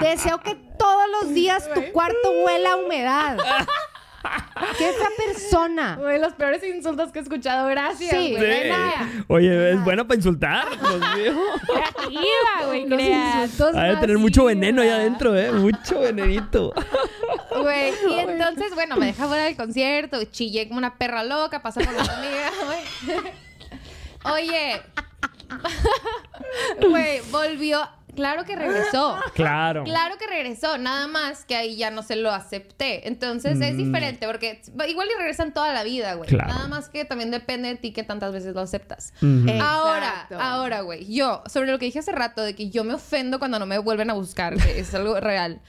Deseo 0.00 0.38
que 0.38 0.54
todos 0.54 1.04
los 1.20 1.34
días 1.34 1.68
tu 1.74 1.92
cuarto 1.92 2.30
huela 2.44 2.72
a 2.72 2.76
humedad. 2.76 3.38
¿Qué 4.78 4.88
esa 4.90 5.08
persona? 5.16 5.96
Güey, 6.00 6.18
los 6.20 6.32
peores 6.34 6.62
insultos 6.64 7.12
que 7.12 7.20
he 7.20 7.22
escuchado. 7.22 7.68
Gracias, 7.68 8.10
Sí. 8.10 8.34
güey. 8.36 8.64
Sí. 8.64 9.24
Oye, 9.28 9.72
es 9.72 9.84
buena 9.84 10.04
para 10.06 10.16
insultar. 10.16 10.66
Dios 10.78 11.00
mío. 11.16 11.34
Creativa, 11.66 12.66
güey, 12.66 12.86
Los 12.88 13.00
insultos 13.00 13.76
Ha 13.76 13.84
de 13.84 13.96
tener 13.96 14.18
mucho 14.18 14.44
veneno 14.44 14.82
allá 14.82 14.90
¿verdad? 14.98 15.06
adentro, 15.06 15.36
¿eh? 15.38 15.52
Mucho 15.52 16.00
venenito. 16.00 16.72
Güey, 17.62 17.92
y 18.10 18.18
entonces, 18.18 18.74
bueno, 18.74 18.96
me 18.96 19.06
deja 19.06 19.26
fuera 19.26 19.44
del 19.44 19.56
concierto. 19.56 20.22
Chillé 20.24 20.66
como 20.68 20.78
una 20.78 20.96
perra 20.96 21.22
loca, 21.24 21.62
pasé 21.62 21.84
por 21.84 21.92
la 21.94 22.02
amiga, 22.02 22.50
güey. 22.64 23.32
Oye. 24.34 24.82
Güey, 26.80 27.20
volvió. 27.30 27.88
Claro 28.14 28.44
que 28.44 28.56
regresó. 28.56 29.16
Claro. 29.34 29.84
Claro 29.84 30.16
que 30.18 30.26
regresó, 30.26 30.76
nada 30.78 31.06
más 31.06 31.44
que 31.44 31.56
ahí 31.56 31.76
ya 31.76 31.90
no 31.90 32.02
se 32.02 32.16
lo 32.16 32.30
acepté. 32.30 33.08
Entonces 33.08 33.60
es 33.60 33.74
Mm. 33.74 33.78
diferente 33.78 34.26
porque 34.26 34.60
igual 34.88 35.08
y 35.14 35.16
regresan 35.18 35.52
toda 35.54 35.72
la 35.72 35.82
vida, 35.82 36.14
güey. 36.14 36.28
Claro. 36.28 36.48
Nada 36.52 36.68
más 36.68 36.88
que 36.88 37.04
también 37.04 37.30
depende 37.30 37.68
de 37.68 37.76
ti 37.76 37.92
que 37.92 38.02
tantas 38.02 38.32
veces 38.32 38.54
lo 38.54 38.60
aceptas. 38.60 39.12
Ahora, 39.62 40.26
ahora, 40.38 40.80
güey, 40.82 41.12
yo, 41.12 41.42
sobre 41.46 41.70
lo 41.70 41.78
que 41.78 41.86
dije 41.86 41.98
hace 42.00 42.12
rato 42.12 42.42
de 42.42 42.54
que 42.54 42.70
yo 42.70 42.84
me 42.84 42.94
ofendo 42.94 43.38
cuando 43.38 43.58
no 43.58 43.66
me 43.66 43.78
vuelven 43.78 44.10
a 44.10 44.14
buscar, 44.14 44.56
que 44.56 44.80
es 44.80 44.94
algo 44.94 45.18
real. 45.20 45.60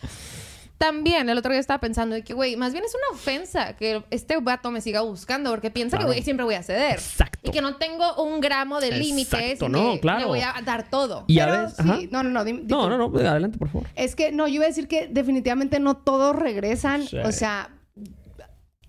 También 0.82 1.30
el 1.30 1.38
otro 1.38 1.52
día 1.52 1.60
estaba 1.60 1.80
pensando 1.80 2.16
de 2.16 2.24
que, 2.24 2.34
güey, 2.34 2.56
más 2.56 2.74
bien 2.74 2.84
es 2.84 2.94
una 2.96 3.16
ofensa 3.16 3.76
que 3.76 4.04
este 4.10 4.38
vato 4.38 4.72
me 4.72 4.82
siga 4.82 5.02
buscando 5.02 5.52
porque 5.52 5.70
piensa 5.70 5.98
Claro. 5.98 6.10
que, 6.10 6.16
güey, 6.16 6.24
siempre 6.24 6.44
voy 6.44 6.56
a 6.56 6.64
ceder. 6.64 6.94
Exacto. 6.94 7.38
Y 7.44 7.52
que 7.52 7.62
no 7.62 7.76
tengo 7.78 8.16
un 8.24 8.42
gramo 8.42 8.80
de 8.82 8.92
límites 8.92 9.62
no, 9.62 10.00
claro. 10.00 10.20
le 10.20 10.26
voy 10.26 10.40
a 10.42 10.56
dar 10.66 10.90
todo. 10.90 11.26
Y 11.28 11.40
a 11.40 11.46
Pero 11.46 11.62
veces. 11.62 11.76
sí, 11.78 11.84
ajá. 11.84 12.00
no, 12.12 12.24
no, 12.24 12.30
no, 12.32 12.44
di 12.44 12.54
No, 12.54 12.90
no, 12.90 12.98
no. 12.98 13.16
Adelante, 13.20 13.58
por 13.60 13.70
favor. 13.70 13.88
Es 13.96 14.16
que 14.16 14.32
no, 14.32 14.48
yo 14.48 14.56
iba 14.56 14.66
a 14.66 14.68
decir 14.70 14.88
que 14.88 15.08
definitivamente 15.08 15.80
no 15.80 15.98
todos 15.98 16.36
regresan. 16.36 17.08
Sí. 17.08 17.18
O 17.20 17.32
sea, 17.32 17.70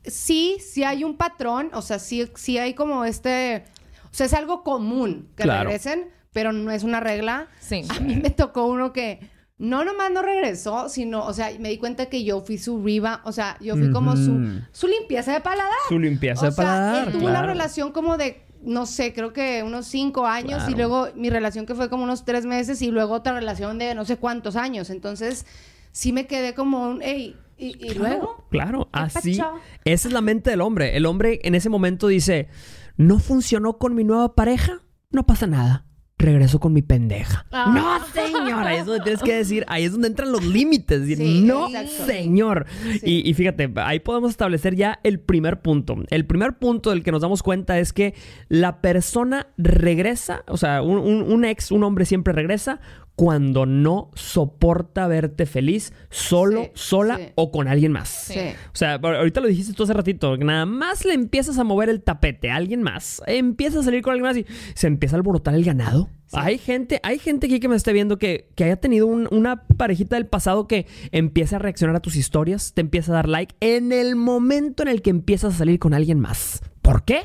sí, 0.04 0.56
sí 0.60 0.84
hay 0.84 1.04
un 1.04 1.16
patrón. 1.16 1.70
O 1.74 1.82
sea, 1.82 1.98
sí, 1.98 2.28
sí 2.34 2.58
hay 2.58 2.74
como 2.74 3.04
este. 3.04 3.64
O 4.10 4.14
sea, 4.14 4.26
es 4.26 4.34
algo 4.34 4.62
común 4.62 5.30
que 5.36 5.44
Claro. 5.44 5.64
regresen, 5.64 6.08
pero 6.32 6.52
no 6.52 6.70
es 6.70 6.82
una 6.82 7.00
regla. 7.00 7.48
Sí. 7.60 7.84
A 7.88 8.00
mí 8.00 8.16
me 8.16 8.30
tocó 8.30 8.66
uno 8.66 8.92
que 8.92 9.20
no 9.58 9.84
nomás 9.84 10.10
no 10.10 10.22
regresó, 10.22 10.88
sino, 10.88 11.24
o 11.24 11.32
sea, 11.32 11.50
me 11.60 11.68
di 11.68 11.78
cuenta 11.78 12.06
que 12.06 12.24
yo 12.24 12.40
fui 12.40 12.58
su 12.58 12.82
riva, 12.82 13.20
o 13.24 13.32
sea, 13.32 13.56
yo 13.60 13.76
fui 13.76 13.92
como 13.92 14.16
su, 14.16 14.60
su 14.72 14.88
limpieza 14.88 15.32
de 15.32 15.40
paladar. 15.40 15.70
Su 15.88 15.98
limpieza 15.98 16.42
O 16.42 16.44
de 16.46 16.52
sea, 16.52 16.64
paladar. 16.64 17.06
él 17.08 17.12
tuvo 17.12 17.26
una 17.28 17.42
relación 17.42 17.92
como 17.92 18.16
de, 18.16 18.42
no 18.62 18.86
sé, 18.86 19.12
creo 19.12 19.32
que 19.32 19.62
unos 19.64 19.86
cinco 19.86 20.26
años 20.26 20.68
y 20.68 20.74
luego 20.74 21.08
mi 21.14 21.30
relación 21.30 21.66
que 21.66 21.74
fue 21.74 21.88
como 21.88 22.02
unos 22.04 22.24
tres 22.24 22.44
meses 22.44 22.82
y 22.82 22.90
luego 22.90 23.14
otra 23.14 23.34
relación 23.34 23.78
de 23.78 23.94
no 23.94 24.04
sé 24.04 24.16
cuántos 24.16 24.56
años. 24.56 24.90
Entonces, 24.90 25.46
sí 25.92 26.12
me 26.12 26.26
quedé 26.26 26.54
como 26.54 26.88
un, 26.90 27.00
hey, 27.02 27.36
¿y, 27.56 27.68
y 27.68 27.94
Claro, 27.94 27.98
luego? 28.00 28.46
Claro, 28.50 28.88
¿Qué 28.92 28.98
así. 29.00 29.40
Esa 29.84 30.08
es 30.08 30.12
la 30.14 30.20
mente 30.22 30.50
del 30.50 30.60
hombre. 30.60 30.96
El 30.96 31.06
hombre 31.06 31.40
en 31.44 31.54
ese 31.54 31.68
momento 31.68 32.08
dice: 32.08 32.48
No 32.96 33.18
funcionó 33.20 33.78
con 33.78 33.94
mi 33.94 34.02
nueva 34.02 34.34
pareja, 34.34 34.80
no 35.10 35.24
pasa 35.26 35.46
nada. 35.46 35.84
Regreso 36.22 36.60
con 36.60 36.72
mi 36.72 36.82
pendeja. 36.82 37.44
Ah. 37.50 37.72
No, 37.74 38.06
señor. 38.12 38.64
Ahí 38.64 38.78
es 38.78 38.86
donde 38.86 39.02
tienes 39.02 39.22
que 39.22 39.34
decir, 39.34 39.64
ahí 39.68 39.84
es 39.84 39.92
donde 39.92 40.08
entran 40.08 40.30
los 40.32 40.44
límites. 40.44 41.04
Sí, 41.06 41.42
no, 41.44 41.66
exacto. 41.68 42.06
señor. 42.06 42.66
Sí. 43.00 43.00
Y, 43.24 43.28
y 43.30 43.34
fíjate, 43.34 43.70
ahí 43.76 43.98
podemos 44.00 44.30
establecer 44.30 44.74
ya 44.76 45.00
el 45.02 45.18
primer 45.20 45.60
punto. 45.60 45.96
El 46.10 46.24
primer 46.26 46.58
punto 46.58 46.90
del 46.90 47.02
que 47.02 47.10
nos 47.12 47.22
damos 47.22 47.42
cuenta 47.42 47.78
es 47.78 47.92
que 47.92 48.14
la 48.48 48.80
persona 48.80 49.48
regresa, 49.58 50.44
o 50.48 50.56
sea, 50.56 50.80
un, 50.82 50.98
un- 50.98 51.22
un 51.32 51.44
ex, 51.44 51.70
un 51.72 51.82
hombre 51.84 52.04
siempre 52.04 52.32
regresa 52.32 52.80
cuando 53.14 53.66
no 53.66 54.10
soporta 54.14 55.06
verte 55.06 55.46
feliz, 55.46 55.92
solo, 56.10 56.62
Sí, 56.64 56.70
sola 56.74 57.16
sí. 57.18 57.24
o 57.34 57.52
con 57.52 57.68
alguien 57.68 57.92
más. 57.92 58.08
Sí. 58.08 58.38
O 58.38 58.74
sea, 58.76 58.94
ahorita 58.94 59.40
lo 59.40 59.48
dijiste 59.48 59.74
tú 59.74 59.82
hace 59.82 59.92
ratito, 59.92 60.36
que 60.38 60.44
nada 60.44 60.64
más 60.66 61.04
le 61.04 61.12
empiezas 61.14 61.58
a 61.58 61.64
mover 61.64 61.88
el 61.90 62.02
tapete 62.02 62.50
a 62.50 62.56
alguien 62.56 62.82
más, 62.82 63.22
empieza 63.26 63.80
a 63.80 63.82
salir 63.82 64.02
con 64.02 64.12
alguien 64.14 64.26
más 64.28 64.36
y 64.38 64.46
se 64.74 64.86
empieza 64.86 65.16
a 65.16 65.18
alborotar 65.18 65.54
el 65.54 65.62
ganado. 65.64 66.08
Hay 66.34 66.56
gente, 66.56 66.98
hay 67.02 67.18
gente 67.18 67.46
aquí 67.46 67.60
que 67.60 67.68
me 67.68 67.76
esté 67.76 67.92
viendo 67.92 68.18
que, 68.18 68.48
que 68.54 68.64
haya 68.64 68.76
tenido 68.76 69.06
un- 69.06 69.28
una 69.30 69.64
parejita 69.66 70.16
del 70.16 70.26
pasado 70.26 70.66
que 70.66 70.86
empieza 71.10 71.56
a 71.56 71.58
reaccionar 71.58 71.94
a 71.96 72.00
tus 72.00 72.16
historias, 72.16 72.72
te 72.72 72.80
empieza 72.80 73.12
a 73.12 73.16
dar 73.16 73.28
like 73.28 73.54
en 73.60 73.92
el 73.92 74.16
momento 74.16 74.82
en 74.82 74.88
el 74.88 75.02
que 75.02 75.10
empiezas 75.10 75.54
a 75.54 75.58
salir 75.58 75.78
con 75.78 75.92
alguien 75.92 76.18
más. 76.18 76.62
¿Por 76.80 77.04
qué? 77.04 77.24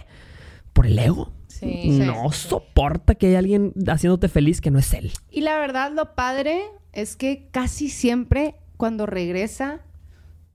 Por 0.73 0.85
el 0.87 0.99
ego. 0.99 1.31
Sí. 1.59 1.89
No 1.99 2.31
soporta 2.31 3.15
que 3.15 3.27
haya 3.27 3.39
alguien 3.39 3.73
haciéndote 3.87 4.27
feliz 4.29 4.61
que 4.61 4.71
no 4.71 4.79
es 4.79 4.93
él. 4.93 5.11
Y 5.31 5.41
la 5.41 5.57
verdad, 5.57 5.91
lo 5.91 6.15
padre 6.15 6.61
es 6.93 7.15
que 7.15 7.47
casi 7.51 7.89
siempre 7.89 8.55
cuando 8.77 9.05
regresa, 9.05 9.81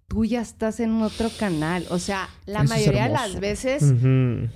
tú 0.08 0.24
ya 0.24 0.40
estás 0.42 0.78
en 0.80 1.00
otro 1.02 1.30
canal. 1.38 1.86
O 1.90 1.98
sea, 1.98 2.28
la 2.46 2.60
Eso 2.62 2.74
mayoría 2.74 3.04
de 3.04 3.08
las 3.14 3.40
veces 3.40 3.82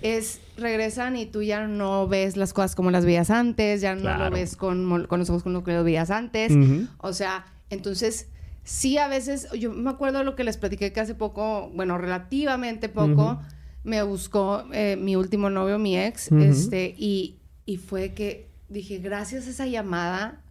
es 0.02 0.40
regresan 0.56 1.16
y 1.16 1.26
tú 1.26 1.42
ya 1.42 1.66
no 1.66 2.06
ves 2.08 2.36
las 2.36 2.52
cosas 2.52 2.74
como 2.74 2.90
las 2.90 3.04
veías 3.04 3.30
antes, 3.30 3.80
ya 3.80 3.94
no 3.94 4.02
Claro. 4.02 4.24
lo 4.26 4.30
ves 4.30 4.56
con, 4.56 5.06
con 5.06 5.18
los 5.18 5.28
ojos 5.30 5.42
con 5.42 5.52
los 5.52 5.62
que 5.64 5.72
lo 5.72 5.82
veías 5.84 6.10
antes. 6.10 6.52
O 6.98 7.12
sea, 7.12 7.46
entonces 7.70 8.28
sí 8.64 8.98
a 8.98 9.08
veces, 9.08 9.48
yo 9.58 9.72
me 9.72 9.90
acuerdo 9.90 10.24
lo 10.24 10.34
que 10.36 10.44
les 10.44 10.56
platiqué 10.56 10.92
que 10.92 11.00
hace 11.00 11.14
poco, 11.14 11.70
bueno, 11.74 11.98
relativamente 11.98 12.88
poco. 12.88 13.40
Me 13.86 14.02
buscó 14.02 14.64
eh, 14.72 14.96
mi 15.00 15.14
último 15.14 15.48
novio, 15.48 15.78
mi 15.78 15.96
ex, 15.96 16.32
este, 16.32 16.94
y, 16.98 17.36
y 17.64 17.76
fue 17.76 18.14
que 18.14 18.50
dije, 18.68 18.98
gracias 18.98 19.46
a 19.46 19.50
esa 19.50 19.66
llamada, 19.66 20.42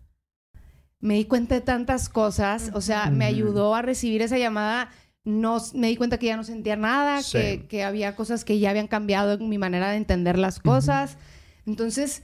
me 1.02 1.16
di 1.16 1.26
cuenta 1.26 1.56
de 1.56 1.62
tantas 1.62 2.08
cosas, 2.10 2.72
o 2.74 2.80
sea, 2.82 3.10
me 3.12 3.26
ayudó 3.26 3.76
a 3.76 3.82
recibir 3.82 4.22
esa 4.22 4.38
llamada. 4.38 4.90
No, 5.26 5.58
me 5.74 5.88
di 5.88 5.98
cuenta 5.98 6.18
que 6.18 6.28
ya 6.28 6.38
no 6.38 6.44
sentía 6.44 6.76
nada, 6.76 7.22
Sí. 7.24 7.38
que, 7.38 7.66
que 7.68 7.84
había 7.84 8.16
cosas 8.16 8.46
que 8.46 8.60
ya 8.60 8.70
habían 8.70 8.88
cambiado 8.88 9.34
en 9.34 9.50
mi 9.50 9.58
manera 9.58 9.90
de 9.90 9.98
entender 9.98 10.38
las 10.38 10.60
cosas. 10.60 11.18
Entonces, 11.66 12.24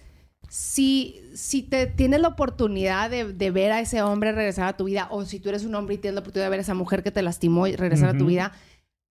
si, 0.50 1.20
si 1.34 1.64
te 1.64 1.88
tienes 1.88 2.22
la 2.22 2.28
oportunidad 2.30 3.10
de, 3.10 3.34
de 3.34 3.52
ver 3.52 3.72
a 3.72 3.80
ese 3.82 4.02
hombre 4.02 4.32
regresar 4.32 4.68
a 4.68 4.78
tu 4.78 4.86
vida, 4.86 5.08
o 5.12 5.26
si 5.26 5.40
tú 5.40 5.50
eres 5.50 5.66
un 5.66 5.76
hombre 5.76 5.96
y 5.96 5.98
tienes 5.98 6.16
la 6.16 6.22
oportunidad 6.22 6.46
de 6.46 6.52
ver 6.52 6.60
a 6.60 6.64
esa 6.64 6.74
mujer 6.74 7.04
que 7.04 7.12
te 7.12 7.22
lastimó 7.22 7.68
y 7.68 7.76
regresar 7.76 8.16
a 8.16 8.18
tu 8.18 8.26
vida, 8.28 8.52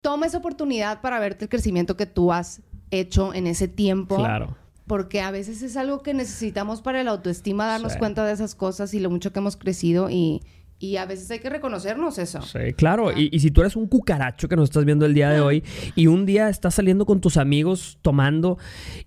toma 0.02 0.26
esa 0.26 0.38
oportunidad 0.38 1.02
para 1.02 1.20
verte 1.20 1.46
el 1.46 1.50
crecimiento 1.50 1.98
que 1.98 2.06
tú 2.06 2.32
has 2.32 2.62
hecho 2.92 3.34
en 3.34 3.48
ese 3.48 3.68
tiempo. 3.68 4.16
Claro. 4.18 4.56
Porque 4.88 5.22
a 5.22 5.30
veces 5.30 5.62
es 5.62 5.78
algo 5.78 6.02
que 6.02 6.14
necesitamos 6.14 6.82
para 6.82 7.04
la 7.04 7.12
autoestima, 7.12 7.68
darnos 7.68 7.94
Sí. 7.94 8.00
cuenta 8.00 8.26
de 8.26 8.34
esas 8.34 8.56
cosas 8.56 8.94
y 8.94 9.00
lo 9.00 9.10
mucho 9.12 9.32
que 9.32 9.38
hemos 9.40 9.56
crecido 9.56 10.10
y, 10.10 10.42
y 10.80 10.96
a 10.96 11.06
veces 11.06 11.30
hay 11.30 11.40
que 11.40 11.50
reconocernos 11.50 12.18
eso. 12.18 12.42
Sí, 12.42 12.74
claro. 12.76 13.12
Y, 13.16 13.30
y 13.32 13.40
si 13.40 13.52
tú 13.52 13.62
eres 13.62 13.76
un 13.76 13.86
cucaracho 13.88 14.48
que 14.48 14.56
nos 14.56 14.70
estás 14.70 14.86
viendo 14.86 15.06
el 15.06 15.14
día 15.14 15.30
de 15.30 15.42
hoy 15.42 15.64
y 15.94 16.08
un 16.08 16.26
día 16.26 16.50
estás 16.50 16.74
saliendo 16.76 17.06
con 17.06 17.22
tus 17.22 17.38
amigos 17.38 18.00
tomando 18.02 18.58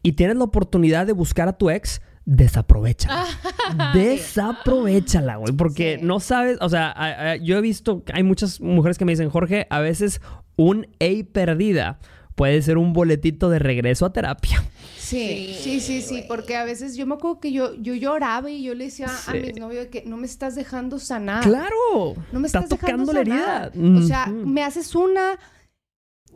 y 0.04 0.12
tienes 0.12 0.36
la 0.36 0.44
oportunidad 0.44 1.06
de 1.06 1.12
buscar 1.14 1.48
a 1.48 1.54
tu 1.58 1.68
ex, 1.70 2.00
desaprovechala. 2.24 3.26
desaprovechala, 3.94 5.36
güey. 5.36 5.52
Porque 5.52 5.98
Sí. 6.00 6.04
no 6.06 6.20
sabes, 6.20 6.58
o 6.60 6.68
sea, 6.68 6.90
a- 6.90 7.30
a- 7.32 7.36
yo 7.36 7.56
he 7.58 7.60
visto, 7.60 8.02
hay 8.12 8.22
muchas 8.22 8.60
mujeres 8.60 8.98
que 8.98 9.04
me 9.04 9.12
dicen, 9.12 9.30
Jorge, 9.30 9.66
a 9.70 9.80
veces 9.80 10.20
un 10.56 10.86
ey 10.98 11.22
perdida 11.24 11.98
puede 12.34 12.62
ser 12.62 12.78
un 12.78 12.92
boletito 12.92 13.50
de 13.50 13.58
regreso 13.58 14.06
a 14.06 14.12
terapia. 14.12 14.62
Sí, 14.96 15.54
sí, 15.60 15.80
sí, 15.80 16.00
sí, 16.00 16.24
porque 16.26 16.56
a 16.56 16.64
veces 16.64 16.96
yo 16.96 17.06
me 17.06 17.14
acuerdo 17.14 17.40
que 17.40 17.52
yo, 17.52 17.74
yo 17.74 17.94
lloraba 17.94 18.50
y 18.50 18.62
yo 18.62 18.74
le 18.74 18.84
decía 18.84 19.06
a 19.06 19.32
Sí. 19.32 19.38
mi 19.40 19.52
novio 19.52 19.90
que 19.90 20.04
no 20.06 20.16
me 20.16 20.26
estás 20.26 20.54
dejando 20.54 20.98
sanar. 20.98 21.42
¡Claro! 21.44 22.14
No 22.32 22.40
me 22.40 22.46
Está 22.46 22.60
estás 22.60 22.78
tocando 22.78 23.12
dejando 23.12 23.12
la 23.12 23.20
herida. 23.20 23.70
sanar. 23.74 24.02
O 24.02 24.06
sea, 24.06 24.26
me 24.28 24.62
haces 24.62 24.94
una, 24.94 25.38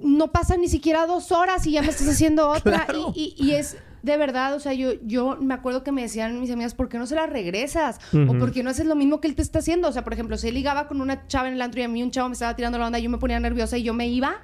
no 0.02 0.30
pasan 0.30 0.60
ni 0.60 0.68
siquiera 0.68 1.06
dos 1.06 1.32
horas 1.32 1.66
y 1.66 1.72
ya 1.72 1.80
me 1.82 1.88
estás 1.88 2.08
haciendo 2.08 2.50
otra. 2.50 2.84
Claro. 2.86 3.12
Y, 3.14 3.34
y- 3.38 3.46
y 3.46 3.52
es 3.54 3.78
de 4.06 4.16
verdad, 4.16 4.54
o 4.54 4.60
sea, 4.60 4.72
yo, 4.72 4.92
yo 5.02 5.36
me 5.40 5.52
acuerdo 5.52 5.82
que 5.82 5.90
me 5.90 6.02
decían 6.02 6.40
mis 6.40 6.50
amigas, 6.52 6.74
¿por 6.74 6.88
qué 6.88 6.96
no 6.96 7.06
se 7.06 7.16
la 7.16 7.26
regresas? 7.26 7.98
O. 8.12 8.38
¿por 8.38 8.52
qué 8.52 8.62
no 8.62 8.70
haces 8.70 8.86
lo 8.86 8.94
mismo 8.94 9.20
que 9.20 9.26
él 9.26 9.34
te 9.34 9.42
está 9.42 9.58
haciendo? 9.58 9.88
O 9.88 9.92
sea, 9.92 10.04
por 10.04 10.12
ejemplo, 10.12 10.38
si 10.38 10.46
él 10.46 10.54
ligaba 10.54 10.86
con 10.86 11.00
una 11.00 11.26
chava 11.26 11.48
en 11.48 11.54
el 11.54 11.62
antro 11.62 11.80
y 11.80 11.84
a 11.84 11.88
mí 11.88 12.02
un 12.04 12.12
chavo 12.12 12.28
me 12.28 12.34
estaba 12.34 12.54
tirando 12.54 12.78
la 12.78 12.86
onda 12.86 13.00
y 13.00 13.02
yo 13.02 13.10
me 13.10 13.18
ponía 13.18 13.40
nerviosa 13.40 13.76
y 13.76 13.82
yo 13.82 13.94
me 13.94 14.06
iba 14.06 14.36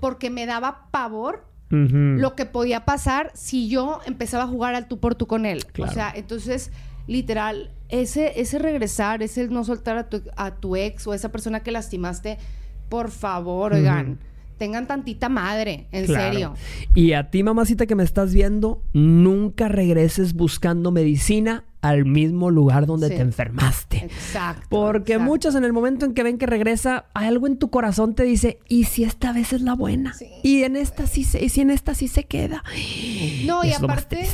porque 0.00 0.30
me 0.30 0.46
daba 0.46 0.88
pavor 0.90 1.44
lo 1.74 2.34
que 2.34 2.44
podía 2.44 2.84
pasar 2.84 3.30
si 3.32 3.68
yo 3.68 4.00
empezaba 4.04 4.44
a 4.44 4.46
jugar 4.46 4.74
al 4.74 4.88
tú 4.88 4.98
por 4.98 5.14
tú 5.14 5.26
con 5.26 5.46
él. 5.46 5.64
Claro. 5.66 5.90
O 5.90 5.94
sea, 5.94 6.12
entonces, 6.14 6.70
literal, 7.06 7.70
ese, 7.88 8.40
ese 8.40 8.58
regresar, 8.58 9.22
ese 9.22 9.48
no 9.48 9.64
soltar 9.64 9.96
a 9.96 10.08
tu, 10.08 10.22
a 10.36 10.54
tu 10.56 10.76
ex 10.76 11.06
o 11.06 11.12
a 11.12 11.16
esa 11.16 11.30
persona 11.30 11.60
que 11.60 11.70
lastimaste, 11.70 12.38
por 12.90 13.10
favor, 13.10 13.72
oigan, 13.72 14.18
tengan 14.62 14.86
tantita 14.86 15.28
madre, 15.28 15.88
en 15.90 16.06
Claro. 16.06 16.22
serio. 16.32 16.54
Y 16.94 17.14
a 17.14 17.30
ti, 17.30 17.42
mamacita, 17.42 17.86
que 17.86 17.96
me 17.96 18.04
estás 18.04 18.32
viendo, 18.32 18.80
nunca 18.92 19.66
regreses 19.66 20.34
buscando 20.34 20.92
medicina 20.92 21.64
al 21.80 22.04
mismo 22.04 22.48
lugar 22.52 22.86
donde 22.86 23.08
Sí. 23.08 23.16
te 23.16 23.22
enfermaste. 23.22 23.96
Exacto. 24.04 24.68
Porque 24.70 25.14
exacto. 25.14 25.30
muchas 25.30 25.54
en 25.56 25.64
el 25.64 25.72
momento 25.72 26.06
en 26.06 26.14
que 26.14 26.22
ven 26.22 26.38
que 26.38 26.46
regresa, 26.46 27.06
algo 27.12 27.48
en 27.48 27.56
tu 27.56 27.70
corazón 27.70 28.14
te 28.14 28.22
dice, 28.22 28.60
¿y 28.68 28.84
si 28.84 29.02
esta 29.02 29.32
vez 29.32 29.52
es 29.52 29.62
la 29.62 29.74
buena? 29.74 30.14
Sí. 30.14 30.28
Y 30.44 30.62
en 30.62 30.76
esta 30.76 31.08
sí 31.08 31.24
se, 31.24 31.44
y 31.44 31.48
si 31.48 31.60
en 31.62 31.70
esta 31.70 31.94
sí 31.96 32.06
se 32.06 32.22
queda. 32.22 32.62
No, 33.44 33.64
y 33.64 33.72
aparte, 33.72 34.24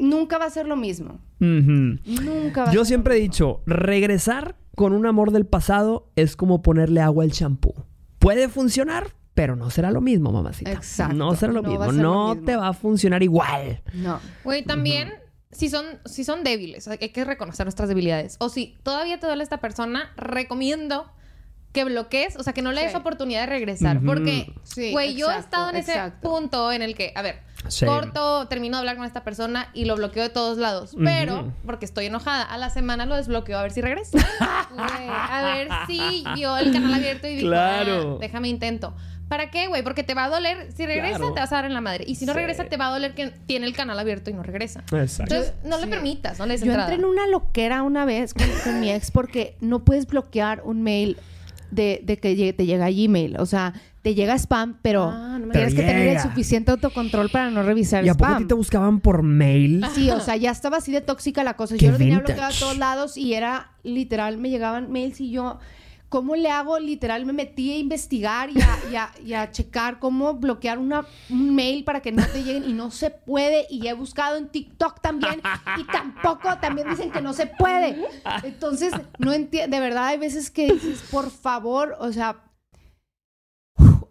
nunca 0.00 0.38
va 0.38 0.46
a 0.46 0.50
ser 0.50 0.66
lo 0.66 0.76
mismo. 0.76 1.18
Nunca 1.38 2.64
va 2.64 2.70
a 2.70 2.72
Yo 2.72 2.80
ser 2.80 2.86
siempre 2.86 3.12
lo 3.14 3.18
he 3.18 3.20
mismo. 3.20 3.32
dicho, 3.34 3.60
regresar 3.66 4.56
con 4.74 4.94
un 4.94 5.04
amor 5.04 5.32
del 5.32 5.44
pasado 5.44 6.08
es 6.16 6.34
como 6.34 6.62
ponerle 6.62 7.02
agua 7.02 7.24
al 7.24 7.32
champú. 7.32 7.74
Puede 8.18 8.48
funcionar, 8.48 9.08
pero 9.40 9.56
no 9.56 9.70
será 9.70 9.90
lo 9.90 10.02
mismo, 10.02 10.30
mamacita. 10.32 10.70
Exacto. 10.70 11.14
No 11.14 11.34
será 11.34 11.50
lo 11.54 11.62
No 11.62 11.70
mismo. 11.70 11.86
lo 11.86 11.92
no 11.92 12.28
mismo. 12.34 12.44
te 12.44 12.56
va 12.56 12.68
a 12.68 12.72
funcionar 12.74 13.22
igual. 13.22 13.80
No. 13.94 14.20
Güey, 14.44 14.62
también, 14.64 15.14
si 15.50 15.70
son, 15.70 15.86
si 16.04 16.24
son 16.24 16.44
débiles, 16.44 16.86
hay 16.88 16.98
que 16.98 17.24
reconocer 17.24 17.64
nuestras 17.64 17.88
debilidades. 17.88 18.36
O 18.38 18.50
si 18.50 18.76
todavía 18.82 19.18
te 19.18 19.26
duele 19.26 19.42
esta 19.42 19.56
persona, 19.56 20.12
recomiendo 20.18 21.10
que 21.72 21.84
bloquees, 21.84 22.36
o 22.36 22.42
sea, 22.42 22.52
que 22.52 22.60
no 22.62 22.72
le 22.72 22.82
des 22.82 22.90
Sí. 22.90 22.96
oportunidad 22.98 23.40
de 23.42 23.46
regresar. 23.46 23.96
Ujú. 23.98 24.06
Porque, 24.06 24.52
Sí, 24.64 24.90
güey, 24.92 25.14
yo 25.14 25.30
he 25.30 25.38
estado 25.38 25.70
en 25.70 25.76
ese 25.76 25.92
exacto. 25.92 26.28
punto 26.28 26.70
en 26.72 26.82
el 26.82 26.94
que, 26.96 27.12
a 27.14 27.22
ver, 27.22 27.36
Sí. 27.68 27.86
corto, 27.86 28.48
termino 28.48 28.76
de 28.76 28.80
hablar 28.80 28.96
con 28.96 29.04
esta 29.06 29.22
persona 29.22 29.68
y 29.72 29.84
lo 29.84 29.94
bloqueo 29.94 30.22
de 30.24 30.30
todos 30.30 30.58
lados. 30.58 30.94
Ujú. 30.94 31.04
Pero, 31.04 31.52
porque 31.64 31.84
estoy 31.84 32.06
enojada, 32.06 32.42
a 32.42 32.58
la 32.58 32.68
semana 32.70 33.06
lo 33.06 33.14
desbloqueo 33.16 33.56
a 33.56 33.62
ver 33.62 33.70
si 33.70 33.80
regresa. 33.80 34.18
Güey, 34.70 35.08
a 35.08 35.42
ver 35.42 35.68
si 35.86 36.24
vio 36.34 36.56
el 36.56 36.72
canal 36.72 36.94
abierto 36.94 37.26
y 37.28 37.36
dijo, 37.36 37.46
Claro. 37.48 38.14
"Ah, 38.16 38.18
déjame 38.20 38.48
intento. 38.48 38.94
¿Para 39.30 39.50
qué, 39.50 39.68
güey? 39.68 39.82
Porque 39.82 40.02
te 40.02 40.12
va 40.14 40.24
a 40.24 40.28
doler. 40.28 40.72
Si 40.76 40.84
regresa, 40.84 41.16
Claro. 41.18 41.32
te 41.32 41.40
vas 41.40 41.52
a 41.52 41.54
dar 41.56 41.64
en 41.64 41.72
la 41.72 41.80
madre. 41.80 42.04
Y 42.06 42.16
si 42.16 42.26
no 42.26 42.32
Sí. 42.32 42.38
regresa, 42.40 42.64
te 42.64 42.76
va 42.76 42.88
a 42.88 42.90
doler 42.90 43.14
que 43.14 43.30
tiene 43.46 43.64
el 43.66 43.72
canal 43.74 43.98
abierto 43.98 44.28
y 44.28 44.34
no 44.34 44.42
regresa. 44.42 44.80
Exacto. 44.92 45.34
Entonces, 45.34 45.54
no 45.64 45.78
le 45.78 45.86
permitas, 45.86 46.38
no 46.38 46.46
le 46.46 46.54
des 46.54 46.60
Yo 46.62 46.66
entrada. 46.66 46.92
entré 46.92 47.02
en 47.02 47.08
una 47.10 47.26
loquera 47.28 47.82
una 47.84 48.04
vez 48.04 48.34
con, 48.34 48.46
con 48.64 48.80
mi 48.80 48.90
ex 48.90 49.10
porque 49.12 49.56
no 49.60 49.84
puedes 49.84 50.06
bloquear 50.08 50.62
un 50.64 50.82
mail 50.82 51.16
de, 51.70 52.00
de 52.04 52.18
que 52.18 52.34
llegue- 52.34 52.52
te 52.52 52.66
llega 52.66 52.86
a 52.86 52.90
Gmail. 52.90 53.36
O 53.38 53.46
sea, 53.46 53.72
te 54.02 54.16
llega 54.16 54.34
spam, 54.36 54.78
pero 54.82 55.04
Ah, 55.04 55.38
no 55.38 55.46
me 55.46 55.52
tienes 55.52 55.74
que 55.74 55.82
tener 55.82 56.08
el 56.08 56.20
suficiente 56.20 56.72
autocontrol 56.72 57.30
para 57.30 57.50
no 57.50 57.62
revisar 57.62 58.04
¿Y 58.04 58.08
a 58.08 58.14
poco 58.14 58.24
a 58.24 58.28
spam. 58.30 58.42
ti 58.42 58.48
te 58.48 58.54
buscaban 58.54 58.98
por 58.98 59.22
mail? 59.22 59.84
Sí, 59.94 60.10
o 60.10 60.18
sea, 60.18 60.34
ya 60.34 60.50
estaba 60.50 60.78
así 60.78 60.90
de 60.90 61.02
tóxica 61.02 61.44
la 61.44 61.54
cosa. 61.54 61.76
Qué 61.78 61.84
Yo 61.86 61.92
lo 61.92 61.98
tenía 61.98 62.14
vintage. 62.16 62.32
bloqueado 62.34 62.52
a 62.52 62.58
todos 62.58 62.78
lados 62.78 63.16
y 63.16 63.34
era 63.34 63.70
literal, 63.84 64.38
me 64.38 64.50
llegaban 64.50 64.90
mails 64.90 65.20
y 65.20 65.30
yo, 65.30 65.60
¿cómo 66.10 66.36
le 66.36 66.50
hago? 66.50 66.78
Literal, 66.78 67.24
me 67.24 67.32
metí 67.32 67.72
a 67.72 67.78
investigar 67.78 68.50
y 68.50 68.60
a, 68.60 68.78
y 68.92 68.96
a- 68.96 69.12
y 69.24 69.32
a 69.32 69.50
checar 69.50 69.98
cómo 69.98 70.34
bloquear 70.34 70.78
una, 70.78 71.06
un 71.30 71.54
mail 71.54 71.84
para 71.84 72.02
que 72.02 72.12
no 72.12 72.26
te 72.26 72.42
lleguen 72.44 72.68
y 72.68 72.74
no 72.74 72.90
se 72.90 73.08
puede. 73.08 73.66
Y 73.70 73.86
he 73.86 73.94
buscado 73.94 74.36
en 74.36 74.48
TikTok 74.48 75.00
también 75.00 75.40
y 75.78 75.84
tampoco, 75.84 76.58
también 76.60 76.90
dicen 76.90 77.10
que 77.10 77.22
no 77.22 77.32
se 77.32 77.46
puede. 77.46 77.96
Entonces, 78.42 78.92
no 79.18 79.32
entiendo, 79.32 79.74
de 79.74 79.80
verdad 79.80 80.08
hay 80.08 80.18
veces 80.18 80.50
que 80.50 80.70
dices, 80.72 81.00
por 81.10 81.30
favor, 81.30 81.96
o 82.00 82.12
sea, 82.12 82.42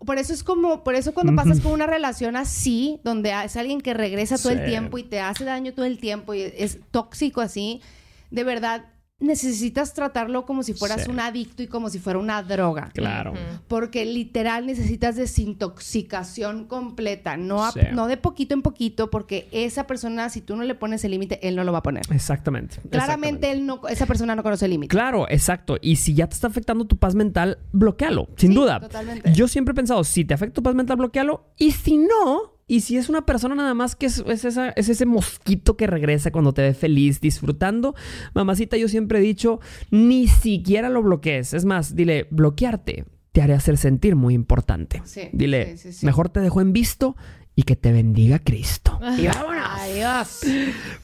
por 0.06 0.18
eso 0.18 0.34
es 0.34 0.44
como, 0.44 0.84
por 0.84 0.96
eso 0.96 1.14
cuando 1.14 1.36
pasas 1.36 1.60
con 1.62 1.72
una 1.74 1.86
relación 1.86 2.36
así, 2.36 3.00
donde 3.04 3.32
es 3.44 3.56
alguien 3.58 3.80
que 3.82 3.94
regresa 3.94 4.38
todo 4.38 4.52
el 4.54 4.60
tiempo 4.66 4.98
y 4.98 5.04
te 5.04 5.20
hace 5.20 5.44
daño 5.46 5.74
todo 5.74 5.86
el 5.86 6.00
tiempo 6.00 6.34
y 6.34 6.42
es 6.42 6.80
tóxico 6.90 7.42
así, 7.42 7.82
de 8.32 8.44
verdad 8.44 8.86
necesitas 9.20 9.94
tratarlo 9.94 10.46
como 10.46 10.64
si 10.64 10.74
fueras 10.74 11.04
Sí. 11.04 11.12
un 11.12 11.20
adicto 11.20 11.62
y 11.62 11.68
como 11.68 11.90
si 11.90 12.00
fuera 12.00 12.20
una 12.20 12.42
droga. 12.42 12.90
Claro. 12.94 13.34
Porque 13.68 14.06
literal 14.06 14.66
necesitas 14.66 15.16
desintoxicación 15.70 16.66
completa, 16.66 17.38
no, 17.38 17.64
a- 17.66 17.72
Sí. 17.72 17.80
no 17.94 18.08
de 18.08 18.18
poquito 18.18 18.54
en 18.54 18.62
poquito, 18.62 19.10
porque 19.10 19.48
esa 19.52 19.86
persona, 19.88 20.30
si 20.30 20.42
tú 20.42 20.56
no 20.56 20.64
le 20.64 20.76
pones 20.76 21.04
el 21.04 21.12
límite, 21.12 21.46
él 21.48 21.56
no 21.56 21.64
lo 21.64 21.72
va 21.72 21.80
a 21.80 21.84
poner. 21.84 22.04
Exactamente. 22.12 22.78
Claramente 22.90 23.48
exactamente. 23.48 23.52
él 23.52 23.66
no, 23.66 23.82
esa 23.88 24.06
persona 24.06 24.36
no 24.36 24.44
conoce 24.44 24.66
el 24.66 24.72
límite. 24.72 24.90
Claro, 24.92 25.28
exacto. 25.30 25.78
Y 25.82 25.98
si 25.98 26.14
ya 26.14 26.28
te 26.28 26.36
está 26.36 26.48
afectando 26.48 26.86
tu 26.86 26.98
paz 26.98 27.16
mental, 27.16 27.60
bloquealo, 27.72 28.28
sin 28.38 28.52
Sí, 28.52 28.56
duda. 28.56 28.80
totalmente. 28.80 29.34
Yo 29.34 29.48
siempre 29.48 29.74
he 29.74 29.76
pensado, 29.76 30.04
si 30.04 30.26
te 30.26 30.34
afecta 30.34 30.56
tu 30.56 30.64
paz 30.64 30.76
mental, 30.76 30.98
bloquealo. 30.98 31.46
Y 31.58 31.72
si 31.72 31.98
no, 31.98 32.59
y 32.70 32.80
si 32.82 32.96
es 32.96 33.10
una 33.10 33.26
persona 33.26 33.56
nada 33.56 33.74
más 33.74 33.98
que 33.98 34.06
es, 34.06 34.24
es 34.28 34.46
esa- 34.46 34.70
es 34.70 34.88
ese 34.88 35.06
mosquito 35.06 35.76
que 35.76 35.88
regresa 35.88 36.32
cuando 36.32 36.54
te 36.54 36.62
ve 36.62 36.74
feliz, 36.74 37.20
disfrutando, 37.20 37.96
mamacita, 38.34 38.78
yo 38.78 38.88
siempre 38.88 39.20
he 39.20 39.22
dicho, 39.22 39.60
ni 39.92 40.28
siquiera 40.28 40.88
lo 40.90 41.04
bloquees. 41.04 41.54
Es 41.54 41.66
más, 41.66 41.96
dile, 41.96 42.28
bloquearte 42.30 43.04
te 43.32 43.42
haré 43.42 43.54
hacer 43.54 43.78
sentir 43.78 44.16
muy 44.16 44.34
importante. 44.34 45.02
Sí, 45.06 45.24
dile, 45.34 45.78
sí, 45.78 45.92
sí, 45.92 46.00
sí. 46.00 46.06
mejor 46.06 46.30
te 46.30 46.40
dejo 46.40 46.62
en 46.62 46.72
visto 46.74 47.16
y 47.60 47.64
que 47.64 47.76
te 47.76 47.92
bendiga 47.92 48.40
Cristo. 48.40 48.98
Y 49.18 49.28
vámonos. 49.28 49.66
Adiós. 49.70 50.40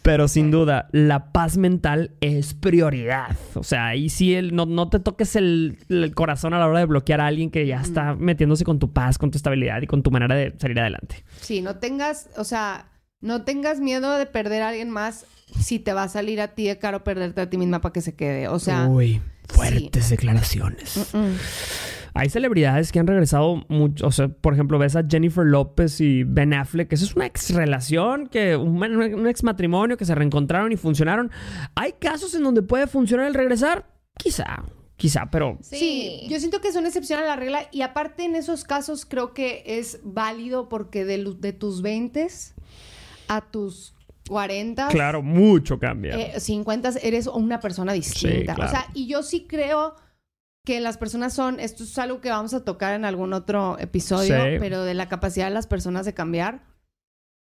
Pero 0.02 0.30
sin 0.30 0.52
duda, 0.52 0.88
la 0.94 1.34
paz 1.34 1.58
mental 1.58 2.12
es 2.22 2.54
prioridad. 2.54 3.36
O 3.56 3.64
sea, 3.64 3.88
ahí 3.88 4.08
sí 4.08 4.34
el, 4.34 4.56
no, 4.56 4.66
no 4.66 4.90
te 4.90 5.00
toques 5.02 5.36
el, 5.36 5.80
el 5.90 6.16
corazón 6.16 6.54
a 6.54 6.60
la 6.60 6.68
hora 6.68 6.80
de 6.80 6.86
bloquear 6.86 7.20
a 7.20 7.28
alguien 7.28 7.52
que 7.52 7.68
ya 7.68 7.82
está 7.82 8.16
metiéndose 8.16 8.64
con 8.64 8.80
tu 8.80 8.94
paz, 8.94 9.18
con 9.18 9.32
tu 9.32 9.38
estabilidad 9.38 9.82
y 9.82 9.88
con 9.88 10.02
tu 10.02 10.12
manera 10.12 10.34
de 10.34 10.56
salir 10.58 10.80
adelante. 10.80 11.26
Sí, 11.42 11.60
no 11.60 11.76
tengas, 11.76 12.30
o 12.38 12.46
sea, 12.46 12.90
no 13.20 13.44
tengas 13.44 13.82
miedo 13.82 14.18
de 14.18 14.26
perder 14.26 14.62
a 14.62 14.70
alguien 14.70 14.90
más 14.90 15.26
si 15.60 15.80
te 15.80 15.92
va 15.92 16.04
a 16.04 16.08
salir 16.08 16.40
a 16.40 16.56
ti 16.56 16.68
de 16.68 16.80
caro 16.80 17.04
perderte 17.04 17.42
a 17.42 17.50
ti 17.50 17.58
misma 17.58 17.82
para 17.82 17.92
que 17.92 18.00
se 18.00 18.16
quede. 18.16 18.48
O 18.48 18.60
sea, 18.60 18.88
Uy, 18.88 19.22
fuertes 19.50 20.10
declaraciones. 20.10 21.10
mm, 21.12 21.34
Hay 22.18 22.30
celebridades 22.30 22.92
que 22.92 23.00
han 23.00 23.08
regresado 23.08 23.64
mucho. 23.68 24.08
O 24.08 24.12
sea, 24.12 24.30
por 24.30 24.54
ejemplo, 24.54 24.80
ves 24.80 24.96
a 24.96 25.04
Jennifer 25.08 25.46
López 25.46 26.00
y 26.02 26.24
Ben 26.24 26.54
Affleck. 26.54 26.92
Esa 26.94 27.04
es 27.06 27.16
una 27.16 27.26
ex 27.26 27.54
relación, 27.54 28.28
que, 28.28 28.56
un, 28.56 28.82
un 28.82 29.28
ex 29.28 29.44
matrimonio 29.44 29.98
que 29.98 30.06
se 30.06 30.16
reencontraron 30.16 30.72
y 30.72 30.78
funcionaron. 30.78 31.30
Hay 31.76 31.92
casos 31.94 32.34
en 32.34 32.44
donde 32.44 32.62
puede 32.62 32.88
funcionar 32.88 33.28
el 33.28 33.34
regresar. 33.34 33.86
Quizá, 34.18 34.64
quizá, 34.96 35.30
pero 35.30 35.58
Sí. 35.62 36.22
yo 36.30 36.40
siento 36.40 36.62
que 36.62 36.70
es 36.70 36.76
una 36.78 36.88
excepción 36.88 37.20
a 37.20 37.26
la 37.26 37.36
regla 37.36 37.68
y 37.74 37.82
aparte 37.82 38.24
en 38.24 38.36
esos 38.36 38.64
casos 38.64 39.06
creo 39.06 39.34
que 39.34 39.64
es 39.66 40.00
válido 40.04 40.70
porque 40.70 41.04
de, 41.04 41.36
de 41.38 41.52
tus 41.52 41.82
20 41.82 42.28
a 43.28 43.42
tus 43.42 43.94
40, 44.30 44.88
claro, 44.88 45.22
mucho 45.22 45.78
cambia. 45.80 46.16
eh, 46.16 46.40
50 46.40 46.92
eres 47.04 47.28
una 47.28 47.60
persona 47.60 47.92
distinta. 47.94 48.56
claro. 48.56 48.70
O 48.70 48.72
sea, 48.74 48.86
y 48.94 49.08
yo 49.08 49.22
sí 49.22 49.46
creo 49.48 49.96
que 50.66 50.80
las 50.82 50.98
personas 50.98 51.34
son, 51.34 51.60
esto 51.60 51.84
es 51.84 51.98
algo 51.98 52.20
que 52.22 52.30
vamos 52.30 52.54
a 52.54 52.66
tocar 52.66 52.94
en 52.96 53.06
algún 53.06 53.32
otro 53.34 53.78
episodio, 53.80 54.36
Sí. 54.36 54.58
pero 54.60 54.84
de 54.84 54.94
la 54.96 55.08
capacidad 55.08 55.48
de 55.48 55.54
las 55.54 55.68
personas 55.68 56.06
de 56.06 56.14
cambiar, 56.14 56.64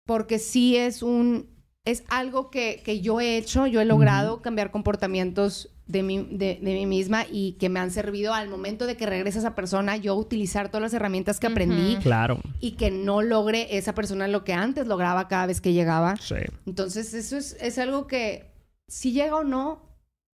porque 0.06 0.38
sí 0.38 0.76
es 0.76 1.02
un 1.02 1.54
es 1.84 2.02
algo 2.08 2.50
que, 2.50 2.82
que 2.84 3.00
yo 3.00 3.20
he 3.20 3.36
hecho, 3.36 3.68
yo 3.68 3.80
he 3.80 3.84
logrado 3.84 4.42
cambiar 4.42 4.72
comportamientos 4.72 5.70
de 5.86 6.02
mí, 6.02 6.26
de, 6.32 6.58
de 6.60 6.74
mí 6.74 6.84
misma 6.84 7.24
y 7.30 7.52
que 7.60 7.68
me 7.68 7.78
han 7.78 7.92
servido 7.92 8.34
al 8.34 8.48
momento 8.48 8.86
de 8.86 8.96
que 8.96 9.06
regrese 9.06 9.38
esa 9.38 9.54
persona, 9.54 9.96
yo 9.96 10.16
utilizar 10.16 10.68
todas 10.68 10.82
las 10.82 10.94
herramientas 10.94 11.38
que 11.38 11.46
aprendí 11.46 11.94
Claro. 12.02 12.40
y 12.58 12.72
que 12.72 12.90
no 12.90 13.22
logre 13.22 13.76
esa 13.78 13.94
persona 13.94 14.26
lo 14.26 14.42
que 14.42 14.52
antes 14.52 14.88
lograba 14.88 15.28
cada 15.28 15.46
vez 15.46 15.60
que 15.60 15.74
llegaba. 15.74 16.16
Sí. 16.16 16.34
Entonces, 16.66 17.14
eso 17.14 17.36
es, 17.36 17.56
es 17.60 17.78
algo 17.78 18.08
que, 18.08 18.50
si 18.88 19.12
llega 19.12 19.36
o 19.36 19.44
no, 19.44 19.85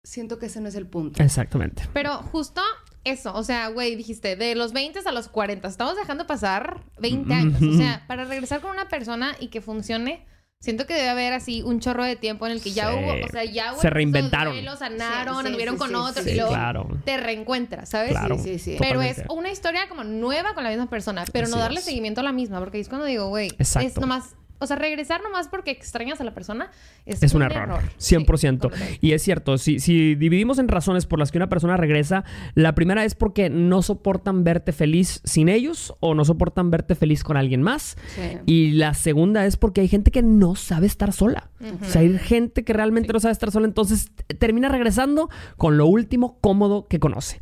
siento 0.06 0.38
que 0.38 0.46
ese 0.46 0.60
no 0.60 0.68
es 0.68 0.74
el 0.76 0.86
punto. 0.86 1.22
Exactamente. 1.22 1.82
Pero 1.92 2.16
justo 2.18 2.62
eso, 3.04 3.34
o 3.34 3.42
sea, 3.42 3.68
güey, 3.68 3.96
dijiste, 3.96 4.36
de 4.36 4.54
los 4.54 4.72
20 4.72 5.00
a 5.04 5.12
los 5.12 5.28
40, 5.28 5.66
estamos 5.68 5.96
dejando 5.96 6.26
pasar 6.26 6.84
20 6.98 7.34
años. 7.34 7.60
O 7.62 7.76
sea, 7.76 8.04
para 8.06 8.24
regresar 8.24 8.60
con 8.60 8.70
una 8.70 8.88
persona 8.88 9.34
y 9.40 9.48
que 9.48 9.60
funcione, 9.60 10.24
siento 10.60 10.86
que 10.86 10.94
debe 10.94 11.08
haber 11.10 11.32
así 11.32 11.62
un 11.62 11.80
chorro 11.80 12.04
de 12.04 12.16
tiempo 12.16 12.46
en 12.46 12.52
el 12.52 12.62
que 12.62 12.72
ya 12.72 12.90
Sí. 12.90 12.96
hubo, 12.98 13.24
o 13.26 13.28
sea, 13.28 13.44
ya 13.44 13.72
hubo 13.74 13.80
Se 13.80 13.90
reinventaron. 13.90 14.54
duelos, 14.54 14.78
sanaron, 14.78 15.40
Sí, 15.40 15.46
anduvieron 15.46 15.74
sí, 15.74 15.78
con 15.78 15.88
sí, 15.90 15.94
otro 15.96 16.22
sí, 16.22 16.30
y 16.30 16.34
luego 16.34 16.50
claro. 16.50 16.88
te 17.04 17.16
reencuentras, 17.16 17.88
¿sabes? 17.88 18.10
Claro. 18.12 18.36
Sí, 18.38 18.58
sí, 18.58 18.58
sí. 18.58 18.76
Pero 18.78 19.02
es 19.02 19.22
una 19.28 19.50
historia 19.50 19.88
como 19.88 20.02
nueva 20.04 20.54
con 20.54 20.64
la 20.64 20.70
misma 20.70 20.88
persona, 20.88 21.24
pero 21.32 21.48
no 21.48 21.58
darle 21.58 21.78
es. 21.80 21.84
seguimiento 21.84 22.20
a 22.20 22.24
la 22.24 22.32
misma, 22.32 22.58
porque 22.60 22.80
es 22.80 22.88
cuando 22.88 23.06
digo, 23.06 23.28
güey, 23.28 23.50
es 23.58 23.76
nomás, 24.00 24.34
o 24.58 24.66
sea, 24.66 24.76
regresar 24.76 25.22
nomás 25.22 25.48
porque 25.48 25.70
extrañas 25.70 26.20
a 26.20 26.24
la 26.24 26.34
persona 26.34 26.70
es, 27.04 27.22
Es 27.22 27.34
un 27.34 27.42
error, 27.42 27.80
100%. 27.98 28.70
Sí, 28.72 28.98
y 29.00 29.12
es 29.12 29.22
cierto, 29.22 29.58
si, 29.58 29.80
si 29.80 30.14
dividimos 30.14 30.58
en 30.58 30.68
razones 30.68 31.06
por 31.06 31.18
las 31.18 31.30
que 31.30 31.38
una 31.38 31.48
persona 31.48 31.76
regresa, 31.76 32.24
la 32.54 32.74
primera 32.74 33.04
es 33.04 33.14
porque 33.14 33.50
no 33.50 33.82
soportan 33.82 34.44
verte 34.44 34.72
feliz 34.72 35.20
sin 35.24 35.48
ellos 35.48 35.94
o 36.00 36.14
no 36.14 36.24
soportan 36.24 36.70
verte 36.70 36.94
feliz 36.94 37.24
con 37.24 37.36
alguien 37.36 37.62
más. 37.62 37.96
Sí. 38.14 38.38
Y 38.46 38.70
la 38.72 38.94
segunda 38.94 39.46
es 39.46 39.56
porque 39.56 39.80
hay 39.80 39.88
gente 39.88 40.10
que 40.10 40.22
no 40.22 40.54
sabe 40.54 40.86
estar 40.86 41.12
sola. 41.12 41.50
O 41.80 41.84
sea, 41.84 42.02
hay 42.02 42.18
gente 42.18 42.64
que 42.64 42.72
realmente 42.72 43.12
no 43.12 43.20
sabe 43.20 43.32
estar 43.32 43.50
sola, 43.50 43.66
entonces 43.66 44.10
termina 44.38 44.68
regresando 44.68 45.30
con 45.56 45.78
lo 45.78 45.86
último 45.86 46.38
cómodo 46.40 46.86
que 46.86 47.00
conoce. 47.00 47.40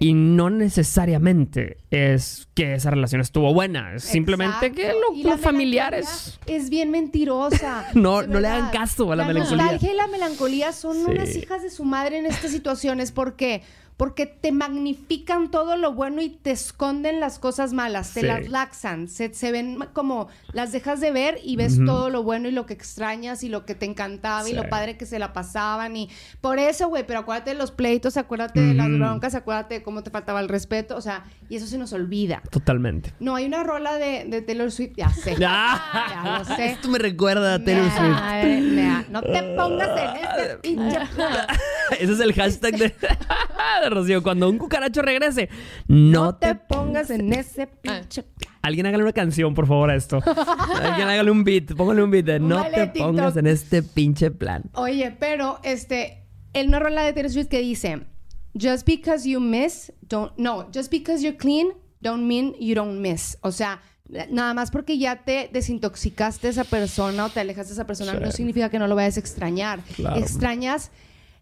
Y 0.00 0.14
no 0.14 0.50
necesariamente 0.50 1.78
es 1.90 2.48
que 2.54 2.74
esa 2.74 2.90
relación 2.90 3.20
estuvo 3.20 3.52
buena, 3.52 3.94
es 3.94 4.04
simplemente 4.04 4.72
que 4.72 4.92
lo, 4.92 5.30
los 5.30 5.40
familiares... 5.40 6.38
Es 6.46 6.70
bien 6.70 6.90
mentirosa. 6.90 7.86
No, 7.94 8.22
no 8.22 8.40
le 8.40 8.48
hagan 8.48 8.70
caso 8.70 9.12
a 9.12 9.16
la 9.16 9.24
melancolía. 9.24 9.62
nostalgia 9.64 9.92
y 9.92 9.96
la 9.96 10.06
melancolía 10.08 10.72
son 10.72 10.96
Sí. 10.96 11.10
unas 11.10 11.36
hijas 11.36 11.62
de 11.62 11.70
su 11.70 11.84
madre 11.84 12.18
en 12.18 12.26
estas 12.26 12.50
situaciones. 12.50 13.12
¿Por 13.12 13.36
qué? 13.36 13.62
Porque 13.96 14.26
te 14.26 14.50
magnifican 14.52 15.50
todo 15.50 15.76
lo 15.76 15.92
bueno 15.92 16.22
y 16.22 16.30
te 16.30 16.50
esconden 16.50 17.20
las 17.20 17.38
cosas 17.38 17.72
malas, 17.72 18.12
te 18.14 18.20
Sí. 18.20 18.26
las 18.26 18.48
laxan, 18.48 19.06
se, 19.08 19.32
se 19.34 19.52
ven 19.52 19.78
como 19.92 20.28
las 20.52 20.72
dejas 20.72 21.00
de 21.00 21.10
ver 21.12 21.38
y 21.44 21.56
ves 21.56 21.78
todo 21.84 22.10
lo 22.10 22.22
bueno 22.22 22.48
y 22.48 22.52
lo 22.52 22.66
que 22.66 22.72
extrañas 22.74 23.44
y 23.44 23.48
lo 23.48 23.64
que 23.64 23.74
te 23.74 23.86
encantaba 23.86 24.48
y 24.48 24.54
lo 24.54 24.68
padre 24.68 24.96
que 24.96 25.06
se 25.06 25.18
la 25.18 25.32
pasaban 25.32 25.96
y 25.96 26.08
por 26.40 26.58
eso, 26.58 26.88
güey, 26.88 27.06
pero 27.06 27.20
acuérdate 27.20 27.50
de 27.50 27.56
los 27.56 27.70
pleitos, 27.70 28.16
acuérdate 28.16 28.60
de 28.60 28.74
las 28.74 28.88
broncas, 28.88 29.34
acuérdate 29.34 29.74
de 29.74 29.82
cómo 29.82 30.02
te 30.02 30.10
faltaba 30.10 30.40
el 30.40 30.48
respeto, 30.48 30.96
o 30.96 31.00
sea, 31.00 31.24
y 31.48 31.56
eso 31.56 31.66
se 31.66 31.78
nos 31.78 31.92
olvida. 31.92 32.42
Totalmente. 32.50 33.12
No, 33.20 33.36
hay 33.36 33.44
una 33.44 33.62
rola 33.62 33.98
de, 33.98 34.24
de 34.26 34.42
Taylor 34.42 34.70
Swift, 34.72 34.92
ya 34.96 35.10
sé. 35.10 35.36
Ah, 35.46 36.06
Ya 36.10 36.38
lo 36.38 36.56
sé. 36.56 36.66
Esto 36.72 36.88
me 36.88 36.98
recuerda 36.98 37.54
a 37.54 37.58
Taylor 37.64 37.90
Swift. 37.90 38.00
Madre 38.10 38.60
mía, 38.60 39.04
No 39.10 39.22
te 39.22 39.42
pongas 39.56 39.90
en 40.00 40.16
ese 40.24 40.56
pinche 40.58 40.98
plan. 41.14 41.46
Ese 42.00 42.12
es 42.12 42.20
el 42.20 42.32
hashtag 42.32 42.76
de, 42.78 42.88
de 42.88 43.18
Rocío. 43.94 44.22
Cuando 44.22 44.48
un 44.48 44.58
cucaracho 44.58 45.02
regrese, 45.02 45.48
no, 45.88 46.24
No 46.24 46.34
te 46.36 46.54
pongas 46.54 47.10
en 47.10 47.32
ese 47.32 47.66
pinche 47.66 48.22
plan. 48.22 48.52
Alguien 48.62 48.86
hágale 48.86 49.02
una 49.02 49.12
canción, 49.12 49.54
por 49.54 49.66
favor, 49.66 49.90
a 49.90 49.96
esto. 49.96 50.20
Alguien 50.82 51.08
hágale 51.08 51.30
un 51.30 51.44
beat. 51.44 51.74
Póngale 51.74 52.02
un 52.02 52.10
beat 52.10 52.24
de 52.26 52.38
no 52.40 52.62
te 52.64 52.86
TikTok. 52.88 53.02
pongas 53.06 53.36
en 53.36 53.46
este 53.46 53.82
pinche 53.82 54.30
plan. 54.30 54.62
Oye, 54.74 55.16
pero 55.18 55.58
este, 55.64 56.26
en 56.52 56.68
una 56.68 56.78
rola 56.78 57.02
de 57.02 57.12
Taylor 57.12 57.30
Swift 57.32 57.48
que 57.48 57.60
dice, 57.60 58.02
just 58.54 58.86
because 58.86 59.28
you 59.28 59.40
miss, 59.40 59.92
don't, 60.02 60.32
no, 60.36 60.68
just 60.74 60.90
because 60.90 61.22
you're 61.24 61.36
clean, 61.36 61.68
don't 62.00 62.22
mean 62.24 62.54
you 62.60 62.74
don't 62.74 63.00
miss. 63.00 63.36
O 63.40 63.50
sea, 63.50 63.80
nada 64.30 64.52
más 64.54 64.70
porque 64.70 64.98
ya 64.98 65.24
te 65.24 65.48
desintoxicaste 65.52 66.46
de 66.46 66.50
esa 66.52 66.64
persona 66.64 67.24
o 67.24 67.28
te 67.30 67.40
alejaste 67.40 67.70
de 67.70 67.74
esa 67.74 67.86
persona, 67.86 68.12
Sí. 68.12 68.18
no 68.22 68.30
significa 68.30 68.68
que 68.68 68.78
no 68.78 68.86
lo 68.86 68.94
vayas 68.94 69.16
a 69.16 69.20
extrañar. 69.20 69.80
Claro. 69.96 70.20
Extrañas 70.20 70.90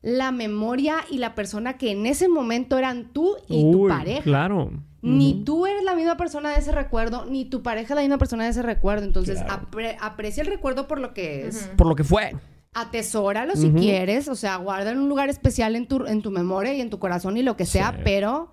la 0.03 0.32
memoria 0.32 0.98
y 1.11 1.18
la 1.18 1.34
persona 1.34 1.76
que 1.76 1.90
en 1.90 2.07
ese 2.07 2.28
momento 2.28 2.78
eran 2.78 3.12
tú 3.12 3.36
y 3.48 3.70
tu 3.70 3.86
pareja. 3.88 4.22
Claro. 4.22 4.70
Ni 5.03 5.44
tú 5.44 5.66
eres 5.66 5.82
la 5.82 5.94
misma 5.94 6.16
persona 6.16 6.51
de 6.51 6.59
ese 6.59 6.72
recuerdo, 6.72 7.24
ni 7.26 7.44
tu 7.46 7.62
pareja 7.62 7.94
es 7.94 7.96
la 7.96 8.03
misma 8.03 8.18
persona 8.18 8.44
de 8.44 8.51
ese 8.51 8.62
recuerdo. 8.62 9.07
Entonces, 9.07 9.42
Claro. 9.42 9.66
apre- 9.70 9.96
aprecia 10.01 10.42
el 10.42 10.46
recuerdo 10.48 10.86
por 10.86 11.01
lo 11.01 11.14
que 11.14 11.46
es. 11.48 11.70
Por 11.76 11.86
lo 11.86 11.94
que 11.96 12.05
fue. 12.05 12.34
Atesóralo 12.74 13.57
si 13.57 13.70
quieres. 13.70 14.28
O 14.28 14.34
sea, 14.34 14.57
guarda 14.57 14.90
en 14.92 14.98
un 14.98 15.09
lugar 15.09 15.28
especial 15.28 15.74
en 15.76 15.86
tu, 15.86 16.07
en 16.07 16.22
tu 16.22 16.30
memoria 16.30 16.72
y 16.74 16.80
en 16.80 16.88
tu 16.90 16.98
corazón 16.98 17.36
y 17.36 17.42
lo 17.42 17.57
que 17.57 17.66
sea, 17.66 17.92
Sí. 17.96 18.01
pero 18.05 18.53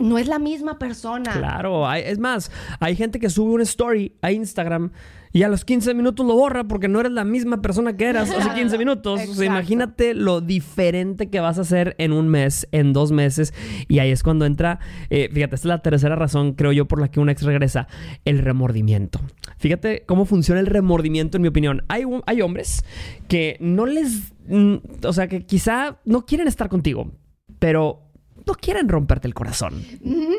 no 0.00 0.18
es 0.18 0.26
la 0.26 0.38
misma 0.38 0.78
persona. 0.78 1.32
Claro. 1.32 1.88
hay- 1.88 2.02
es 2.06 2.18
más, 2.18 2.50
hay 2.80 2.96
gente 2.96 3.18
que 3.20 3.30
sube 3.30 3.52
una 3.52 3.62
story 3.64 4.12
a 4.22 4.32
Instagram 4.32 4.90
y 5.32 5.44
a 5.44 5.48
los 5.48 5.64
15 5.64 5.94
minutos 5.94 6.26
lo 6.26 6.34
borra 6.34 6.64
porque 6.64 6.88
no 6.88 6.98
eres 6.98 7.12
la 7.12 7.22
misma 7.22 7.62
persona 7.62 7.96
que 7.96 8.06
eras 8.06 8.28
hace 8.30 8.50
15 8.52 8.76
minutos. 8.78 9.12
O 9.14 9.16
sea, 9.18 9.24
Exacto. 9.26 9.44
imagínate 9.44 10.14
lo 10.14 10.40
diferente 10.40 11.30
que 11.30 11.38
vas 11.38 11.58
a 11.58 11.60
hacer 11.60 11.94
en 11.98 12.12
un 12.12 12.26
mes, 12.28 12.66
en 12.72 12.92
dos 12.92 13.12
meses. 13.12 13.54
Y 13.86 14.00
ahí 14.00 14.10
es 14.10 14.24
cuando 14.24 14.44
entra, 14.44 14.80
eh, 15.08 15.28
fíjate, 15.32 15.54
esta 15.54 15.68
es 15.68 15.70
la 15.70 15.78
tercera 15.82 16.16
razón, 16.16 16.54
creo 16.54 16.72
yo, 16.72 16.88
por 16.88 17.00
la 17.00 17.12
que 17.12 17.20
un 17.20 17.30
ex 17.30 17.42
regresa, 17.42 17.86
el 18.24 18.38
remordimiento. 18.38 19.20
Fíjate 19.58 20.02
cómo 20.04 20.24
funciona 20.24 20.60
el 20.60 20.66
remordimiento, 20.66 21.36
en 21.38 21.42
mi 21.42 21.48
opinión. 21.48 21.84
Hay, 21.88 22.02
hay 22.26 22.42
hombres 22.42 22.84
que 23.28 23.56
no 23.60 23.86
les, 23.86 24.32
mm, 24.48 24.74
o 25.06 25.12
sea, 25.12 25.28
que 25.28 25.46
quizá 25.46 25.98
no 26.04 26.26
quieren 26.26 26.48
estar 26.48 26.68
contigo, 26.68 27.12
pero 27.60 28.09
no 28.50 28.54
quieren 28.56 28.88
romperte 28.88 29.28
el 29.28 29.34
corazón. 29.34 29.82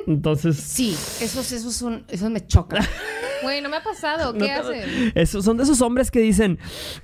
Entonces... 0.07 0.57
Sí, 0.57 0.91
esos, 1.22 1.51
esos, 1.51 1.74
son, 1.74 2.05
esos 2.09 2.30
me 2.30 2.45
chocan. 2.45 2.84
Güey, 3.43 3.59
no 3.64 3.70
me 3.70 3.78
ha 3.78 3.84
pasado. 3.84 4.34
No 4.34 4.38
¿Qué 4.39 4.45
te- 4.45 4.51
hacen? 4.51 5.12
Esos- 5.16 5.43
son 5.43 5.57
de 5.57 5.64
esos 5.64 5.82
hombres 5.82 6.12
que 6.12 6.20
dicen, 6.20 6.59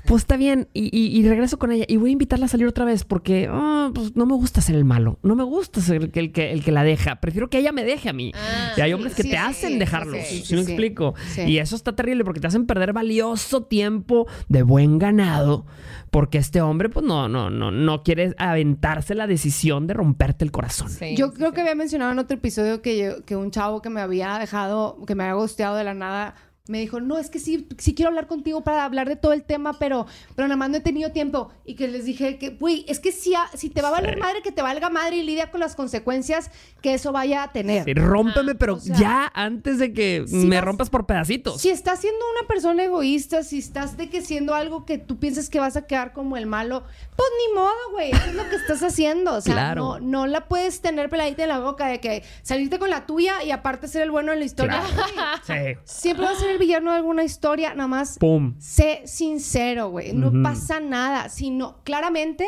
pues 0.06 0.22
está 0.22 0.38
bien, 0.38 0.68
y, 0.72 0.96
y- 0.96 1.18
y 1.20 1.28
regreso 1.28 1.58
con 1.58 1.72
ella, 1.72 1.86
y 1.88 1.98
voy 1.98 2.12
a 2.12 2.14
invitarla 2.14 2.46
a 2.46 2.48
salir 2.50 2.68
otra 2.68 2.86
vez, 2.86 3.06
porque 3.06 3.48
ah, 3.52 3.90
pues, 3.92 4.16
no 4.16 4.28
me 4.28 4.36
gusta 4.36 4.62
ser 4.62 4.76
el 4.76 4.86
malo, 4.86 5.18
no 5.24 5.36
me 5.36 5.44
gusta 5.44 5.82
ser 5.82 5.96
el 5.96 6.12
que, 6.12 6.20
el 6.20 6.32
que, 6.32 6.52
el 6.52 6.64
que 6.64 6.72
la 6.72 6.84
deja, 6.84 7.16
prefiero 7.22 7.50
que 7.50 7.58
ella 7.58 7.72
me 7.72 7.84
deje 7.84 8.10
a 8.10 8.14
mí. 8.14 8.34
Ah, 8.36 8.74
y 8.78 8.82
hay 8.82 8.90
sí, 8.92 8.94
hombres 8.94 9.16
que 9.16 9.24
sí, 9.24 9.30
te 9.30 9.36
sí, 9.36 9.42
hacen 9.44 9.72
sí, 9.74 9.80
dejarlos, 9.80 10.20
sí, 10.28 10.38
si 10.42 10.46
sí, 10.46 10.56
me 10.58 10.64
sí. 10.64 10.72
explico? 10.74 11.16
Sí. 11.34 11.42
Y 11.42 11.58
eso 11.58 11.76
está 11.76 11.96
terrible 11.96 12.24
porque 12.24 12.40
te 12.40 12.46
hacen 12.46 12.68
perder 12.68 12.94
valioso 12.94 13.64
tiempo 13.64 14.28
de 14.48 14.62
buen 14.62 15.00
ganado, 15.00 15.66
porque 16.12 16.38
este 16.38 16.62
hombre 16.62 16.90
pues 16.90 17.04
no, 17.04 17.28
no, 17.28 17.50
no, 17.50 17.72
no 17.72 18.04
quiere 18.04 18.36
aventarse 18.38 19.16
la 19.16 19.26
decisión 19.26 19.88
de 19.88 19.96
romperte 19.96 20.46
el 20.46 20.52
corazón. 20.52 20.88
Sí, 20.98 21.16
Yo 21.16 21.28
sí, 21.28 21.34
creo 21.36 21.50
sí. 21.50 21.56
que 21.56 21.62
había 21.62 21.76
mencionado 21.76 22.12
en 22.12 22.20
otro 22.20 22.36
episodio 22.38 22.82
que, 22.82 22.98
yo- 22.98 23.26
que 23.26 23.36
un 23.36 23.52
chavo 23.52 23.82
que 23.82 23.90
me 23.90 24.02
había 24.02 24.38
dejado, 24.40 25.04
que 25.06 25.16
me 25.16 25.24
había 25.24 25.36
gusteado 25.36 25.76
de 25.76 25.84
la 25.84 25.94
nada, 25.94 26.36
me 26.70 26.80
dijo, 26.80 27.00
no, 27.00 27.18
es 27.18 27.30
que 27.30 27.40
sí, 27.40 27.68
sí 27.78 27.94
quiero 27.96 28.10
hablar 28.10 28.28
contigo 28.28 28.62
para 28.62 28.84
hablar 28.86 29.08
de 29.08 29.16
todo 29.16 29.34
el 29.34 29.44
tema, 29.44 29.74
pero, 29.80 30.06
pero 30.36 30.48
nada 30.48 30.58
más 30.58 30.70
no 30.70 30.78
he 30.78 30.82
tenido 30.82 31.12
tiempo. 31.12 31.50
Y 31.66 31.76
que 31.76 31.88
les 31.88 32.06
dije 32.06 32.38
que, 32.38 32.50
güey, 32.52 32.86
es 32.88 33.00
que 33.00 33.12
si, 33.12 33.34
a- 33.36 33.50
si 33.54 33.70
te 33.70 33.82
va 33.82 33.90
a 33.90 33.92
valer 33.92 34.16
Sí. 34.16 34.20
madre, 34.22 34.42
que 34.42 34.52
te 34.52 34.62
valga 34.62 34.90
madre 34.90 35.18
y 35.18 35.24
lidia 35.24 35.52
con 35.52 35.60
las 35.60 35.76
consecuencias 35.76 36.52
que 36.82 36.94
eso 36.94 37.12
vaya 37.12 37.44
a 37.44 37.52
tener. 37.52 37.84
Sí, 37.86 37.94
rómpeme, 37.94 38.56
pero 38.56 38.76
o 38.76 38.80
sea, 38.80 38.96
ya 38.98 39.32
antes 39.34 39.80
de 39.80 39.94
que 39.94 40.24
si 40.28 40.36
me 40.46 40.58
vas- 40.58 40.66
rompas 40.66 40.90
por 40.90 41.06
pedacitos. 41.06 41.62
Si 41.62 41.70
estás 41.70 42.00
siendo 42.00 42.20
una 42.40 42.48
persona 42.48 42.84
egoísta, 42.84 43.44
si 43.44 43.60
estás 43.60 43.98
de 43.98 44.10
que 44.10 44.22
siendo 44.22 44.54
algo 44.56 44.86
que 44.86 44.98
tú 44.98 45.18
piensas 45.20 45.50
que 45.50 45.60
vas 45.60 45.76
a 45.78 45.88
quedar 45.88 46.14
como 46.14 46.38
el 46.38 46.46
malo, 46.46 46.84
pues 47.16 47.30
ni 47.48 47.54
modo, 47.56 47.72
güey. 47.92 48.12
Eso 48.12 48.26
es 48.28 48.36
lo 48.36 48.50
que 48.50 48.56
estás 48.56 48.84
haciendo. 48.84 49.34
O 49.34 49.42
sea, 49.42 49.54
Claro. 49.54 49.82
no, 49.82 50.00
no 50.00 50.28
la 50.28 50.48
puedes 50.48 50.82
tener 50.82 51.10
peladita 51.10 51.44
en 51.44 51.50
la 51.50 51.60
boca 51.60 51.88
de 51.88 52.00
que 52.00 52.24
salirte 52.44 52.80
con 52.80 52.90
la 52.90 53.06
tuya 53.06 53.44
y 53.44 53.52
aparte 53.52 53.88
ser 53.88 54.02
el 54.04 54.12
bueno 54.12 54.32
en 54.34 54.40
la 54.40 54.46
historia. 54.46 54.82
Claro. 55.14 55.42
Sí. 55.46 55.80
Siempre 55.86 56.26
vas 56.26 56.38
a 56.38 56.40
ser 56.42 56.50
el 56.52 56.57
villano 56.58 56.92
de 56.92 56.98
alguna 56.98 57.24
historia, 57.24 57.74
nada 57.74 57.88
más. 57.88 58.18
Pum. 58.18 58.56
Sé 58.60 59.02
sincero, 59.06 59.90
güey. 59.90 60.14
No 60.14 60.32
pasa 60.44 60.80
nada. 60.80 61.30
Sino, 61.30 61.84
claramente, 61.84 62.48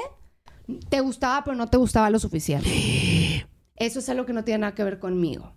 te 0.90 1.02
gustaba, 1.02 1.44
pero 1.44 1.56
no 1.56 1.68
te 1.68 1.78
gustaba 1.78 2.10
lo 2.10 2.20
suficiente. 2.20 2.70
Eso 3.76 4.00
es 4.00 4.10
algo 4.10 4.26
que 4.26 4.34
no 4.34 4.44
tiene 4.44 4.60
nada 4.60 4.76
que 4.76 4.84
ver 4.84 5.00
conmigo. 5.00 5.54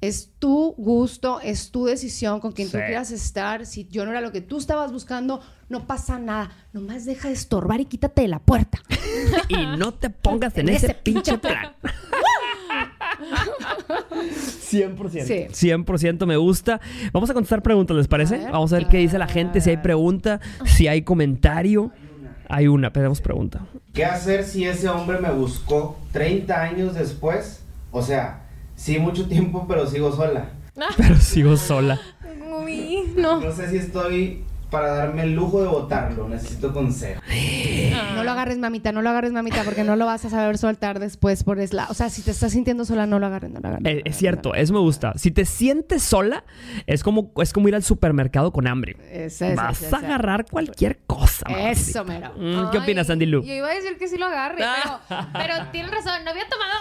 Es 0.00 0.32
tu 0.38 0.74
gusto, 0.76 1.40
es 1.40 1.70
tu 1.70 1.84
decisión 1.86 2.40
con 2.40 2.52
quien 2.52 2.68
tú 2.68 2.76
quieras 2.76 3.12
estar. 3.12 3.64
Si 3.66 3.86
yo 3.86 4.04
no 4.04 4.10
era 4.10 4.20
lo 4.20 4.32
que 4.32 4.40
tú 4.40 4.58
estabas 4.58 4.92
buscando, 4.92 5.40
no 5.68 5.86
pasa 5.86 6.18
nada. 6.18 6.50
Nomás 6.72 7.04
deja 7.04 7.28
de 7.28 7.34
estorbar 7.34 7.80
y 7.80 7.86
quítate 7.86 8.22
de 8.22 8.28
la 8.28 8.40
puerta. 8.40 8.82
y 9.48 9.64
no 9.78 9.94
te 9.94 10.10
pongas 10.10 10.58
en 10.58 10.68
En 10.68 10.74
ese 10.74 10.86
ese 10.86 10.94
pinche 10.96 11.38
plan. 11.38 11.76
100%. 14.70 15.50
Sí. 15.50 15.68
100% 15.70 16.26
me 16.26 16.36
gusta. 16.36 16.80
Vamos 17.12 17.30
a 17.30 17.34
contestar 17.34 17.62
preguntas, 17.62 17.96
¿les 17.96 18.08
parece? 18.08 18.36
A 18.36 18.38
ver. 18.38 18.52
Vamos 18.52 18.72
a 18.72 18.76
ver 18.76 18.88
qué 18.88 18.98
dice 18.98 19.18
la 19.18 19.28
gente, 19.28 19.60
si 19.60 19.70
hay 19.70 19.76
pregunta, 19.78 20.40
si 20.64 20.88
hay 20.88 21.02
comentario. 21.02 21.92
Hay 22.48 22.68
una, 22.68 22.92
pedimos 22.92 23.20
pregunta. 23.20 23.66
¿Qué 23.94 24.04
hacer 24.04 24.44
si 24.44 24.64
ese 24.66 24.88
hombre 24.88 25.18
me 25.18 25.30
buscó 25.30 25.98
30 26.12 26.62
años 26.62 26.94
después? 26.94 27.62
O 27.90 28.02
sea, 28.02 28.42
sí 28.76 28.98
mucho 28.98 29.26
tiempo, 29.26 29.66
pero 29.66 29.86
sigo 29.86 30.14
sola. 30.14 30.50
Pero 30.96 31.16
sigo 31.16 31.56
sola. 31.56 32.00
Uy, 32.62 33.12
no. 33.16 33.40
No 33.40 33.52
sé 33.52 33.70
si 33.70 33.76
estoy 33.76 34.44
para 34.72 34.94
darme 34.94 35.24
el 35.24 35.34
lujo 35.34 35.62
de 35.62 35.68
botarlo. 35.68 36.28
Necesito 36.28 36.72
consejo. 36.72 37.20
No 38.14 38.24
lo 38.24 38.30
agarres, 38.30 38.58
mamita, 38.58 38.90
no 38.90 39.02
lo 39.02 39.10
agarres, 39.10 39.30
mamita, 39.30 39.62
porque 39.64 39.84
no 39.84 39.94
lo 39.96 40.06
vas 40.06 40.24
a 40.24 40.30
saber 40.30 40.56
soltar 40.56 40.98
después 40.98 41.44
por 41.44 41.60
es 41.60 41.74
la... 41.74 41.86
O 41.88 41.94
sea, 41.94 42.08
si 42.08 42.22
te 42.22 42.30
estás 42.30 42.52
sintiendo 42.52 42.86
sola, 42.86 43.06
no 43.06 43.18
lo 43.18 43.26
agarres, 43.26 43.50
no 43.50 43.60
lo 43.60 43.68
agarres. 43.68 43.98
Eh, 43.98 44.02
es 44.06 44.16
cierto, 44.16 44.54
eso 44.54 44.72
me 44.72 44.80
gusta. 44.80 45.12
Si 45.16 45.30
te 45.30 45.44
sientes 45.44 46.02
sola, 46.02 46.44
es 46.86 47.02
como, 47.04 47.32
es 47.36 47.52
como 47.52 47.68
ir 47.68 47.74
al 47.74 47.82
supermercado 47.82 48.50
con 48.50 48.66
hambre. 48.66 48.96
Ese, 49.10 49.48
ese, 49.48 49.56
Vas 49.56 49.92
a 49.92 49.98
agarrar 49.98 50.46
cualquier 50.46 51.00
cosa. 51.06 51.46
Eso, 51.50 52.04
mero. 52.06 52.32
Mm, 52.34 52.70
¿Qué 52.70 52.78
Ay, 52.78 52.82
opinas, 52.82 53.10
Andy 53.10 53.26
Lu? 53.26 53.44
Yo 53.44 53.52
iba 53.52 53.68
a 53.68 53.74
decir 53.74 53.98
que 53.98 54.08
sí 54.08 54.16
lo 54.16 54.24
agarre, 54.24 54.64
pero, 55.08 55.28
pero 55.34 55.54
tienes 55.70 55.90
razón, 55.90 56.24
no 56.24 56.30
había 56.30 56.46
tomado. 56.48 56.72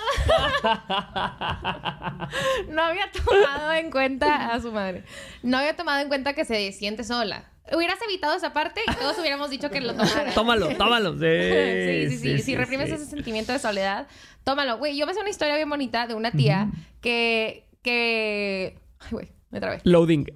no 2.70 2.84
había 2.84 3.12
tomado 3.12 3.74
en 3.74 3.92
cuenta 3.92 4.54
a 4.54 4.62
su 4.62 4.72
madre. 4.72 5.04
No 5.44 5.58
había 5.58 5.76
tomado 5.76 6.00
en 6.00 6.08
cuenta 6.08 6.34
que 6.34 6.46
se 6.46 6.72
siente 6.72 7.04
sola. 7.04 7.52
Hubieras 7.74 7.99
evitado 8.03 8.36
esa 8.36 8.53
parte 8.53 8.82
y 8.86 8.95
todos 8.95 9.17
hubiéramos 9.19 9.49
dicho 9.49 9.69
que 9.69 9.82
lo 9.82 9.93
tomara. 9.93 10.32
Tómalo, 10.36 10.69
tómalo. 10.76 11.13
Sí, 11.13 11.19
Sí, 12.09 12.09
sí, 12.09 12.17
sí. 12.17 12.38
sí, 12.38 12.43
Si 12.43 12.55
reprimes 12.55 12.89
ese 12.91 13.05
sentimiento 13.05 13.51
de 13.53 13.59
soledad, 13.59 14.07
tómalo. 14.43 14.78
Güey, 14.78 14.97
yo 14.97 15.05
me 15.05 15.13
sé 15.13 15.22
una 15.22 15.30
historia 15.30 15.55
bien 15.55 15.69
bonita 15.69 16.07
de 16.07 16.13
una 16.15 16.32
tía 16.32 16.69
que. 17.01 17.65
que. 17.82 18.78
Ay, 18.99 19.07
güey, 19.11 19.32
me 19.52 19.60
trabé. 19.60 19.80
Loading. 19.84 20.26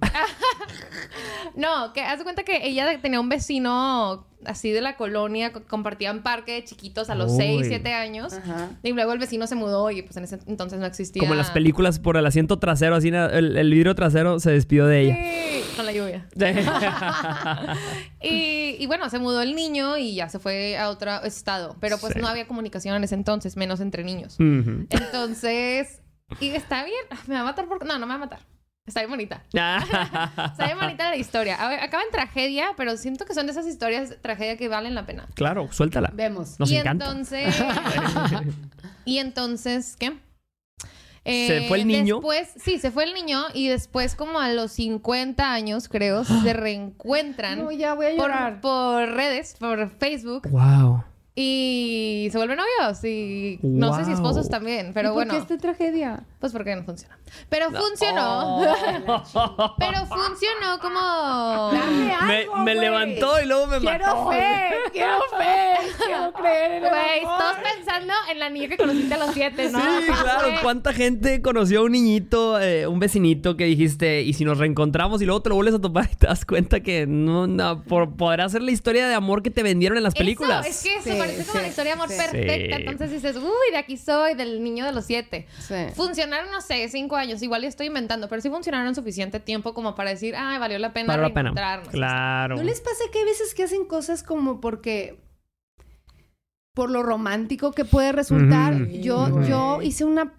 No, 1.54 1.92
que 1.94 2.02
haz 2.02 2.18
de 2.18 2.24
cuenta 2.24 2.42
que 2.42 2.66
ella 2.66 3.00
tenía 3.00 3.18
un 3.18 3.30
vecino 3.30 4.26
así 4.44 4.72
de 4.72 4.82
la 4.82 4.96
colonia, 4.96 5.52
co- 5.54 5.62
compartían 5.66 6.22
parque 6.22 6.52
de 6.52 6.64
chiquitos 6.64 7.08
a 7.08 7.14
los 7.14 7.32
Uy. 7.32 7.38
6, 7.38 7.66
7 7.68 7.94
años. 7.94 8.34
Ajá. 8.34 8.68
Y 8.82 8.92
luego 8.92 9.12
el 9.14 9.18
vecino 9.18 9.46
se 9.46 9.54
mudó 9.54 9.90
y 9.90 10.02
pues 10.02 10.18
en 10.18 10.24
ese 10.24 10.38
entonces 10.46 10.78
no 10.80 10.84
existía. 10.86 11.20
Como 11.20 11.32
en 11.32 11.38
las 11.38 11.50
películas 11.52 11.98
por 11.98 12.18
el 12.18 12.26
asiento 12.26 12.58
trasero, 12.58 12.94
así 12.96 13.08
el, 13.08 13.56
el 13.56 13.70
vidrio 13.70 13.94
trasero 13.94 14.38
se 14.38 14.50
despidió 14.50 14.86
de 14.86 15.00
ella. 15.00 15.14
Sí, 15.16 15.76
con 15.76 15.86
la 15.86 15.92
lluvia. 15.92 16.28
Y, 18.20 18.76
y 18.78 18.86
bueno, 18.86 19.08
se 19.08 19.18
mudó 19.18 19.40
el 19.40 19.54
niño 19.54 19.96
y 19.96 20.14
ya 20.16 20.28
se 20.28 20.38
fue 20.38 20.76
a 20.76 20.90
otro 20.90 21.22
estado. 21.22 21.76
Pero 21.80 21.96
pues 21.98 22.12
Sí. 22.12 22.20
no 22.20 22.28
había 22.28 22.46
comunicación 22.46 22.94
en 22.96 23.04
ese 23.04 23.14
entonces, 23.14 23.56
menos 23.56 23.80
entre 23.80 24.04
niños. 24.04 24.36
Entonces, 24.38 26.02
y 26.40 26.48
está 26.50 26.84
bien. 26.84 26.98
Ah, 27.10 27.18
Me 27.28 27.34
va 27.36 27.40
a 27.42 27.44
matar 27.44 27.66
por... 27.66 27.84
No, 27.86 27.94
no 27.98 28.06
me 28.06 28.10
va 28.10 28.14
a 28.16 28.18
matar. 28.18 28.40
Está 28.86 29.00
bien 29.00 29.10
bonita. 29.10 29.42
Está 29.52 30.64
bien 30.66 30.78
bonita 30.80 31.10
la 31.10 31.16
historia. 31.16 31.56
A 31.56 31.68
ver, 31.68 31.80
acaba 31.80 32.02
en 32.04 32.10
tragedia, 32.10 32.68
pero 32.76 32.96
siento 32.96 33.24
que 33.24 33.34
son 33.34 33.46
de 33.46 33.52
esas 33.52 33.66
historias 33.66 34.10
de 34.10 34.16
tragedia 34.16 34.56
que 34.56 34.68
valen 34.68 34.94
la 34.94 35.04
pena. 35.06 35.26
claro, 35.34 35.68
suéltala. 35.72 36.10
Vemos. 36.14 36.58
Nos 36.60 36.70
y 36.70 36.76
encanta. 36.76 37.06
entonces... 37.06 37.56
y 39.04 39.18
entonces, 39.18 39.96
¿qué? 39.98 40.16
Eh, 41.24 41.46
¿Se 41.48 41.68
fue 41.68 41.80
el 41.80 41.88
niño? 41.88 42.16
Después, 42.16 42.48
sí, 42.62 42.78
se 42.78 42.92
fue 42.92 43.02
el 43.02 43.12
niño 43.12 43.42
y 43.52 43.66
después 43.66 44.14
como 44.14 44.38
a 44.38 44.48
los 44.50 44.70
50 44.72 45.52
años, 45.52 45.88
creo, 45.88 46.22
se 46.44 46.52
reencuentran 46.52 47.58
No, 47.64 47.72
ya 47.72 47.94
voy 47.94 48.06
a 48.06 48.12
llorar. 48.14 48.60
por, 48.60 48.70
por 49.06 49.08
redes, 49.16 49.56
por 49.58 49.90
Facebook 49.98 50.48
Wow. 50.48 51.02
y 51.34 52.28
se 52.30 52.38
vuelven 52.38 52.58
novios 52.58 53.02
y 53.04 53.58
no 53.62 53.92
sé 53.96 54.04
si 54.04 54.12
esposos 54.12 54.48
también, 54.48 54.92
pero 54.94 55.10
¿Y 55.10 55.12
bueno, 55.14 55.34
¿Por 55.34 55.44
qué 55.48 55.54
esta 55.54 55.60
tragedia? 55.60 56.22
Pues 56.38 56.52
porque 56.52 56.76
no 56.76 56.84
funciona. 56.84 57.18
Pero 57.48 57.70
funcionó. 57.70 58.60
pero 59.78 60.06
funcionó 60.06 60.78
como 60.80 61.72
Me, 61.72 62.12
algo, 62.42 62.56
me 62.58 62.74
levantó 62.74 63.40
y 63.42 63.46
luego 63.46 63.66
me 63.66 63.78
Quiero 63.80 64.06
mató. 64.06 64.30
fe, 64.30 64.70
quiero 64.92 65.18
fe, 65.38 65.76
quiero 66.04 66.32
creer 66.34 66.72
en 66.72 66.84
el 66.84 66.90
Güey, 66.90 67.22
todos 67.22 67.56
pensando 67.74 68.12
en 68.30 68.38
la 68.38 68.50
niña 68.50 68.68
que 68.68 68.76
conociste 68.76 69.14
a 69.14 69.18
los 69.18 69.30
siete, 69.32 69.70
¿no? 69.70 69.80
Sí, 69.80 70.06
claro. 70.06 70.48
¿Cuánta 70.62 70.92
gente 70.92 71.40
conoció 71.42 71.80
a 71.80 71.84
un 71.84 71.92
niñito, 71.92 72.60
eh, 72.60 72.86
un 72.86 72.98
vecinito 72.98 73.56
que 73.56 73.64
dijiste, 73.64 74.22
y 74.22 74.32
si 74.34 74.44
nos 74.44 74.58
reencontramos 74.58 75.22
y 75.22 75.24
luego 75.24 75.40
te 75.42 75.48
lo 75.48 75.54
vuelves 75.54 75.74
a 75.74 75.80
topar 75.80 76.08
y 76.12 76.16
te 76.16 76.26
das 76.26 76.44
cuenta 76.44 76.80
que 76.80 77.06
no, 77.06 77.46
no 77.46 77.82
por, 77.82 78.14
podrá 78.16 78.48
ser 78.48 78.62
la 78.62 78.70
historia 78.70 79.08
de 79.08 79.14
amor 79.14 79.42
que 79.42 79.50
te 79.50 79.62
vendieron 79.62 79.96
en 79.96 80.04
las 80.04 80.14
películas? 80.14 80.66
Eso, 80.66 80.76
es 80.76 80.82
que 80.82 80.94
eso 80.98 81.10
Sí, 81.12 81.18
parece 81.18 81.44
como 81.44 81.52
sí, 81.52 81.58
la 81.62 81.68
historia 81.68 81.90
de 81.96 82.02
amor 82.02 82.08
sí. 82.10 82.16
perfecta. 82.16 82.76
Sí. 82.76 82.82
Entonces 82.86 83.10
dices, 83.22 83.36
uy, 83.36 83.70
de 83.72 83.78
aquí 83.78 83.96
soy, 83.96 84.34
del 84.34 84.62
niño 84.62 84.84
de 84.84 84.92
los 84.92 85.04
siete. 85.06 85.46
Sí. 85.58 85.74
Funcionaron, 86.26 86.50
no 86.52 86.60
sé, 86.60 86.88
cinco 86.88 87.16
años. 87.16 87.40
Igual 87.42 87.62
ya 87.62 87.68
estoy 87.68 87.86
inventando, 87.86 88.28
pero 88.28 88.42
sí 88.42 88.50
funcionaron 88.50 88.94
suficiente 88.94 89.38
tiempo 89.40 89.74
como 89.74 89.94
para 89.94 90.10
decir, 90.10 90.34
ay, 90.36 90.58
valió 90.58 90.78
la 90.78 90.92
pena 90.92 91.08
Vale 91.08 91.22
la 91.22 91.28
pena. 91.28 91.42
reencontrarnos. 91.50 91.88
Claro. 91.90 92.56
¿No 92.56 92.62
les 92.62 92.80
pasa 92.80 93.04
que 93.12 93.20
hay 93.20 93.24
veces 93.24 93.54
que 93.54 93.62
hacen 93.62 93.84
cosas 93.86 94.22
como 94.22 94.60
porque 94.60 95.22
por 96.74 96.90
lo 96.90 97.02
romántico 97.02 97.72
que 97.72 97.84
puede 97.84 98.12
resultar? 98.12 98.86
Yo, 98.88 99.42
yo 99.42 99.80
hice 99.82 100.04
una 100.04 100.34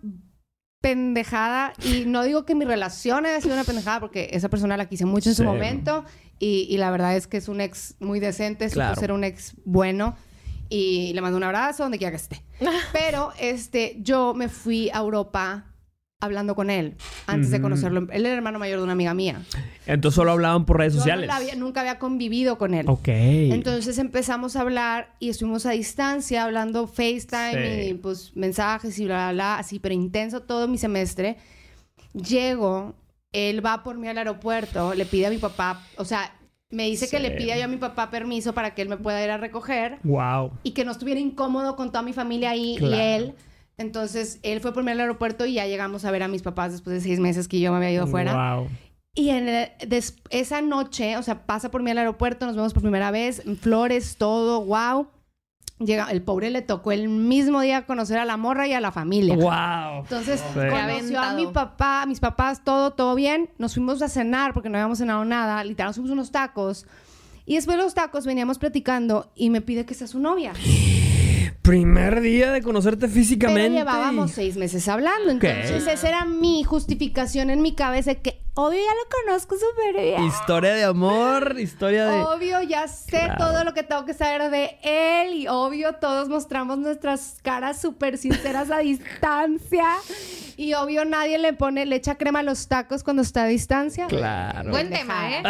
pendejada 0.82 1.74
y 1.84 2.06
no 2.06 2.24
digo 2.24 2.46
que 2.46 2.54
mi 2.54 2.64
relación 2.66 3.26
haya 3.26 3.42
sido 3.42 3.56
una 3.56 3.64
pendejada 3.64 4.00
porque 4.00 4.30
esa 4.34 4.48
persona 4.50 4.78
la 4.78 4.86
quise 4.88 5.06
mucho 5.06 5.30
en 5.30 5.36
su 5.36 5.44
momento 5.44 6.06
y, 6.38 6.68
y 6.70 6.78
la 6.78 6.92
verdad 6.92 7.16
es 7.16 7.26
que 7.28 7.38
es 7.38 7.48
un 7.48 7.62
ex 7.62 7.96
muy 8.00 8.20
decente, 8.20 8.70
supo 8.70 8.76
Claro. 8.76 9.00
ser 9.00 9.12
un 9.12 9.24
ex 9.24 9.56
bueno 9.66 10.16
y 10.70 11.14
le 11.14 11.22
mando 11.22 11.38
un 11.38 11.44
abrazo 11.44 11.84
donde 11.84 11.98
quiera 11.98 12.12
que 12.12 12.18
esté. 12.18 12.44
Pero 12.94 13.32
este, 13.40 13.98
yo 14.02 14.34
me 14.36 14.50
fui 14.50 14.90
a 14.92 14.98
Europa 15.00 15.67
hablando 16.20 16.56
con 16.56 16.70
él 16.72 16.96
antes 17.28 17.52
de 17.52 17.62
conocerlo. 17.62 18.08
Él 18.12 18.26
era 18.26 18.36
hermano 18.36 18.58
mayor 18.58 18.80
de 18.80 18.84
una 18.84 18.94
amiga 18.94 19.14
mía. 19.14 19.42
Entonces 19.86 20.16
solo 20.16 20.32
hablaban 20.32 20.66
por 20.66 20.78
redes 20.78 20.94
Yo 20.94 21.00
sociales. 21.00 21.30
había- 21.32 21.56
nunca 21.56 21.82
había 21.82 22.00
convivido 22.00 22.58
con 22.58 22.74
él. 22.74 22.88
Ok. 22.90 23.08
Entonces 23.10 23.98
empezamos 24.00 24.56
a 24.56 24.62
hablar 24.62 25.14
y 25.20 25.30
estuvimos 25.30 25.66
a 25.68 25.72
distancia 25.72 26.44
hablando 26.44 26.88
FaceTime 26.88 27.84
Sí. 27.84 27.90
y 27.90 27.94
pues 27.94 28.36
mensajes 28.36 28.98
y 28.98 29.06
bla, 29.06 29.16
bla, 29.28 29.34
bla, 29.34 29.58
así, 29.60 29.80
pero 29.80 29.94
intenso 29.94 30.42
todo 30.42 30.68
mi 30.68 30.80
semestre. 30.80 31.38
Llego, 32.14 32.96
él 33.32 33.64
va 33.64 33.84
por 33.84 33.98
mí 33.98 34.08
al 34.08 34.18
aeropuerto, 34.18 34.96
le 34.96 35.06
pide 35.06 35.28
a 35.28 35.30
mi 35.30 35.38
papá, 35.38 35.84
o 35.98 36.06
sea, 36.06 36.34
me 36.72 36.86
dice 36.86 37.08
que 37.10 37.20
le 37.20 37.32
pida 37.32 37.58
yo 37.58 37.66
a 37.66 37.68
mi 37.68 37.78
papá 37.78 38.10
permiso 38.10 38.54
para 38.54 38.74
que 38.74 38.82
él 38.82 38.90
me 38.90 38.98
pueda 38.98 39.24
ir 39.24 39.30
a 39.30 39.38
recoger 39.38 40.00
Wow. 40.04 40.52
y 40.64 40.72
que 40.72 40.84
no 40.84 40.92
estuviera 40.92 41.20
incómodo 41.20 41.76
con 41.76 41.90
toda 41.92 42.02
mi 42.02 42.12
familia 42.14 42.50
ahí 42.50 42.76
Claro. 42.80 42.96
y 42.96 43.00
él. 43.00 43.34
Entonces, 43.78 44.40
él 44.44 44.60
fue 44.60 44.74
por 44.74 44.84
mí 44.84 44.92
al 44.92 45.00
aeropuerto 45.00 45.46
y 45.46 45.54
ya 45.54 45.68
llegamos 45.68 46.04
a 46.06 46.12
ver 46.12 46.24
a 46.24 46.28
mis 46.28 46.42
papás 46.42 46.72
después 46.72 46.96
de 46.96 47.02
seis 47.02 47.20
meses 47.20 47.48
que 47.48 47.60
yo 47.60 47.72
me 47.72 47.78
había 47.78 47.92
ido 47.92 48.08
fuera. 48.08 48.56
Wow. 48.56 48.68
Y 49.14 49.30
en 49.30 49.48
el- 49.50 49.70
des- 49.88 50.16
esa 50.32 50.62
noche, 50.62 51.16
o 51.18 51.24
sea, 51.24 51.46
pasa 51.46 51.70
por 51.72 51.84
mí 51.84 51.92
al 51.92 51.98
aeropuerto, 52.00 52.46
nos 52.46 52.56
vemos 52.56 52.74
por 52.74 52.82
primera 52.82 53.12
vez, 53.12 53.44
flores, 53.62 54.18
todo, 54.18 54.64
wow. 54.66 55.08
Llega, 55.80 56.10
el 56.10 56.24
pobre 56.24 56.50
le 56.50 56.64
tocó 56.64 56.92
el 56.92 57.08
mismo 57.08 57.62
día 57.62 57.86
conocer 57.86 58.18
a 58.18 58.26
la 58.26 58.36
morra 58.36 58.68
y 58.68 58.74
a 58.74 58.82
la 58.82 58.92
familia. 58.92 59.36
Wow. 59.36 60.02
Entonces, 60.04 60.40
Sí. 60.40 60.60
conoció 60.72 61.22
a 61.22 61.34
mi 61.34 61.46
papá, 61.46 62.02
a 62.02 62.06
mis 62.08 62.20
papás, 62.20 62.64
todo, 62.64 62.92
todo 62.94 63.14
bien. 63.14 63.50
Nos 63.60 63.76
fuimos 63.76 64.02
a 64.02 64.10
cenar 64.10 64.56
porque 64.56 64.70
no 64.70 64.78
habíamos 64.80 64.98
cenado 64.98 65.24
nada. 65.24 65.64
Literal, 65.64 65.90
nos 65.90 65.98
fuimos 65.98 66.12
unos 66.12 66.32
tacos. 66.32 66.88
Y 67.46 67.56
después 67.56 67.78
de 67.78 67.84
los 67.84 67.94
tacos 67.94 68.26
veníamos 68.26 68.58
platicando 68.58 69.32
y 69.36 69.52
me 69.52 69.62
pide 69.62 69.86
que 69.86 69.94
sea 69.94 70.08
su 70.08 70.20
novia. 70.20 70.54
Primer 71.68 72.22
día 72.22 72.54
de 72.54 72.62
conocerte 72.62 73.10
físicamente. 73.10 73.64
Pero 73.64 73.80
llevábamos 73.80 74.32
seis 74.32 74.56
meses 74.56 74.88
hablando. 74.88 75.32
Entonces, 75.32 75.86
esa 75.86 76.08
era 76.08 76.24
mi 76.24 76.64
justificación 76.64 77.50
en 77.50 77.62
mi 77.62 77.76
cabeza 77.76 78.16
que, 78.16 78.40
obvio, 78.54 78.80
ya 78.80 78.94
lo 78.96 79.26
conozco 79.26 79.56
súper 79.56 80.02
bien. 80.02 80.24
Historia 80.24 80.74
de 80.76 80.86
amor, 80.86 81.58
historia 81.60 82.06
de... 82.08 82.22
Obvio, 82.22 82.62
ya 82.62 82.88
sé 82.88 83.20
Claro. 83.20 83.36
todo 83.38 83.64
lo 83.66 83.74
que 83.74 83.84
tengo 83.84 84.06
que 84.06 84.14
saber 84.14 84.50
de 84.50 84.78
él 84.82 85.34
y 85.34 85.48
obvio 85.50 85.96
todos 85.96 86.30
mostramos 86.30 86.78
nuestras 86.78 87.40
caras 87.44 87.82
súper 87.82 88.18
sinceras 88.18 88.72
a 88.72 88.78
distancia 88.78 89.88
y 90.58 90.74
obvio 90.74 91.06
nadie 91.06 91.38
le 91.38 91.54
pone, 91.54 91.86
le 91.86 91.96
echa 91.96 92.16
crema 92.16 92.40
a 92.40 92.44
los 92.44 92.68
tacos 92.68 93.04
cuando 93.04 93.22
está 93.22 93.44
a 93.44 93.48
distancia. 93.48 94.08
Claro. 94.08 94.72
Buen 94.72 94.90
tema, 94.90 95.30
¿eh? 95.32 95.44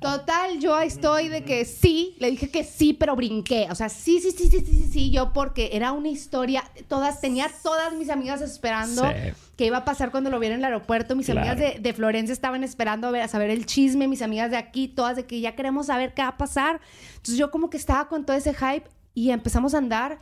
Total, 0.00 0.58
yo 0.60 0.74
ahí 0.74 0.88
estoy 0.88 1.28
de 1.28 1.42
que 1.44 1.64
sí, 1.64 2.14
le 2.18 2.30
dije 2.30 2.50
que 2.50 2.64
sí, 2.64 2.94
pero 2.94 3.16
brinqué. 3.16 3.66
O 3.70 3.74
sea, 3.74 3.88
sí, 3.88 4.20
sí, 4.20 4.30
sí, 4.30 4.48
sí, 4.48 4.60
sí, 4.60 4.72
sí, 4.72 4.88
sí, 4.92 5.10
yo 5.10 5.32
porque 5.32 5.70
era 5.72 5.92
una 5.92 6.08
historia, 6.08 6.62
todas, 6.88 7.20
tenía 7.20 7.50
todas 7.62 7.92
mis 7.94 8.10
amigas 8.10 8.40
esperando 8.40 9.02
Sí. 9.08 9.32
qué 9.56 9.66
iba 9.66 9.78
a 9.78 9.84
pasar 9.84 10.10
cuando 10.10 10.30
lo 10.30 10.38
viera 10.38 10.54
en 10.54 10.60
el 10.60 10.64
aeropuerto. 10.66 11.16
Mis 11.16 11.26
Claro. 11.26 11.40
amigas 11.50 11.58
de, 11.58 11.80
de 11.80 11.92
Florencia 11.92 12.32
estaban 12.32 12.62
esperando 12.62 13.08
a, 13.08 13.10
ver, 13.10 13.22
a 13.22 13.28
saber 13.28 13.50
el 13.50 13.66
chisme, 13.66 14.06
mis 14.06 14.22
amigas 14.22 14.50
de 14.50 14.56
aquí, 14.56 14.88
todas 14.88 15.16
de 15.16 15.26
que 15.26 15.40
ya 15.40 15.56
queremos 15.56 15.86
saber 15.86 16.14
qué 16.14 16.22
va 16.22 16.28
a 16.28 16.36
pasar. 16.36 16.80
Entonces 17.16 17.36
yo 17.36 17.50
como 17.50 17.70
que 17.70 17.76
estaba 17.76 18.08
con 18.08 18.24
todo 18.24 18.36
ese 18.36 18.54
hype 18.54 18.84
y 19.14 19.30
empezamos 19.30 19.74
a 19.74 19.78
andar. 19.78 20.18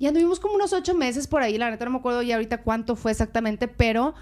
Y 0.00 0.06
anduvimos 0.08 0.40
como 0.40 0.54
unos 0.54 0.72
ocho 0.72 0.94
meses 0.94 1.28
por 1.28 1.42
ahí, 1.42 1.56
la 1.58 1.70
neta 1.70 1.84
no 1.84 1.92
me 1.92 1.98
acuerdo 1.98 2.22
ya 2.22 2.34
ahorita 2.34 2.62
cuánto 2.62 2.96
fue 2.96 3.12
exactamente, 3.12 3.68
pero 3.68 4.14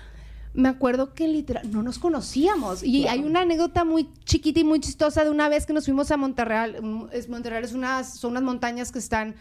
me 0.53 0.68
acuerdo 0.68 1.14
que 1.14 1.29
literal 1.29 1.70
no 1.70 1.83
nos 1.85 1.99
conocíamos. 2.01 2.83
Y 2.83 3.07
hay 3.07 3.20
una 3.20 3.43
anécdota 3.43 3.85
muy 3.85 4.09
chiquita 4.24 4.59
y 4.61 4.64
muy 4.64 4.81
chistosa 4.81 5.22
de 5.24 5.31
una 5.31 5.49
vez 5.49 5.66
que 5.66 5.72
nos 5.72 5.85
fuimos 5.85 6.11
a 6.11 6.16
Monterreal. 6.16 6.83
Mm, 6.83 7.07
Es, 7.12 7.29
Monterreal 7.29 7.62
es 7.64 7.72
unas, 7.74 8.18
son 8.18 8.33
unas 8.33 8.43
montañas 8.43 8.91
que 8.91 8.99
están 8.99 9.37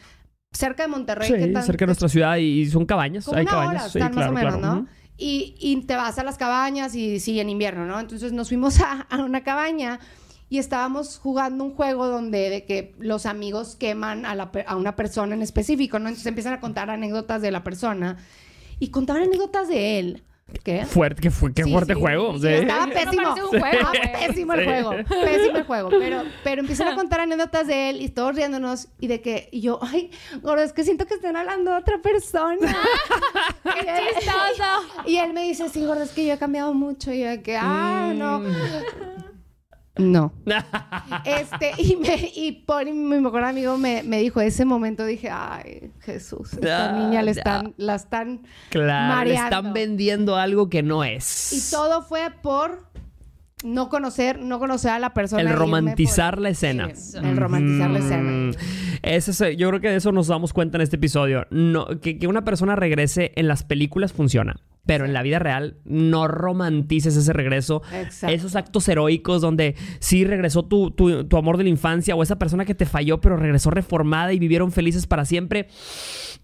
cerca 0.51 0.83
de 0.83 0.89
Monterrey. 0.89 1.27
que 1.31 1.43
Sí, 1.45 1.53
tan- 1.53 1.63
cerca 1.63 1.83
de 1.85 1.87
nuestra 1.87 2.07
ciudad 2.07 2.37
y 2.37 2.67
son 2.69 2.85
cabañas. 2.85 3.25
como 3.25 3.37
Hay 3.37 3.41
una 3.43 3.51
cabañas. 3.51 3.81
hora 3.81 3.89
sí, 3.89 3.97
están 3.97 4.13
claro, 4.13 4.31
más 4.31 4.41
o 4.43 4.45
menos, 4.45 4.59
claro. 4.59 4.75
¿no? 4.83 4.87
Y, 5.17 5.55
y 5.59 5.75
te 5.87 5.95
vas 5.95 6.19
a 6.19 6.23
las 6.23 6.37
cabañas 6.37 6.93
y 6.93 7.19
sí, 7.19 7.39
en 7.39 7.49
invierno, 7.49 7.87
¿no? 7.87 7.99
Entonces 7.99 8.31
nos 8.31 8.49
fuimos 8.49 8.79
a, 8.81 9.01
a 9.09 9.23
una 9.23 9.41
cabaña 9.41 9.99
y 10.49 10.59
estábamos 10.59 11.19
jugando 11.19 11.63
un 11.63 11.73
juego 11.75 12.07
donde 12.07 12.49
de 12.49 12.63
que 12.65 12.95
los 12.99 13.25
amigos 13.25 13.75
queman 13.75 14.25
a, 14.25 14.33
la 14.35 14.51
a 14.65 14.75
una 14.75 14.95
persona 14.95 15.35
en 15.35 15.41
específico, 15.41 15.99
¿no? 15.99 16.07
Entonces 16.07 16.27
empiezan 16.27 16.53
a 16.53 16.59
contar 16.59 16.89
anécdotas 16.89 17.41
de 17.41 17.51
la 17.51 17.63
persona 17.63 18.17
y 18.79 18.89
contaban 18.89 19.23
anécdotas 19.23 19.67
de 19.67 19.99
él. 19.99 20.23
¿Qué? 20.63 20.85
Fuerte, 20.85 21.21
que 21.21 21.29
fue, 21.29 21.53
qué 21.53 21.65
Sí, 21.65 21.71
fuerte 21.73 21.93
sí. 21.93 21.99
juego. 21.99 22.39
sí. 22.39 22.47
Estaba 22.47 22.85
No 22.85 22.93
pésimo. 22.93 23.21
parece 23.23 23.43
un 23.43 23.49
juego, 23.49 23.91
Estaba 23.91 24.19
pésimo 24.27 24.53
el 24.53 24.59
Sí. 24.61 24.65
juego. 24.65 24.91
Pésimo 25.25 25.57
el 25.57 25.63
juego. 25.65 25.89
Pero, 25.89 26.23
pero 26.45 26.61
empiezan 26.61 26.87
a 26.87 26.95
contar 26.95 27.19
anécdotas 27.19 27.67
de 27.67 27.89
él 27.89 28.01
y 28.01 28.07
todos 28.07 28.33
riéndonos. 28.33 28.87
Y 29.01 29.07
de 29.07 29.19
que 29.21 29.49
y 29.51 29.59
yo, 29.59 29.77
ay, 29.81 30.09
gordo, 30.41 30.63
es 30.63 30.71
que 30.71 30.85
siento 30.85 31.05
que 31.05 31.15
están 31.15 31.35
hablando 31.35 31.71
de 31.71 31.77
otra 31.77 32.01
persona. 32.01 32.55
¡Qué 33.63 33.85
y, 33.85 33.89
él, 33.89 34.03
chistoso! 34.15 35.03
y 35.05 35.17
él 35.17 35.33
me 35.33 35.43
dice, 35.43 35.67
sí, 35.67 35.85
gordo, 35.85 36.03
es 36.03 36.11
que 36.11 36.25
yo 36.25 36.35
he 36.35 36.37
cambiado 36.37 36.73
mucho. 36.73 37.11
Y 37.11 37.19
yo 37.19 37.27
de 37.27 37.41
que, 37.41 37.57
ah, 37.59 38.13
no. 38.15 38.39
Mm. 38.39 38.43
No. 38.43 39.26
Este, 41.25 41.71
y, 41.77 41.95
me, 41.95 42.31
y 42.35 42.51
por 42.65 42.85
mi 42.85 43.19
mejor 43.19 43.43
amigo 43.43 43.77
me, 43.77 44.03
me 44.03 44.19
dijo, 44.19 44.41
ese 44.41 44.65
momento 44.65 45.05
dije, 45.05 45.29
ay, 45.31 45.91
Jesús, 46.01 46.53
esta 46.53 46.89
Ah, 46.95 46.99
niña 46.99 47.21
le 47.21 47.31
están, 47.31 47.73
la 47.77 47.95
están 47.95 48.41
Claro, 48.69 49.27
le 49.27 49.35
están 49.35 49.73
vendiendo 49.73 50.35
algo 50.35 50.69
que 50.69 50.83
no 50.83 51.03
es. 51.03 51.53
Y 51.53 51.71
todo 51.71 52.01
fue 52.01 52.29
por 52.41 52.87
no 53.63 53.89
conocer, 53.89 54.39
no 54.39 54.59
conocer 54.59 54.91
a 54.91 54.99
la 54.99 55.13
persona. 55.13 55.41
El 55.41 55.47
irme 55.47 55.57
romantizar 55.59 56.35
por- 56.35 56.43
la 56.43 56.49
escena. 56.49 56.89
Sí, 56.93 57.17
el 57.17 57.35
romantizar 57.37 57.89
la 57.89 57.99
escena. 57.99 58.21
Mm. 58.31 58.51
Ese 59.01 59.31
es- 59.31 59.57
yo 59.57 59.69
creo 59.69 59.81
que 59.81 59.89
de 59.89 59.95
eso 59.95 60.11
nos 60.11 60.27
damos 60.27 60.53
cuenta 60.53 60.77
en 60.77 60.81
este 60.81 60.97
episodio. 60.97 61.47
No, 61.49 61.87
que, 62.01 62.19
que 62.19 62.27
una 62.27 62.43
persona 62.43 62.75
regrese 62.75 63.31
en 63.35 63.47
las 63.47 63.63
películas 63.63 64.13
funciona. 64.13 64.57
Pero 64.87 65.05
en 65.05 65.13
la 65.13 65.21
vida 65.21 65.37
real 65.37 65.77
no 65.85 66.27
romantices 66.27 67.15
ese 67.15 67.33
regreso. 67.33 67.83
Exacto. 67.93 68.33
Esos 68.35 68.55
actos 68.55 68.87
heroicos 68.89 69.41
donde 69.41 69.75
sí 69.99 70.25
regresó 70.25 70.65
tu, 70.65 70.89
tu- 70.91 71.25
tu 71.25 71.37
amor 71.37 71.57
de 71.57 71.63
la 71.65 71.69
infancia 71.69 72.15
o 72.15 72.23
esa 72.23 72.37
persona 72.39 72.65
que 72.65 72.73
te 72.73 72.85
falló 72.85 73.21
pero 73.21 73.37
regresó 73.37 73.69
reformada 73.69 74.33
y 74.33 74.39
vivieron 74.39 74.71
felices 74.71 75.05
para 75.05 75.25
siempre. 75.25 75.67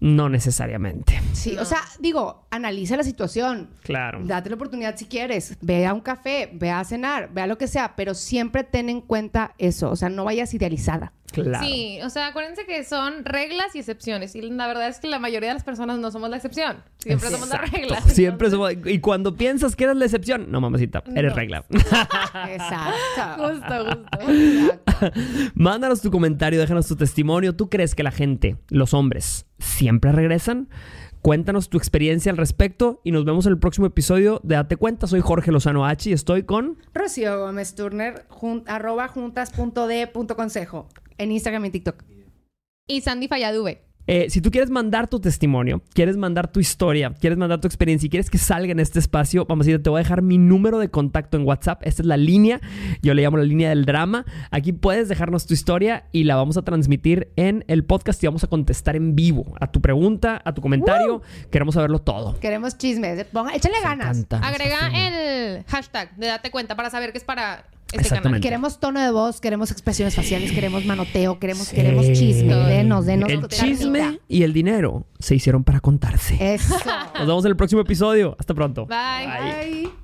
No 0.00 0.28
necesariamente. 0.28 1.20
Sí, 1.32 1.56
o 1.56 1.64
sea, 1.64 1.78
digo, 2.00 2.46
analiza 2.50 2.96
la 2.96 3.02
situación. 3.04 3.70
Claro. 3.82 4.20
Date 4.24 4.50
la 4.50 4.56
oportunidad 4.56 4.96
si 4.96 5.06
quieres. 5.06 5.56
Ve 5.60 5.86
a 5.86 5.94
un 5.94 6.00
café, 6.00 6.50
ve 6.52 6.70
a 6.70 6.84
cenar, 6.84 7.30
ve 7.32 7.40
a 7.42 7.46
lo 7.46 7.56
que 7.58 7.66
sea, 7.68 7.94
pero 7.96 8.14
siempre 8.14 8.64
ten 8.64 8.88
en 8.90 9.00
cuenta 9.00 9.54
eso. 9.58 9.90
O 9.90 9.96
sea, 9.96 10.08
no 10.08 10.24
vayas 10.24 10.52
idealizada. 10.52 11.12
Claro. 11.42 11.64
Sí, 11.66 11.98
o 12.02 12.10
sea, 12.10 12.28
acuérdense 12.28 12.64
que 12.66 12.84
son 12.84 13.24
reglas 13.24 13.74
y 13.74 13.78
excepciones. 13.80 14.34
Y 14.34 14.42
la 14.42 14.66
verdad 14.66 14.88
es 14.88 14.98
que 15.00 15.08
la 15.08 15.18
mayoría 15.18 15.48
de 15.50 15.54
las 15.54 15.64
personas 15.64 15.98
no 15.98 16.10
somos 16.10 16.30
la 16.30 16.36
excepción. 16.36 16.78
Siempre 16.98 17.28
somos 17.30 17.48
la 17.48 17.58
regla. 17.58 18.00
Siempre 18.02 18.50
somos. 18.50 18.72
Y 18.86 19.00
cuando 19.00 19.36
piensas 19.36 19.76
que 19.76 19.84
eres 19.84 19.96
la 19.96 20.04
excepción, 20.06 20.50
no, 20.50 20.60
mamacita, 20.60 21.02
eres 21.14 21.32
No. 21.32 21.36
regla. 21.36 21.64
Exacto. 22.48 23.48
Justo, 23.48 23.84
justo. 23.84 24.30
Exacto. 24.30 25.20
Mándanos 25.54 26.00
tu 26.00 26.10
comentario, 26.10 26.60
déjanos 26.60 26.86
tu 26.88 26.96
testimonio. 26.96 27.54
¿Tú 27.54 27.68
crees 27.68 27.94
que 27.94 28.02
la 28.02 28.10
gente, 28.10 28.56
los 28.68 28.94
hombres, 28.94 29.46
siempre 29.58 30.12
regresan? 30.12 30.68
Cuéntanos 31.20 31.70
tu 31.70 31.78
experiencia 31.78 32.30
al 32.30 32.36
respecto 32.36 33.00
y 33.02 33.10
nos 33.10 33.24
vemos 33.24 33.46
en 33.46 33.52
el 33.52 33.58
próximo 33.58 33.86
episodio 33.86 34.40
de 34.42 34.56
Date 34.56 34.76
Cuenta. 34.76 35.06
Soy 35.06 35.20
Jorge 35.22 35.52
Lozano 35.52 35.86
H 35.86 36.10
y 36.10 36.12
estoy 36.12 36.42
con... 36.42 36.76
Rocío 36.92 37.40
Gómez 37.40 37.74
Turner, 37.74 38.26
jun- 38.28 38.62
arroba 38.66 39.08
juntas.d.consejo 39.08 40.86
en 41.18 41.32
Instagram 41.32 41.64
y 41.66 41.70
TikTok. 41.70 42.04
Y 42.86 43.00
Sandy 43.00 43.28
Falladube. 43.28 43.84
Eh, 44.06 44.28
si 44.28 44.42
tú 44.42 44.50
quieres 44.50 44.68
mandar 44.68 45.08
tu 45.08 45.18
testimonio, 45.18 45.82
quieres 45.94 46.18
mandar 46.18 46.52
tu 46.52 46.60
historia, 46.60 47.14
quieres 47.18 47.38
mandar 47.38 47.60
tu 47.60 47.66
experiencia 47.66 48.06
y 48.06 48.10
quieres 48.10 48.28
que 48.28 48.36
salga 48.36 48.70
en 48.70 48.78
este 48.78 48.98
espacio, 48.98 49.46
vamos 49.46 49.66
a 49.66 49.70
ir, 49.70 49.82
te 49.82 49.88
voy 49.88 50.00
a 50.00 50.02
dejar 50.02 50.20
mi 50.20 50.36
número 50.36 50.78
de 50.78 50.90
contacto 50.90 51.38
en 51.38 51.46
WhatsApp. 51.46 51.80
Esta 51.86 52.02
es 52.02 52.06
la 52.06 52.18
línea, 52.18 52.60
yo 53.00 53.14
le 53.14 53.22
llamo 53.22 53.38
la 53.38 53.44
línea 53.44 53.70
del 53.70 53.86
drama. 53.86 54.26
Aquí 54.50 54.72
puedes 54.74 55.08
dejarnos 55.08 55.46
tu 55.46 55.54
historia 55.54 56.04
y 56.12 56.24
la 56.24 56.36
vamos 56.36 56.58
a 56.58 56.62
transmitir 56.62 57.32
en 57.36 57.64
el 57.66 57.84
podcast 57.84 58.22
y 58.22 58.26
vamos 58.26 58.44
a 58.44 58.48
contestar 58.48 58.94
en 58.94 59.16
vivo 59.16 59.54
a 59.58 59.72
tu 59.72 59.80
pregunta, 59.80 60.42
a 60.44 60.52
tu 60.52 60.60
comentario. 60.60 61.22
Queremos 61.50 61.74
saberlo 61.74 62.00
todo. 62.00 62.38
Queremos 62.40 62.76
chismes. 62.76 63.24
Ponga, 63.24 63.54
échale 63.54 63.80
ganas. 63.82 64.26
Agrega 64.30 64.90
el 64.92 65.64
hashtag 65.64 66.14
de 66.16 66.26
Date 66.26 66.50
Cuenta 66.50 66.76
para 66.76 66.90
saber 66.90 67.12
que 67.12 67.18
es 67.18 67.24
para 67.24 67.64
este 67.96 68.08
Exactamente. 68.08 68.46
Queremos 68.46 68.80
tono 68.80 69.00
de 69.00 69.10
voz, 69.10 69.40
queremos 69.40 69.70
expresiones 69.70 70.14
faciales, 70.14 70.52
queremos 70.52 70.84
manoteo, 70.84 71.38
queremos, 71.38 71.68
Sí. 71.68 71.76
queremos 71.76 72.06
chisme. 72.12 72.54
Denos, 72.54 73.06
denos. 73.06 73.28
El 73.30 73.40
carnita. 73.40 73.56
chisme 73.64 74.20
y 74.28 74.42
el 74.42 74.52
dinero 74.52 75.06
se 75.18 75.34
hicieron 75.34 75.64
para 75.64 75.80
contarse. 75.80 76.54
Eso. 76.54 76.74
Nos 77.18 77.26
vemos 77.26 77.44
en 77.44 77.50
el 77.50 77.56
próximo 77.56 77.80
episodio. 77.82 78.36
Hasta 78.38 78.54
pronto. 78.54 78.86
canal. 78.86 79.26
Bye. 79.66 79.82
Bye. 79.82 80.03